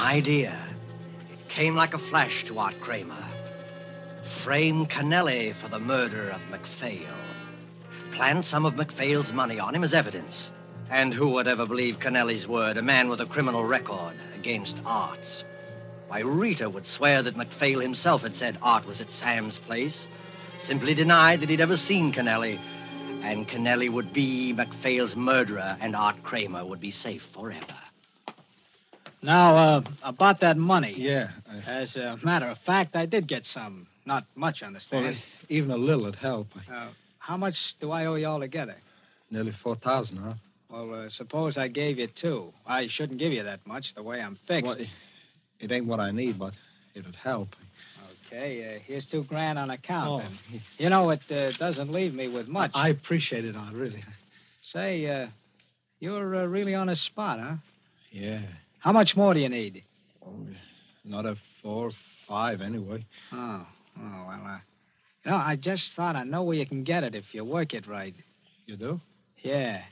Idea. 0.00 0.58
It 1.30 1.54
came 1.54 1.76
like 1.76 1.92
a 1.92 2.08
flash 2.08 2.44
to 2.48 2.58
Art 2.58 2.74
Kramer. 2.80 3.22
Frame 4.42 4.86
Kennelly 4.86 5.52
for 5.60 5.68
the 5.68 5.78
murder 5.78 6.30
of 6.30 6.40
MacPhail. 6.50 7.14
Plant 8.16 8.46
some 8.46 8.64
of 8.64 8.76
MacPhail's 8.76 9.30
money 9.34 9.58
on 9.58 9.74
him 9.74 9.84
as 9.84 9.92
evidence. 9.92 10.50
And 10.88 11.12
who 11.12 11.28
would 11.32 11.46
ever 11.46 11.66
believe 11.66 11.96
Kennelly's 11.96 12.48
word, 12.48 12.78
a 12.78 12.82
man 12.82 13.10
with 13.10 13.20
a 13.20 13.26
criminal 13.26 13.66
record 13.66 14.16
against 14.34 14.80
Art's? 14.86 15.44
Why, 16.08 16.20
Rita 16.20 16.70
would 16.70 16.86
swear 16.86 17.22
that 17.22 17.36
MacPhail 17.36 17.80
himself 17.80 18.22
had 18.22 18.34
said 18.36 18.58
Art 18.62 18.86
was 18.86 19.02
at 19.02 19.10
Sam's 19.20 19.60
place, 19.66 20.06
simply 20.66 20.94
denied 20.94 21.40
that 21.42 21.50
he'd 21.50 21.60
ever 21.60 21.76
seen 21.76 22.10
Kennelly, 22.10 22.58
and 23.22 23.46
Kennelly 23.46 23.92
would 23.92 24.14
be 24.14 24.54
MacPhail's 24.54 25.14
murderer, 25.14 25.76
and 25.78 25.94
Art 25.94 26.22
Kramer 26.22 26.64
would 26.64 26.80
be 26.80 26.90
safe 26.90 27.22
forever. 27.34 27.76
Now, 29.22 29.56
uh, 29.56 29.82
about 30.02 30.40
that 30.40 30.56
money. 30.56 30.94
Yeah. 30.96 31.30
As 31.66 31.94
a 31.96 32.16
matter 32.22 32.48
of 32.48 32.58
fact, 32.64 32.96
I 32.96 33.06
did 33.06 33.28
get 33.28 33.44
some. 33.46 33.86
Not 34.06 34.24
much, 34.34 34.62
understand. 34.62 35.04
Well, 35.04 35.14
even 35.48 35.70
a 35.70 35.76
little 35.76 36.04
would 36.04 36.16
help. 36.16 36.48
Uh, 36.72 36.88
how 37.18 37.36
much 37.36 37.54
do 37.80 37.90
I 37.90 38.06
owe 38.06 38.14
you 38.14 38.26
altogether? 38.26 38.76
Nearly 39.30 39.52
4000 39.62 40.16
huh? 40.16 40.34
Well, 40.70 40.94
uh, 40.94 41.10
suppose 41.10 41.58
I 41.58 41.68
gave 41.68 41.98
you 41.98 42.08
two. 42.20 42.52
I 42.66 42.88
shouldn't 42.88 43.18
give 43.18 43.32
you 43.32 43.44
that 43.44 43.66
much, 43.66 43.84
the 43.94 44.02
way 44.02 44.20
I'm 44.20 44.38
fixed. 44.48 44.66
Well, 44.66 44.76
it 45.58 45.70
ain't 45.70 45.86
what 45.86 46.00
I 46.00 46.10
need, 46.12 46.38
but 46.38 46.54
it'd 46.94 47.16
help. 47.16 47.48
Okay, 48.26 48.76
uh, 48.76 48.78
here's 48.86 49.06
two 49.06 49.24
grand 49.24 49.58
on 49.58 49.70
account. 49.70 50.24
Oh. 50.24 50.58
You 50.78 50.88
know, 50.88 51.10
it 51.10 51.20
uh, 51.30 51.50
doesn't 51.58 51.92
leave 51.92 52.14
me 52.14 52.28
with 52.28 52.46
much. 52.48 52.70
I 52.74 52.88
appreciate 52.88 53.44
it, 53.44 53.56
Art, 53.56 53.74
really. 53.74 54.04
Say, 54.72 55.06
uh, 55.06 55.26
you're 55.98 56.36
uh, 56.36 56.46
really 56.46 56.74
on 56.74 56.88
a 56.88 56.96
spot, 56.96 57.40
huh? 57.40 57.56
Yeah. 58.12 58.42
How 58.80 58.92
much 58.92 59.14
more 59.14 59.34
do 59.34 59.40
you 59.40 59.48
need? 59.48 59.84
Another 61.04 61.36
four, 61.62 61.92
five, 62.28 62.60
anyway. 62.60 63.04
Oh, 63.32 63.66
oh, 63.98 64.24
well, 64.26 64.46
uh, 64.46 64.58
you 65.24 65.30
know, 65.30 65.36
I 65.36 65.56
just 65.56 65.82
thought 65.94 66.16
I 66.16 66.24
know 66.24 66.42
where 66.42 66.56
you 66.56 66.66
can 66.66 66.82
get 66.84 67.04
it 67.04 67.14
if 67.14 67.24
you 67.32 67.44
work 67.44 67.74
it 67.74 67.86
right. 67.86 68.14
You 68.66 68.76
do? 68.76 69.00
Yeah. 69.42 69.82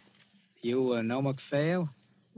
You 0.62 0.94
uh, 0.94 1.02
know 1.02 1.22
McPhail? 1.22 1.88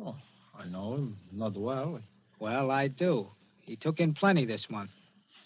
Oh, 0.03 0.17
I 0.59 0.67
know 0.67 0.95
him. 0.95 1.17
Not 1.33 1.57
well. 1.57 2.01
Well, 2.41 2.71
I 2.71 2.89
do. 2.89 3.29
He 3.63 3.77
took 3.77 4.01
in 4.01 4.15
plenty 4.15 4.45
this 4.45 4.67
month. 4.69 4.91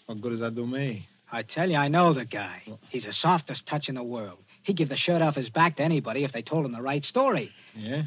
What 0.07 0.21
good 0.21 0.31
does 0.31 0.39
that 0.39 0.55
do 0.55 0.65
me? 0.65 1.07
I 1.31 1.43
tell 1.43 1.69
you, 1.69 1.75
I 1.75 1.87
know 1.87 2.13
the 2.13 2.25
guy. 2.25 2.61
He's 2.89 3.03
the 3.03 3.13
softest 3.13 3.67
touch 3.67 3.89
in 3.89 3.95
the 3.95 4.03
world. 4.03 4.39
He'd 4.63 4.77
give 4.77 4.89
the 4.89 4.97
shirt 4.97 5.21
off 5.21 5.35
his 5.35 5.49
back 5.49 5.77
to 5.77 5.83
anybody 5.83 6.23
if 6.23 6.31
they 6.31 6.41
told 6.41 6.65
him 6.65 6.71
the 6.71 6.81
right 6.81 7.03
story. 7.03 7.51
Yeah? 7.75 8.03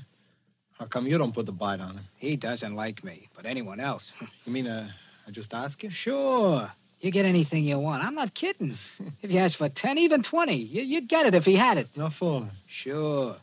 How 0.79 0.87
come 0.87 1.07
you 1.07 1.19
don't 1.19 1.35
put 1.35 1.47
the 1.47 1.53
bite 1.53 1.81
on 1.81 1.99
him? 1.99 2.05
He 2.19 2.37
doesn't 2.37 2.75
like 2.75 3.03
me, 3.03 3.29
but 3.35 3.47
anyone 3.47 3.81
else. 3.81 4.05
You 4.45 4.53
mean, 4.53 4.67
uh, 4.67 4.89
I 5.27 5.31
just 5.31 5.53
ask 5.53 5.83
you? 5.83 5.91
Sure. 5.91 6.71
You 7.01 7.13
get 7.13 7.27
anything 7.27 7.65
you 7.65 7.79
want. 7.79 8.03
I'm 8.03 8.15
not 8.15 8.35
kidding. 8.35 8.79
if 9.23 9.31
you 9.31 9.39
ask 9.39 9.59
for 9.59 9.69
10, 9.69 9.99
even 9.99 10.23
20, 10.23 10.55
you, 10.55 10.83
you'd 10.83 11.09
get 11.09 11.27
it 11.27 11.35
if 11.35 11.45
he 11.45 11.55
had 11.55 11.77
it. 11.77 11.89
No 11.97 12.11
fooling. 12.19 12.51
Sure. 12.83 13.37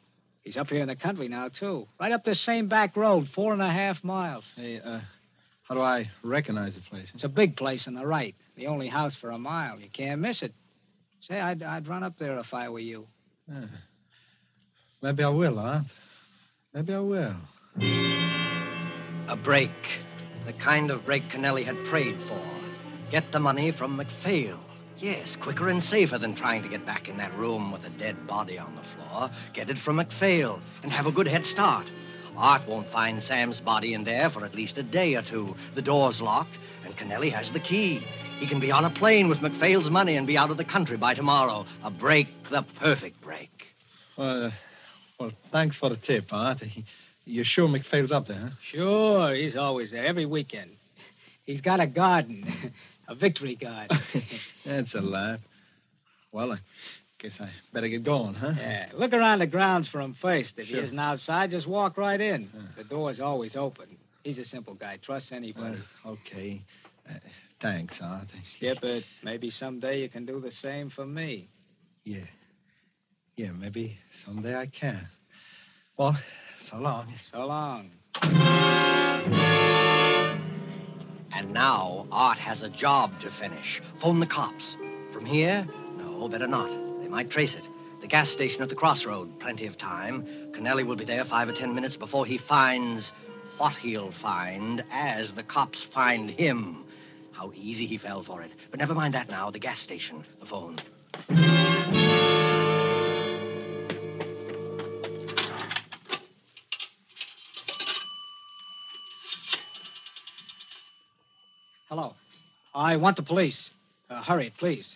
He's 0.43 0.57
up 0.57 0.67
here 0.67 0.81
in 0.81 0.87
the 0.87 0.95
country 0.95 1.27
now, 1.27 1.49
too. 1.49 1.87
Right 1.99 2.11
up 2.11 2.23
this 2.23 2.43
same 2.45 2.67
back 2.67 2.95
road, 2.95 3.27
four 3.35 3.53
and 3.53 3.61
a 3.61 3.69
half 3.69 4.03
miles. 4.03 4.43
Hey, 4.55 4.79
uh, 4.83 5.01
how 5.67 5.75
do 5.75 5.81
I 5.81 6.09
recognize 6.23 6.73
the 6.73 6.81
place? 6.89 7.07
It's 7.13 7.23
a 7.23 7.29
big 7.29 7.55
place 7.55 7.85
on 7.87 7.93
the 7.93 8.05
right. 8.05 8.35
The 8.55 8.67
only 8.67 8.87
house 8.87 9.15
for 9.19 9.31
a 9.31 9.37
mile. 9.37 9.79
You 9.79 9.89
can't 9.91 10.21
miss 10.21 10.41
it. 10.41 10.53
Say, 11.21 11.39
I'd, 11.39 11.61
I'd 11.63 11.87
run 11.87 12.03
up 12.03 12.17
there 12.19 12.37
if 12.39 12.53
I 12.53 12.69
were 12.69 12.79
you. 12.79 13.07
Yeah. 13.47 13.65
Maybe 15.01 15.23
I 15.23 15.29
will, 15.29 15.57
huh? 15.57 15.81
Maybe 16.75 16.93
I 16.93 16.99
will. 16.99 17.35
A 19.29 19.37
break. 19.37 19.71
The 20.45 20.51
kind 20.51 20.91
of 20.91 21.05
break 21.05 21.23
Kennelly 21.29 21.63
had 21.65 21.77
prayed 21.89 22.17
for. 22.27 22.41
Get 23.09 23.31
the 23.31 23.39
money 23.39 23.71
from 23.71 23.97
McPhail. 23.97 24.59
Yes, 24.97 25.37
quicker 25.41 25.69
and 25.69 25.81
safer 25.83 26.17
than 26.17 26.35
trying 26.35 26.63
to 26.63 26.69
get 26.69 26.85
back 26.85 27.07
in 27.07 27.15
that 27.15 27.33
room 27.37 27.71
with 27.71 27.85
a 27.85 27.89
dead 27.91 28.27
body 28.27 28.57
on 28.57 28.75
the 28.75 28.81
floor. 28.93 29.31
Get 29.53 29.69
it 29.69 29.77
from 29.85 29.95
McPhail 29.95 30.59
and 30.83 30.91
have 30.91 31.05
a 31.05 31.13
good 31.13 31.27
head 31.27 31.45
start. 31.45 31.87
Art 32.35 32.67
won't 32.67 32.91
find 32.91 33.23
Sam's 33.23 33.61
body 33.61 33.93
in 33.93 34.03
there 34.03 34.29
for 34.29 34.43
at 34.43 34.53
least 34.53 34.77
a 34.77 34.83
day 34.83 35.15
or 35.15 35.21
two. 35.21 35.55
The 35.75 35.81
door's 35.81 36.19
locked, 36.19 36.57
and 36.83 36.93
Kennelly 36.97 37.31
has 37.31 37.49
the 37.53 37.61
key. 37.61 38.05
He 38.39 38.49
can 38.49 38.59
be 38.59 38.71
on 38.71 38.83
a 38.83 38.89
plane 38.89 39.29
with 39.29 39.37
McPhail's 39.37 39.89
money 39.89 40.17
and 40.17 40.27
be 40.27 40.37
out 40.37 40.51
of 40.51 40.57
the 40.57 40.65
country 40.65 40.97
by 40.97 41.13
tomorrow. 41.13 41.65
A 41.85 41.89
break, 41.89 42.27
the 42.51 42.65
perfect 42.81 43.21
break. 43.21 43.49
Well, 44.17 44.51
well, 45.19 45.31
thanks 45.51 45.77
for 45.77 45.89
the 45.89 45.97
tip, 45.97 46.25
Art. 46.31 46.61
You're 47.25 47.45
sure 47.45 47.67
McPhail's 47.67 48.11
up 48.11 48.27
there, 48.27 48.37
huh? 48.39 48.49
Sure, 48.71 49.33
he's 49.35 49.55
always 49.55 49.91
there, 49.91 50.05
every 50.05 50.25
weekend. 50.25 50.71
He's 51.45 51.61
got 51.61 51.79
a 51.79 51.87
garden, 51.87 52.73
a 53.07 53.15
victory 53.15 53.55
garden. 53.55 53.99
That's 54.65 54.93
a 54.93 55.01
laugh. 55.01 55.39
Well, 56.31 56.51
I 56.51 56.57
guess 57.19 57.31
I 57.39 57.49
better 57.73 57.87
get 57.87 58.03
going, 58.03 58.33
huh? 58.35 58.53
yeah, 58.57 58.87
look 58.93 59.13
around 59.13 59.39
the 59.39 59.47
grounds 59.47 59.87
for 59.89 60.01
him 60.01 60.15
first. 60.21 60.53
If 60.57 60.67
Sure. 60.67 60.79
he 60.81 60.85
isn't 60.85 60.99
outside, 60.99 61.49
just 61.51 61.67
walk 61.67 61.97
right 61.97 62.19
in. 62.19 62.49
The 62.77 62.83
door's 62.83 63.19
always 63.19 63.55
open. 63.55 63.97
He's 64.23 64.37
a 64.37 64.45
simple 64.45 64.73
guy. 64.73 64.97
Trust 65.03 65.31
anybody. 65.31 65.77
Uh, 66.03 66.09
okay. 66.09 66.61
Uh, 67.09 67.13
thanks, 67.61 67.93
Art. 68.01 68.27
Skip 68.57 68.83
it. 68.83 69.03
Maybe 69.23 69.49
someday 69.51 70.01
you 70.01 70.09
can 70.09 70.25
do 70.25 70.41
the 70.41 70.51
same 70.51 70.89
for 70.89 71.05
me. 71.05 71.47
Yeah. 72.03 72.21
Yeah, 73.35 73.51
maybe 73.51 73.97
someday 74.25 74.55
I 74.55 74.67
can. 74.67 75.07
Well, 75.97 76.17
so 76.71 76.77
long. 76.77 77.13
So 77.31 77.45
long. 77.45 77.91
And 81.33 81.53
now 81.53 82.07
Art 82.11 82.37
has 82.37 82.61
a 82.61 82.69
job 82.69 83.11
to 83.21 83.31
finish. 83.39 83.81
Phone 84.01 84.21
the 84.21 84.25
cops. 84.25 84.77
From 85.11 85.25
here? 85.25 85.67
No, 85.97 86.29
better 86.29 86.47
not. 86.47 86.69
They 87.01 87.09
might 87.09 87.29
trace 87.29 87.53
it. 87.53 87.63
The 87.99 88.07
gas 88.07 88.29
station 88.29 88.61
at 88.61 88.69
the 88.69 88.75
crossroad. 88.75 89.37
Plenty 89.41 89.67
of 89.67 89.77
time. 89.77 90.25
Kennelly 90.55 90.85
will 90.85 90.95
be 90.95 91.03
there 91.03 91.25
five 91.25 91.49
or 91.49 91.53
ten 91.53 91.75
minutes 91.75 91.97
before 91.97 92.25
he 92.25 92.37
finds 92.37 93.05
what 93.57 93.73
he'll 93.73 94.13
find 94.21 94.81
as 94.91 95.31
the 95.35 95.43
cops 95.43 95.83
find 95.93 96.29
him. 96.29 96.85
How 97.33 97.51
easy 97.53 97.85
he 97.85 97.97
fell 97.97 98.23
for 98.23 98.41
it. 98.43 98.51
But 98.71 98.79
never 98.79 98.93
mind 98.93 99.13
that 99.13 99.27
now. 99.27 99.51
The 99.51 99.59
gas 99.59 99.81
station. 99.81 100.23
The 100.39 100.45
phone. 100.45 100.79
I 112.75 112.97
want 112.97 113.15
the 113.15 113.23
police. 113.23 113.69
Uh, 114.09 114.21
hurry 114.21 114.53
please. 114.59 114.87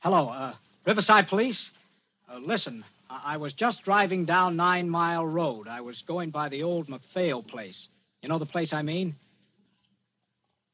Hello, 0.00 0.30
uh, 0.30 0.54
Riverside 0.86 1.28
Police. 1.28 1.70
Uh, 2.28 2.38
listen, 2.38 2.84
I-, 3.10 3.34
I 3.34 3.36
was 3.36 3.52
just 3.52 3.84
driving 3.84 4.24
down 4.24 4.56
Nine 4.56 4.88
Mile 4.88 5.26
Road. 5.26 5.68
I 5.68 5.82
was 5.82 6.02
going 6.08 6.30
by 6.30 6.48
the 6.48 6.62
old 6.62 6.88
McPhail 6.88 7.46
place. 7.46 7.88
You 8.22 8.30
know 8.30 8.38
the 8.38 8.46
place 8.46 8.72
I 8.72 8.82
mean? 8.82 9.14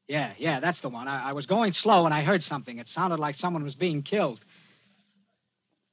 Yeah, 0.07 0.33
yeah, 0.39 0.61
that's 0.61 0.81
the 0.81 0.89
one. 0.89 1.09
I, 1.09 1.31
I 1.31 1.33
was 1.33 1.47
going 1.47 1.73
slow 1.73 2.05
and 2.05 2.15
I 2.15 2.23
heard 2.23 2.43
something. 2.43 2.79
It 2.79 2.87
sounded 2.89 3.19
like 3.19 3.35
someone 3.37 3.65
was 3.65 3.75
being 3.75 4.03
killed. 4.03 4.39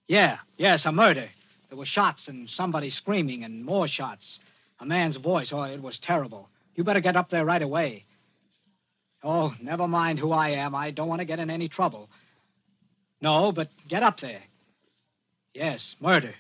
Yeah, 0.08 0.38
yes, 0.58 0.86
a 0.86 0.92
murder. 0.92 1.28
There 1.70 1.78
were 1.78 1.86
shots 1.86 2.28
and 2.28 2.48
somebody 2.50 2.92
screaming 2.92 3.44
and 3.44 3.66
more 3.66 3.88
shots. 3.88 4.40
A 4.80 4.86
man's 4.86 5.18
voice. 5.18 5.50
Oh, 5.52 5.64
it 5.64 5.82
was 5.82 6.00
terrible. 6.04 6.50
You 6.76 6.84
better 6.84 7.02
get 7.02 7.16
up 7.16 7.32
there 7.32 7.46
right 7.46 7.62
away. 7.62 8.06
Oh, 9.24 9.54
never 9.62 9.88
mind 9.88 10.20
who 10.20 10.32
I 10.32 10.50
am. 10.50 10.76
I 10.76 10.92
don't 10.92 11.08
want 11.08 11.20
to 11.20 11.26
get 11.26 11.40
in 11.40 11.50
any 11.50 11.70
trouble. 11.70 12.10
No, 13.22 13.54
but 13.54 13.70
get 13.88 14.04
up 14.04 14.20
there. 14.20 14.42
Yes, 15.54 15.96
murder. 16.02 16.34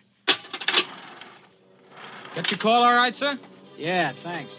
Get 2.35 2.49
your 2.49 2.59
call 2.59 2.83
all 2.83 2.93
right, 2.93 3.15
sir? 3.15 3.37
Yeah, 3.77 4.11
thanks. 4.23 4.53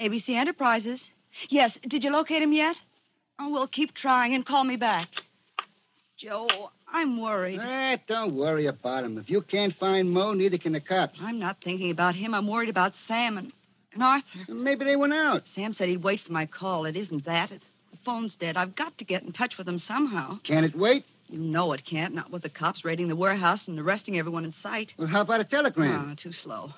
ABC 0.00 0.30
Enterprises. 0.30 1.02
Yes, 1.50 1.76
did 1.86 2.02
you 2.02 2.10
locate 2.10 2.42
him 2.42 2.52
yet? 2.52 2.76
Oh, 3.38 3.50
well, 3.50 3.68
keep 3.68 3.94
trying 3.94 4.34
and 4.34 4.46
call 4.46 4.64
me 4.64 4.76
back. 4.76 5.08
Joe, 6.20 6.48
I'm 6.92 7.18
worried. 7.18 7.60
Eh, 7.60 7.96
don't 8.06 8.34
worry 8.36 8.66
about 8.66 9.04
him. 9.04 9.16
If 9.16 9.30
you 9.30 9.40
can't 9.40 9.74
find 9.80 10.10
Mo, 10.10 10.34
neither 10.34 10.58
can 10.58 10.72
the 10.72 10.80
cops. 10.80 11.18
I'm 11.18 11.38
not 11.38 11.56
thinking 11.64 11.90
about 11.90 12.14
him. 12.14 12.34
I'm 12.34 12.46
worried 12.46 12.68
about 12.68 12.92
Sam 13.08 13.38
and, 13.38 13.52
and 13.94 14.02
Arthur. 14.02 14.26
Maybe 14.48 14.84
they 14.84 14.96
went 14.96 15.14
out. 15.14 15.44
Sam 15.54 15.72
said 15.72 15.88
he'd 15.88 16.02
wait 16.02 16.20
for 16.26 16.32
my 16.32 16.44
call. 16.44 16.84
It 16.84 16.94
isn't 16.94 17.24
that. 17.24 17.50
It, 17.50 17.62
the 17.90 17.96
phone's 18.04 18.36
dead. 18.38 18.58
I've 18.58 18.76
got 18.76 18.98
to 18.98 19.04
get 19.06 19.22
in 19.22 19.32
touch 19.32 19.54
with 19.56 19.66
them 19.66 19.78
somehow. 19.78 20.38
Can 20.44 20.64
it 20.64 20.76
wait? 20.76 21.06
You 21.28 21.38
know 21.38 21.72
it 21.72 21.84
can't, 21.88 22.14
not 22.14 22.30
with 22.30 22.42
the 22.42 22.50
cops 22.50 22.84
raiding 22.84 23.08
the 23.08 23.16
warehouse 23.16 23.62
and 23.66 23.78
arresting 23.78 24.18
everyone 24.18 24.44
in 24.44 24.52
sight. 24.62 24.92
Well, 24.98 25.08
how 25.08 25.22
about 25.22 25.40
a 25.40 25.44
telegram? 25.44 26.10
Oh, 26.12 26.22
too 26.22 26.34
slow. 26.34 26.70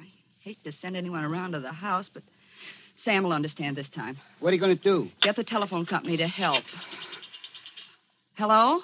I 0.00 0.06
hate 0.40 0.62
to 0.64 0.72
send 0.72 0.96
anyone 0.96 1.22
around 1.22 1.52
to 1.52 1.60
the 1.60 1.72
house, 1.72 2.10
but 2.12 2.24
Sam 3.04 3.22
will 3.22 3.32
understand 3.32 3.76
this 3.76 3.88
time. 3.94 4.18
What 4.40 4.50
are 4.50 4.54
you 4.54 4.60
going 4.60 4.76
to 4.76 4.82
do? 4.82 5.08
Get 5.20 5.36
the 5.36 5.44
telephone 5.44 5.86
company 5.86 6.16
to 6.16 6.26
help. 6.26 6.64
Hello? 8.34 8.80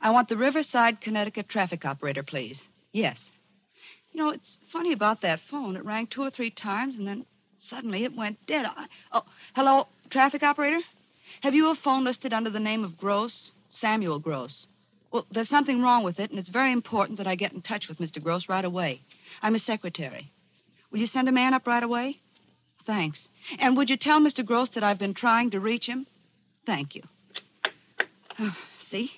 I 0.00 0.10
want 0.10 0.28
the 0.28 0.36
Riverside, 0.36 1.00
Connecticut 1.00 1.48
traffic 1.48 1.84
operator, 1.84 2.22
please. 2.22 2.60
Yes. 2.92 3.18
You 4.12 4.20
know, 4.20 4.30
it's 4.30 4.56
funny 4.72 4.92
about 4.92 5.22
that 5.22 5.40
phone. 5.50 5.76
It 5.76 5.84
rang 5.84 6.06
two 6.06 6.22
or 6.22 6.30
three 6.30 6.50
times, 6.50 6.96
and 6.96 7.06
then 7.06 7.24
suddenly 7.70 8.04
it 8.04 8.14
went 8.14 8.44
dead. 8.46 8.66
I... 8.66 8.86
Oh, 9.12 9.22
hello, 9.54 9.86
traffic 10.10 10.42
operator? 10.42 10.80
Have 11.40 11.54
you 11.54 11.70
a 11.70 11.74
phone 11.82 12.04
listed 12.04 12.34
under 12.34 12.50
the 12.50 12.60
name 12.60 12.84
of 12.84 12.98
Gross? 12.98 13.52
Samuel 13.80 14.18
Gross. 14.18 14.66
Well, 15.10 15.26
there's 15.30 15.48
something 15.48 15.80
wrong 15.80 16.04
with 16.04 16.18
it, 16.18 16.30
and 16.30 16.38
it's 16.38 16.50
very 16.50 16.72
important 16.72 17.18
that 17.18 17.26
I 17.26 17.34
get 17.34 17.52
in 17.52 17.62
touch 17.62 17.86
with 17.88 17.98
Mr. 17.98 18.22
Gross 18.22 18.48
right 18.48 18.64
away. 18.64 19.00
I'm 19.40 19.54
his 19.54 19.64
secretary. 19.64 20.30
Will 20.90 20.98
you 20.98 21.06
send 21.06 21.28
a 21.28 21.32
man 21.32 21.54
up 21.54 21.66
right 21.66 21.82
away? 21.82 22.18
Thanks. 22.86 23.18
And 23.58 23.76
would 23.76 23.88
you 23.88 23.96
tell 23.96 24.20
Mr. 24.20 24.44
Gross 24.44 24.68
that 24.74 24.84
I've 24.84 24.98
been 24.98 25.14
trying 25.14 25.50
to 25.52 25.60
reach 25.60 25.86
him? 25.86 26.06
Thank 26.66 26.94
you. 26.94 27.02
Oh, 28.38 28.50
See? 28.92 29.10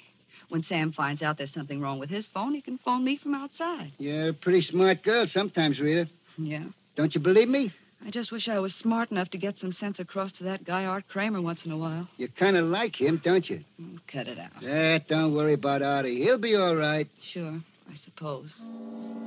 When 0.51 0.63
Sam 0.63 0.93
finds 0.93 1.21
out 1.21 1.37
there's 1.37 1.53
something 1.53 1.81
wrong 1.81 1.99
with 1.99 2.11
his 2.11 2.29
phone, 2.33 2.55
he 2.55 2.63
can 2.63 2.79
phone 2.79 3.03
me 3.05 3.19
from 3.21 3.35
outside. 3.35 3.93
You're 3.99 4.29
a 4.29 4.33
pretty 4.33 4.63
smart 4.63 5.03
girl 5.03 5.27
sometimes, 5.29 5.81
Rita. 5.81 6.09
Yeah. 6.39 6.65
Don't 6.95 7.13
you 7.13 7.21
believe 7.21 7.49
me? 7.49 7.73
I 8.07 8.11
just 8.11 8.31
wish 8.31 8.49
I 8.49 8.61
was 8.61 8.73
smart 8.75 9.11
enough 9.11 9.31
to 9.31 9.39
get 9.39 9.59
some 9.59 9.73
sense 9.73 9.99
across 9.99 10.31
to 10.35 10.45
that 10.45 10.65
guy, 10.65 10.85
Art 10.85 11.09
Kramer, 11.09 11.43
once 11.43 11.65
in 11.65 11.73
a 11.73 11.77
while. 11.77 12.07
You 12.19 12.29
kind 12.29 12.57
of 12.57 12.67
like 12.67 12.95
him, 13.01 13.21
don't 13.25 13.49
you? 13.49 13.65
Oh, 13.81 13.99
cut 14.07 14.29
it 14.29 14.39
out. 14.39 14.63
Eh, 14.63 15.01
don't 15.09 15.35
worry 15.35 15.55
about 15.55 15.83
Artie. 15.83 16.23
He'll 16.23 16.39
be 16.39 16.55
all 16.55 16.77
right. 16.77 17.09
Sure, 17.33 17.61
I 17.91 17.97
suppose. 18.05 18.51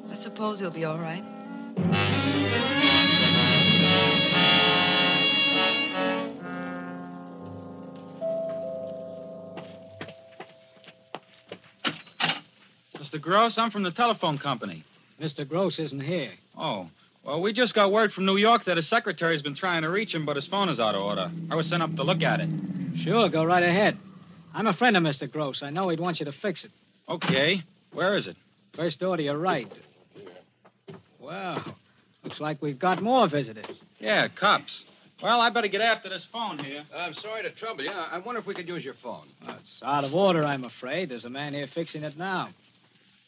I 0.10 0.24
suppose 0.24 0.60
he'll 0.60 0.72
be 0.72 0.86
all 0.86 1.00
right. 1.00 1.24
Mr. 13.08 13.22
Gross, 13.22 13.58
I'm 13.58 13.72
from 13.72 13.84
the 13.84 13.92
telephone 13.92 14.38
company. 14.38 14.84
Mr. 15.22 15.48
Gross 15.48 15.80
isn't 15.80 16.02
here. 16.02 16.32
Oh. 16.58 16.88
Well, 17.24 17.42
we 17.42 17.54
just 17.54 17.74
got 17.74 17.92
word 17.92 18.12
from 18.12 18.26
New 18.26 18.38
York 18.38 18.66
that 18.66 18.78
his 18.78 18.90
secretary's 18.90 19.42
been 19.42 19.56
trying 19.56 19.82
to 19.82 19.90
reach 19.90 20.14
him, 20.14 20.26
but 20.26 20.36
his 20.36 20.48
phone 20.48 20.70
is 20.70 20.80
out 20.80 20.96
of 20.96 21.02
order. 21.02 21.32
I 21.50 21.56
was 21.56 21.70
sent 21.70 21.84
up 21.84 21.94
to 21.96 22.04
look 22.04 22.22
at 22.22 22.40
it. 22.40 22.50
Sure, 23.04 23.30
go 23.30 23.44
right 23.44 23.64
ahead. 23.64 23.98
I'm 24.54 24.68
a 24.68 24.74
friend 24.74 24.96
of 24.96 25.04
Mr. 25.04 25.30
Gross. 25.32 25.62
I 25.62 25.70
know 25.70 25.90
he'd 25.90 26.00
want 26.00 26.20
you 26.20 26.26
to 26.26 26.32
fix 26.42 26.64
it. 26.64 26.72
Okay. 27.10 27.64
Where 27.94 28.18
is 28.18 28.28
it? 28.28 28.36
First 28.76 29.00
door 29.00 29.18
to 29.18 29.24
your 29.24 29.38
right. 29.38 29.72
Well, 31.20 31.76
looks 32.24 32.40
like 32.40 32.62
we've 32.62 32.80
got 32.80 33.02
more 33.02 33.30
visitors. 33.30 33.80
Yeah, 34.00 34.28
cops. 34.30 34.84
Well, 35.22 35.42
I 35.42 35.50
better 35.50 35.68
get 35.68 35.82
after 35.82 36.10
this 36.10 36.26
phone 36.32 36.60
here. 36.60 36.84
I'm 36.96 37.14
sorry 37.16 37.44
to 37.44 37.52
trouble 37.52 37.84
you. 37.84 37.90
I 37.90 38.20
wonder 38.20 38.40
if 38.40 38.46
we 38.46 38.54
could 38.54 38.68
use 38.68 38.84
your 38.84 38.94
phone. 39.02 39.28
It's 39.48 39.82
out 39.84 40.04
of 40.04 40.14
order, 40.14 40.46
I'm 40.46 40.64
afraid. 40.64 41.10
There's 41.10 41.26
a 41.26 41.30
man 41.30 41.54
here 41.54 41.68
fixing 41.74 42.04
it 42.04 42.18
now. 42.18 42.50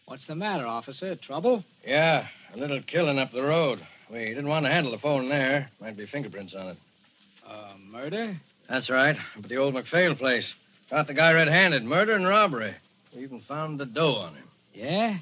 What's 0.10 0.26
the 0.26 0.34
matter, 0.34 0.66
officer? 0.66 1.16
Trouble? 1.18 1.64
Yeah, 1.86 2.26
a 2.56 2.58
little 2.58 2.82
killing 2.82 3.20
up 3.20 3.32
the 3.32 3.44
road. 3.44 3.80
We 4.12 4.26
didn't 4.26 4.48
want 4.48 4.66
to 4.66 4.72
handle 4.72 4.92
the 4.92 4.98
phone 4.98 5.30
there. 5.30 5.70
Might 5.80 5.98
be 5.98 6.08
fingerprints 6.08 6.56
on 6.56 6.70
it. 6.70 6.78
Uh, 7.48 7.74
murder? 7.92 8.36
That's 8.68 8.90
right. 8.90 9.16
Up 9.16 9.44
at 9.44 9.50
the 9.50 9.58
old 9.58 9.76
McPhail 9.76 10.18
place. 10.18 10.52
Caught 10.90 11.06
the 11.06 11.14
guy 11.14 11.32
red-handed. 11.34 11.84
Murder 11.84 12.16
and 12.16 12.28
robbery. 12.28 12.76
We 13.16 13.22
even 13.22 13.42
found 13.42 13.80
the 13.80 13.86
dough 13.86 14.16
on 14.16 14.34
him. 14.34 14.46
Yeah? 14.74 15.20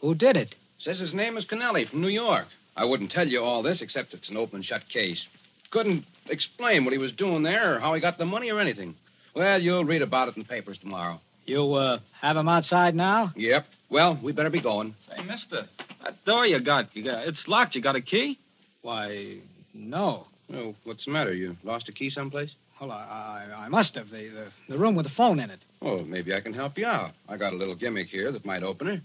Who 0.00 0.14
did 0.14 0.36
it? 0.36 0.54
Says 0.78 1.00
his 1.00 1.12
name 1.12 1.36
is 1.36 1.46
Kennelly 1.46 1.90
from 1.90 2.00
New 2.00 2.06
York. 2.06 2.46
I 2.76 2.84
wouldn't 2.84 3.10
tell 3.10 3.26
you 3.26 3.42
all 3.42 3.64
this 3.64 3.82
except 3.82 4.14
it's 4.14 4.30
an 4.30 4.36
open 4.36 4.56
and 4.58 4.64
shut 4.64 4.88
case. 4.88 5.26
Couldn't 5.72 6.04
explain 6.26 6.84
what 6.84 6.92
he 6.92 6.98
was 6.98 7.12
doing 7.12 7.42
there 7.42 7.74
or 7.74 7.80
how 7.80 7.92
he 7.94 8.00
got 8.00 8.18
the 8.18 8.24
money 8.24 8.52
or 8.52 8.60
anything. 8.60 8.94
Well, 9.34 9.60
you'll 9.60 9.84
read 9.84 10.02
about 10.02 10.28
it 10.28 10.36
in 10.36 10.44
the 10.44 10.48
papers 10.48 10.78
tomorrow. 10.78 11.20
You, 11.46 11.74
uh, 11.74 11.98
have 12.20 12.36
him 12.36 12.48
outside 12.48 12.94
now? 12.94 13.32
Yep. 13.34 13.66
Well, 13.90 14.18
we 14.22 14.32
better 14.32 14.50
be 14.50 14.60
going. 14.62 14.94
Say, 15.08 15.22
mister, 15.24 15.68
that 16.02 16.24
door 16.24 16.46
you 16.46 16.60
got, 16.60 16.94
you 16.96 17.04
got 17.04 17.28
it's 17.28 17.44
locked. 17.46 17.74
You 17.74 17.82
got 17.82 17.96
a 17.96 18.02
key? 18.02 18.38
Why, 18.82 19.38
no. 19.72 20.26
Oh, 20.52 20.74
what's 20.84 21.04
the 21.04 21.10
matter? 21.10 21.32
You 21.32 21.56
lost 21.62 21.88
a 21.88 21.92
key 21.92 22.10
someplace? 22.10 22.50
Well, 22.80 22.90
I, 22.90 23.46
I, 23.52 23.64
I 23.64 23.68
must 23.68 23.94
have. 23.94 24.10
The, 24.10 24.28
the, 24.28 24.72
the 24.72 24.78
room 24.78 24.94
with 24.96 25.06
the 25.06 25.12
phone 25.16 25.38
in 25.38 25.50
it. 25.50 25.60
Oh, 25.80 26.02
maybe 26.02 26.34
I 26.34 26.40
can 26.40 26.52
help 26.52 26.76
you 26.76 26.86
out. 26.86 27.12
I 27.28 27.36
got 27.36 27.52
a 27.52 27.56
little 27.56 27.76
gimmick 27.76 28.08
here 28.08 28.32
that 28.32 28.44
might 28.44 28.62
open 28.62 28.88
it. 28.88 29.00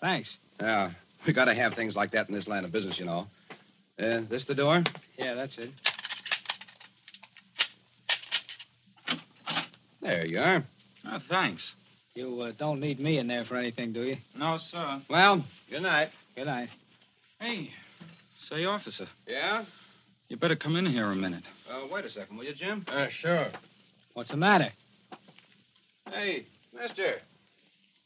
Thanks. 0.00 0.36
Yeah, 0.60 0.90
we 1.26 1.32
got 1.32 1.46
to 1.46 1.54
have 1.54 1.74
things 1.74 1.94
like 1.94 2.12
that 2.12 2.28
in 2.28 2.34
this 2.34 2.46
line 2.48 2.64
of 2.64 2.72
business, 2.72 2.98
you 2.98 3.04
know. 3.06 3.26
Uh, 3.98 4.22
this 4.28 4.44
the 4.46 4.54
door? 4.54 4.82
Yeah, 5.16 5.34
that's 5.34 5.56
it. 5.58 5.70
There 10.02 10.26
you 10.26 10.38
are. 10.38 10.64
Oh, 11.06 11.18
thanks. 11.28 11.62
You 12.16 12.40
uh, 12.40 12.52
don't 12.58 12.80
need 12.80 12.98
me 12.98 13.18
in 13.18 13.26
there 13.26 13.44
for 13.44 13.56
anything, 13.56 13.92
do 13.92 14.02
you? 14.02 14.16
No, 14.34 14.58
sir. 14.70 15.02
Well, 15.10 15.44
good 15.68 15.82
night. 15.82 16.08
Good 16.34 16.46
night. 16.46 16.70
Hey, 17.38 17.68
say, 18.48 18.64
officer, 18.64 19.06
Yeah? 19.28 19.66
you 20.28 20.38
better 20.38 20.56
come 20.56 20.76
in 20.76 20.86
here 20.86 21.10
a 21.10 21.14
minute. 21.14 21.44
Uh, 21.70 21.86
wait 21.92 22.06
a 22.06 22.10
second, 22.10 22.38
will 22.38 22.44
you, 22.44 22.54
Jim? 22.54 22.86
Uh, 22.88 23.08
sure. 23.20 23.48
What's 24.14 24.30
the 24.30 24.38
matter? 24.38 24.70
Hey, 26.10 26.46
mister. 26.74 27.16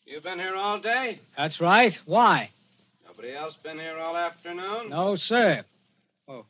You've 0.06 0.24
been 0.24 0.40
here 0.40 0.56
all 0.56 0.80
day? 0.80 1.20
That's 1.36 1.60
right. 1.60 1.92
Why? 2.04 2.50
Nobody 3.06 3.32
else 3.32 3.56
been 3.62 3.78
here 3.78 3.96
all 3.96 4.16
afternoon? 4.16 4.90
No, 4.90 5.14
sir. 5.16 5.62
Oh, 6.26 6.46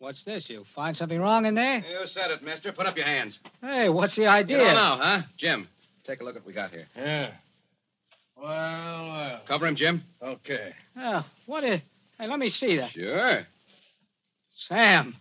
what's 0.00 0.24
this? 0.24 0.46
You 0.48 0.64
find 0.74 0.96
something 0.96 1.20
wrong 1.20 1.46
in 1.46 1.54
there? 1.54 1.76
You 1.76 2.00
said 2.06 2.32
it, 2.32 2.42
mister. 2.42 2.72
Put 2.72 2.86
up 2.86 2.96
your 2.96 3.06
hands. 3.06 3.38
Hey, 3.60 3.88
what's 3.88 4.16
the 4.16 4.26
idea? 4.26 4.58
You 4.58 4.64
don't 4.64 4.74
know, 4.74 4.98
huh? 5.00 5.22
Jim, 5.38 5.68
take 6.06 6.20
a 6.20 6.24
look 6.24 6.36
at 6.36 6.42
what 6.42 6.46
we 6.46 6.52
got 6.52 6.70
here. 6.70 6.86
Yeah. 6.96 7.30
Well, 8.36 8.46
well. 8.46 9.40
Cover 9.46 9.66
him, 9.66 9.76
Jim. 9.76 10.02
Okay. 10.22 10.72
Oh, 10.96 11.24
what 11.46 11.64
is... 11.64 11.80
Hey, 12.18 12.26
let 12.28 12.38
me 12.38 12.50
see 12.50 12.76
that. 12.76 12.92
Sure. 12.92 13.46
Sam. 14.68 15.16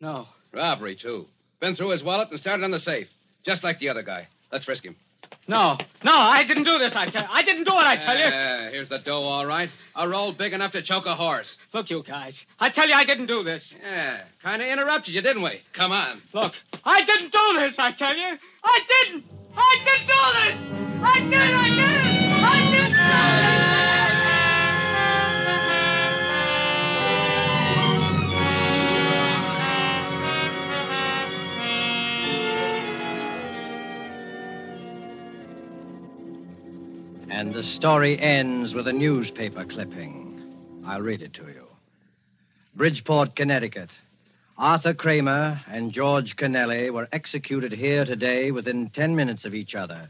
No. 0.00 0.26
Robbery, 0.52 0.96
too. 1.00 1.26
Been 1.60 1.76
through 1.76 1.90
his 1.90 2.02
wallet 2.02 2.30
and 2.30 2.40
started 2.40 2.64
on 2.64 2.70
the 2.70 2.80
safe. 2.80 3.08
Just 3.44 3.64
like 3.64 3.78
the 3.78 3.88
other 3.88 4.02
guy. 4.02 4.28
Let's 4.52 4.64
frisk 4.64 4.84
him. 4.84 4.96
No. 5.46 5.78
No, 6.04 6.12
I 6.12 6.44
didn't 6.44 6.64
do 6.64 6.78
this, 6.78 6.92
I 6.94 7.10
tell 7.10 7.22
you. 7.22 7.28
I 7.30 7.42
didn't 7.42 7.64
do 7.64 7.72
it, 7.72 7.86
I 7.86 7.96
tell 7.96 8.16
you. 8.16 8.24
Yeah, 8.24 8.70
here's 8.70 8.88
the 8.88 8.98
dough, 8.98 9.22
all 9.22 9.46
right. 9.46 9.70
A 9.96 10.08
roll 10.08 10.32
big 10.32 10.52
enough 10.52 10.72
to 10.72 10.82
choke 10.82 11.06
a 11.06 11.16
horse. 11.16 11.48
Look, 11.72 11.90
you 11.90 12.02
guys. 12.06 12.38
I 12.60 12.68
tell 12.70 12.86
you, 12.86 12.94
I 12.94 13.04
didn't 13.04 13.26
do 13.26 13.42
this. 13.42 13.62
Yeah, 13.82 14.24
kind 14.42 14.60
of 14.60 14.68
interrupted 14.68 15.14
you, 15.14 15.22
didn't 15.22 15.42
we? 15.42 15.60
Come 15.74 15.90
on. 15.90 16.22
Look, 16.34 16.52
I 16.84 17.02
didn't 17.04 17.32
do 17.32 17.60
this, 17.60 17.74
I 17.78 17.92
tell 17.92 18.16
you. 18.16 18.36
I 18.62 18.80
didn't. 19.04 19.24
I 19.58 19.76
do 19.84 19.92
this. 20.08 20.56
I 21.02 21.20
I. 21.20 21.38
I 22.44 22.56
do 22.70 22.82
this. 22.88 23.28
And 37.30 37.54
the 37.54 37.62
story 37.62 38.18
ends 38.20 38.74
with 38.74 38.86
a 38.88 38.92
newspaper 38.92 39.64
clipping. 39.64 40.82
I'll 40.86 41.02
read 41.02 41.22
it 41.22 41.34
to 41.34 41.42
you. 41.42 41.66
Bridgeport, 42.74 43.34
Connecticut. 43.36 43.90
Arthur 44.58 44.92
Kramer 44.92 45.60
and 45.68 45.92
George 45.92 46.34
Kennelly 46.36 46.90
were 46.90 47.08
executed 47.12 47.70
here 47.70 48.04
today 48.04 48.50
within 48.50 48.90
10 48.90 49.14
minutes 49.14 49.44
of 49.44 49.54
each 49.54 49.76
other 49.76 50.08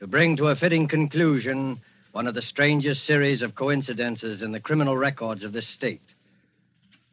to 0.00 0.08
bring 0.08 0.36
to 0.36 0.48
a 0.48 0.56
fitting 0.56 0.88
conclusion 0.88 1.80
one 2.10 2.26
of 2.26 2.34
the 2.34 2.42
strangest 2.42 3.06
series 3.06 3.40
of 3.40 3.54
coincidences 3.54 4.42
in 4.42 4.50
the 4.50 4.58
criminal 4.58 4.96
records 4.96 5.44
of 5.44 5.52
this 5.52 5.72
state. 5.72 6.02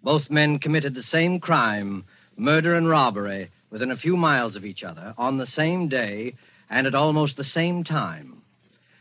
Both 0.01 0.31
men 0.31 0.57
committed 0.57 0.95
the 0.95 1.03
same 1.03 1.39
crime, 1.39 2.03
murder 2.35 2.73
and 2.73 2.89
robbery, 2.89 3.51
within 3.69 3.91
a 3.91 3.97
few 3.97 4.17
miles 4.17 4.55
of 4.55 4.65
each 4.65 4.83
other 4.83 5.13
on 5.19 5.37
the 5.37 5.45
same 5.45 5.87
day 5.87 6.33
and 6.67 6.87
at 6.87 6.95
almost 6.95 7.37
the 7.37 7.43
same 7.43 7.83
time. 7.83 8.41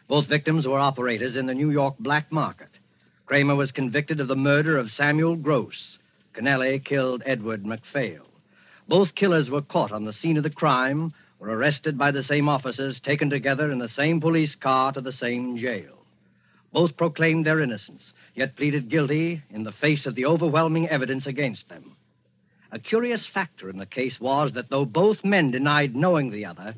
Both 0.07 0.29
victims 0.29 0.67
were 0.67 0.79
operators 0.79 1.35
in 1.35 1.47
the 1.47 1.55
New 1.55 1.71
York 1.71 1.95
black 1.99 2.31
market. 2.31 2.69
Kramer 3.25 3.55
was 3.55 3.73
convicted 3.73 4.21
of 4.21 4.29
the 4.29 4.37
murder 4.37 4.77
of 4.77 4.91
Samuel 4.91 5.37
Gross. 5.37 5.97
Kennelly 6.35 6.79
killed 6.85 7.23
Edward 7.27 7.65
McPhail. 7.65 8.23
Both 8.89 9.15
killers 9.15 9.51
were 9.51 9.63
caught 9.63 9.93
on 9.93 10.05
the 10.05 10.13
scene 10.13 10.37
of 10.37 10.43
the 10.43 10.51
crime, 10.51 11.13
were 11.39 11.49
arrested 11.49 11.99
by 11.99 12.11
the 12.11 12.23
same 12.23 12.49
officers, 12.49 13.01
taken 13.01 13.31
together 13.31 13.71
in 13.71 13.79
the 13.79 13.89
same 13.89 14.21
police 14.21 14.55
car 14.55 14.93
to 14.93 15.01
the 15.01 15.13
same 15.13 15.57
jail. 15.57 15.99
Both 16.73 16.97
proclaimed 16.97 17.47
their 17.47 17.61
innocence, 17.61 18.13
yet 18.35 18.57
pleaded 18.57 18.89
guilty 18.89 19.43
in 19.51 19.65
the 19.65 19.73
face 19.73 20.07
of 20.07 20.15
the 20.15 20.27
overwhelming 20.27 20.89
evidence 20.89 21.27
against 21.27 21.69
them. 21.69 21.97
A 22.73 22.79
curious 22.79 23.27
factor 23.27 23.69
in 23.69 23.79
the 23.79 23.87
case 23.87 24.21
was 24.21 24.53
that 24.53 24.71
though 24.71 24.85
both 24.85 25.25
men 25.25 25.51
denied 25.51 25.97
knowing 25.97 26.31
the 26.31 26.47
other, 26.47 26.75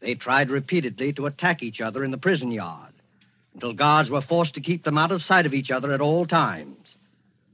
they 0.00 0.14
tried 0.14 0.50
repeatedly 0.50 1.12
to 1.12 1.26
attack 1.26 1.62
each 1.62 1.80
other 1.80 2.02
in 2.02 2.10
the 2.10 2.18
prison 2.18 2.50
yard 2.50 2.92
until 3.54 3.72
guards 3.72 4.10
were 4.10 4.22
forced 4.22 4.54
to 4.54 4.60
keep 4.60 4.84
them 4.84 4.98
out 4.98 5.12
of 5.12 5.22
sight 5.22 5.46
of 5.46 5.54
each 5.54 5.70
other 5.70 5.92
at 5.92 6.00
all 6.00 6.26
times. 6.26 6.87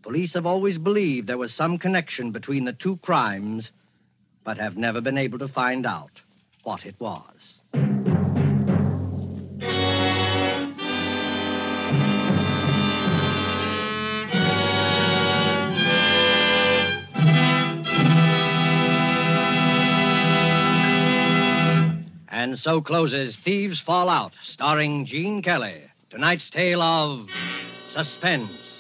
Police 0.05 0.35
have 0.35 0.45
always 0.45 0.77
believed 0.77 1.27
there 1.27 1.39
was 1.39 1.55
some 1.55 1.79
connection 1.79 2.31
between 2.31 2.67
the 2.67 2.75
two 2.75 2.99
crimes, 2.99 3.71
but 4.45 4.59
have 4.59 4.77
never 4.77 5.01
been 5.01 5.17
able 5.17 5.39
to 5.39 5.49
find 5.49 5.87
out 5.87 6.11
what 6.63 6.85
it 6.85 6.95
was. 6.99 7.25
And 22.29 22.59
so 22.59 22.83
closes 22.83 23.39
Thieves 23.43 23.81
Fall 23.81 24.11
Out, 24.11 24.33
starring 24.51 25.07
Gene 25.07 25.41
Kelly. 25.41 25.81
Tonight's 26.11 26.51
tale 26.51 26.83
of 26.83 27.27
suspense. 27.95 28.74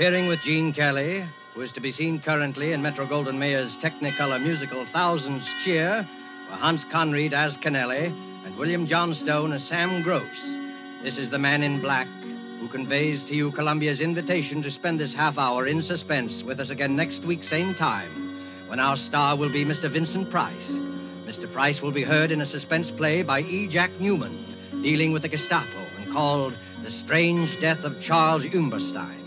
Appearing 0.00 0.28
with 0.28 0.40
Gene 0.40 0.72
Kelly, 0.72 1.28
who 1.54 1.60
is 1.60 1.72
to 1.72 1.80
be 1.82 1.92
seen 1.92 2.22
currently 2.22 2.72
in 2.72 2.80
Metro 2.80 3.06
Goldwyn 3.06 3.36
Mayer's 3.36 3.76
Technicolor 3.84 4.42
musical 4.42 4.86
Thousands 4.94 5.46
Cheer, 5.62 6.08
were 6.48 6.56
Hans 6.56 6.82
Conried 6.90 7.34
as 7.34 7.54
Kennelly 7.58 8.06
and 8.46 8.56
William 8.56 8.86
Johnstone 8.86 9.52
as 9.52 9.62
Sam 9.68 10.02
Gross. 10.02 10.24
This 11.02 11.18
is 11.18 11.30
the 11.30 11.38
man 11.38 11.62
in 11.62 11.82
black 11.82 12.06
who 12.60 12.66
conveys 12.72 13.22
to 13.26 13.34
you 13.34 13.52
Columbia's 13.52 14.00
invitation 14.00 14.62
to 14.62 14.70
spend 14.70 14.98
this 14.98 15.12
half 15.12 15.36
hour 15.36 15.66
in 15.66 15.82
suspense 15.82 16.42
with 16.46 16.60
us 16.60 16.70
again 16.70 16.96
next 16.96 17.22
week, 17.26 17.44
same 17.44 17.74
time, 17.74 18.68
when 18.70 18.80
our 18.80 18.96
star 18.96 19.36
will 19.36 19.52
be 19.52 19.66
Mr. 19.66 19.92
Vincent 19.92 20.30
Price. 20.30 20.70
Mr. 21.28 21.52
Price 21.52 21.82
will 21.82 21.92
be 21.92 22.04
heard 22.04 22.30
in 22.30 22.40
a 22.40 22.46
suspense 22.46 22.90
play 22.96 23.22
by 23.22 23.40
E. 23.40 23.68
Jack 23.70 23.90
Neuman, 24.00 24.82
dealing 24.82 25.12
with 25.12 25.20
the 25.20 25.28
Gestapo 25.28 25.84
and 25.98 26.10
called 26.10 26.54
The 26.84 26.90
Strange 27.04 27.60
Death 27.60 27.84
of 27.84 27.92
Charles 28.00 28.44
Umberstein. 28.54 29.19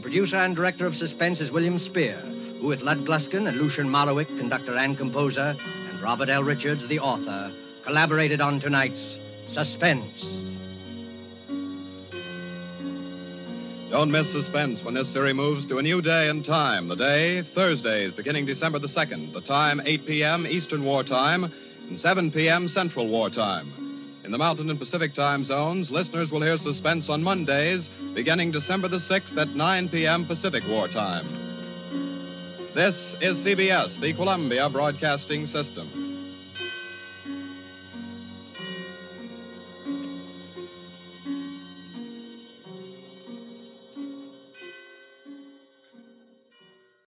The 0.00 0.04
producer 0.04 0.36
and 0.36 0.56
director 0.56 0.86
of 0.86 0.94
suspense 0.94 1.42
is 1.42 1.50
William 1.50 1.78
Spier, 1.78 2.16
who, 2.58 2.68
with 2.68 2.80
Lud 2.80 3.04
Gluskin 3.04 3.46
and 3.46 3.58
Lucien 3.58 3.86
Moraweck, 3.86 4.28
conductor 4.38 4.74
and 4.74 4.96
composer, 4.96 5.54
and 5.60 6.00
Robert 6.00 6.30
L. 6.30 6.42
Richards, 6.42 6.88
the 6.88 6.98
author, 6.98 7.52
collaborated 7.84 8.40
on 8.40 8.60
tonight's 8.60 9.18
Suspense. 9.52 10.18
Don't 13.90 14.10
miss 14.10 14.26
suspense 14.32 14.82
when 14.82 14.94
this 14.94 15.12
series 15.12 15.34
moves 15.34 15.68
to 15.68 15.76
a 15.76 15.82
new 15.82 16.00
day 16.00 16.30
and 16.30 16.46
time. 16.46 16.88
The 16.88 16.96
day, 16.96 17.42
Thursdays, 17.54 18.14
beginning 18.14 18.46
December 18.46 18.78
the 18.78 18.88
2nd. 18.88 19.34
The 19.34 19.42
time, 19.42 19.82
8 19.84 20.06
p.m. 20.06 20.46
Eastern 20.46 20.82
War 20.82 21.04
Time 21.04 21.44
and 21.90 22.00
7 22.00 22.32
p.m. 22.32 22.70
Central 22.70 23.06
War 23.06 23.28
Time. 23.28 23.89
In 24.30 24.32
the 24.32 24.38
Mountain 24.38 24.70
and 24.70 24.78
Pacific 24.78 25.12
time 25.16 25.44
zones, 25.44 25.90
listeners 25.90 26.30
will 26.30 26.40
hear 26.40 26.56
Suspense 26.58 27.06
on 27.08 27.20
Mondays, 27.20 27.84
beginning 28.14 28.52
December 28.52 28.86
the 28.86 29.00
6th 29.10 29.36
at 29.36 29.48
9 29.48 29.88
p.m. 29.88 30.24
Pacific 30.24 30.62
War 30.68 30.86
Time. 30.86 31.26
This 32.72 32.94
is 33.20 33.36
CBS, 33.38 34.00
the 34.00 34.14
Columbia 34.14 34.70
Broadcasting 34.70 35.48
System. 35.48 36.46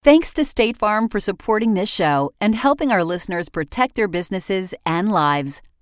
Thanks 0.02 0.32
to 0.32 0.44
State 0.44 0.76
Farm 0.76 1.08
for 1.08 1.20
supporting 1.20 1.74
this 1.74 1.88
show 1.88 2.32
and 2.40 2.56
helping 2.56 2.90
our 2.90 3.04
listeners 3.04 3.48
protect 3.48 3.94
their 3.94 4.08
businesses 4.08 4.74
and 4.84 5.12
lives. 5.12 5.62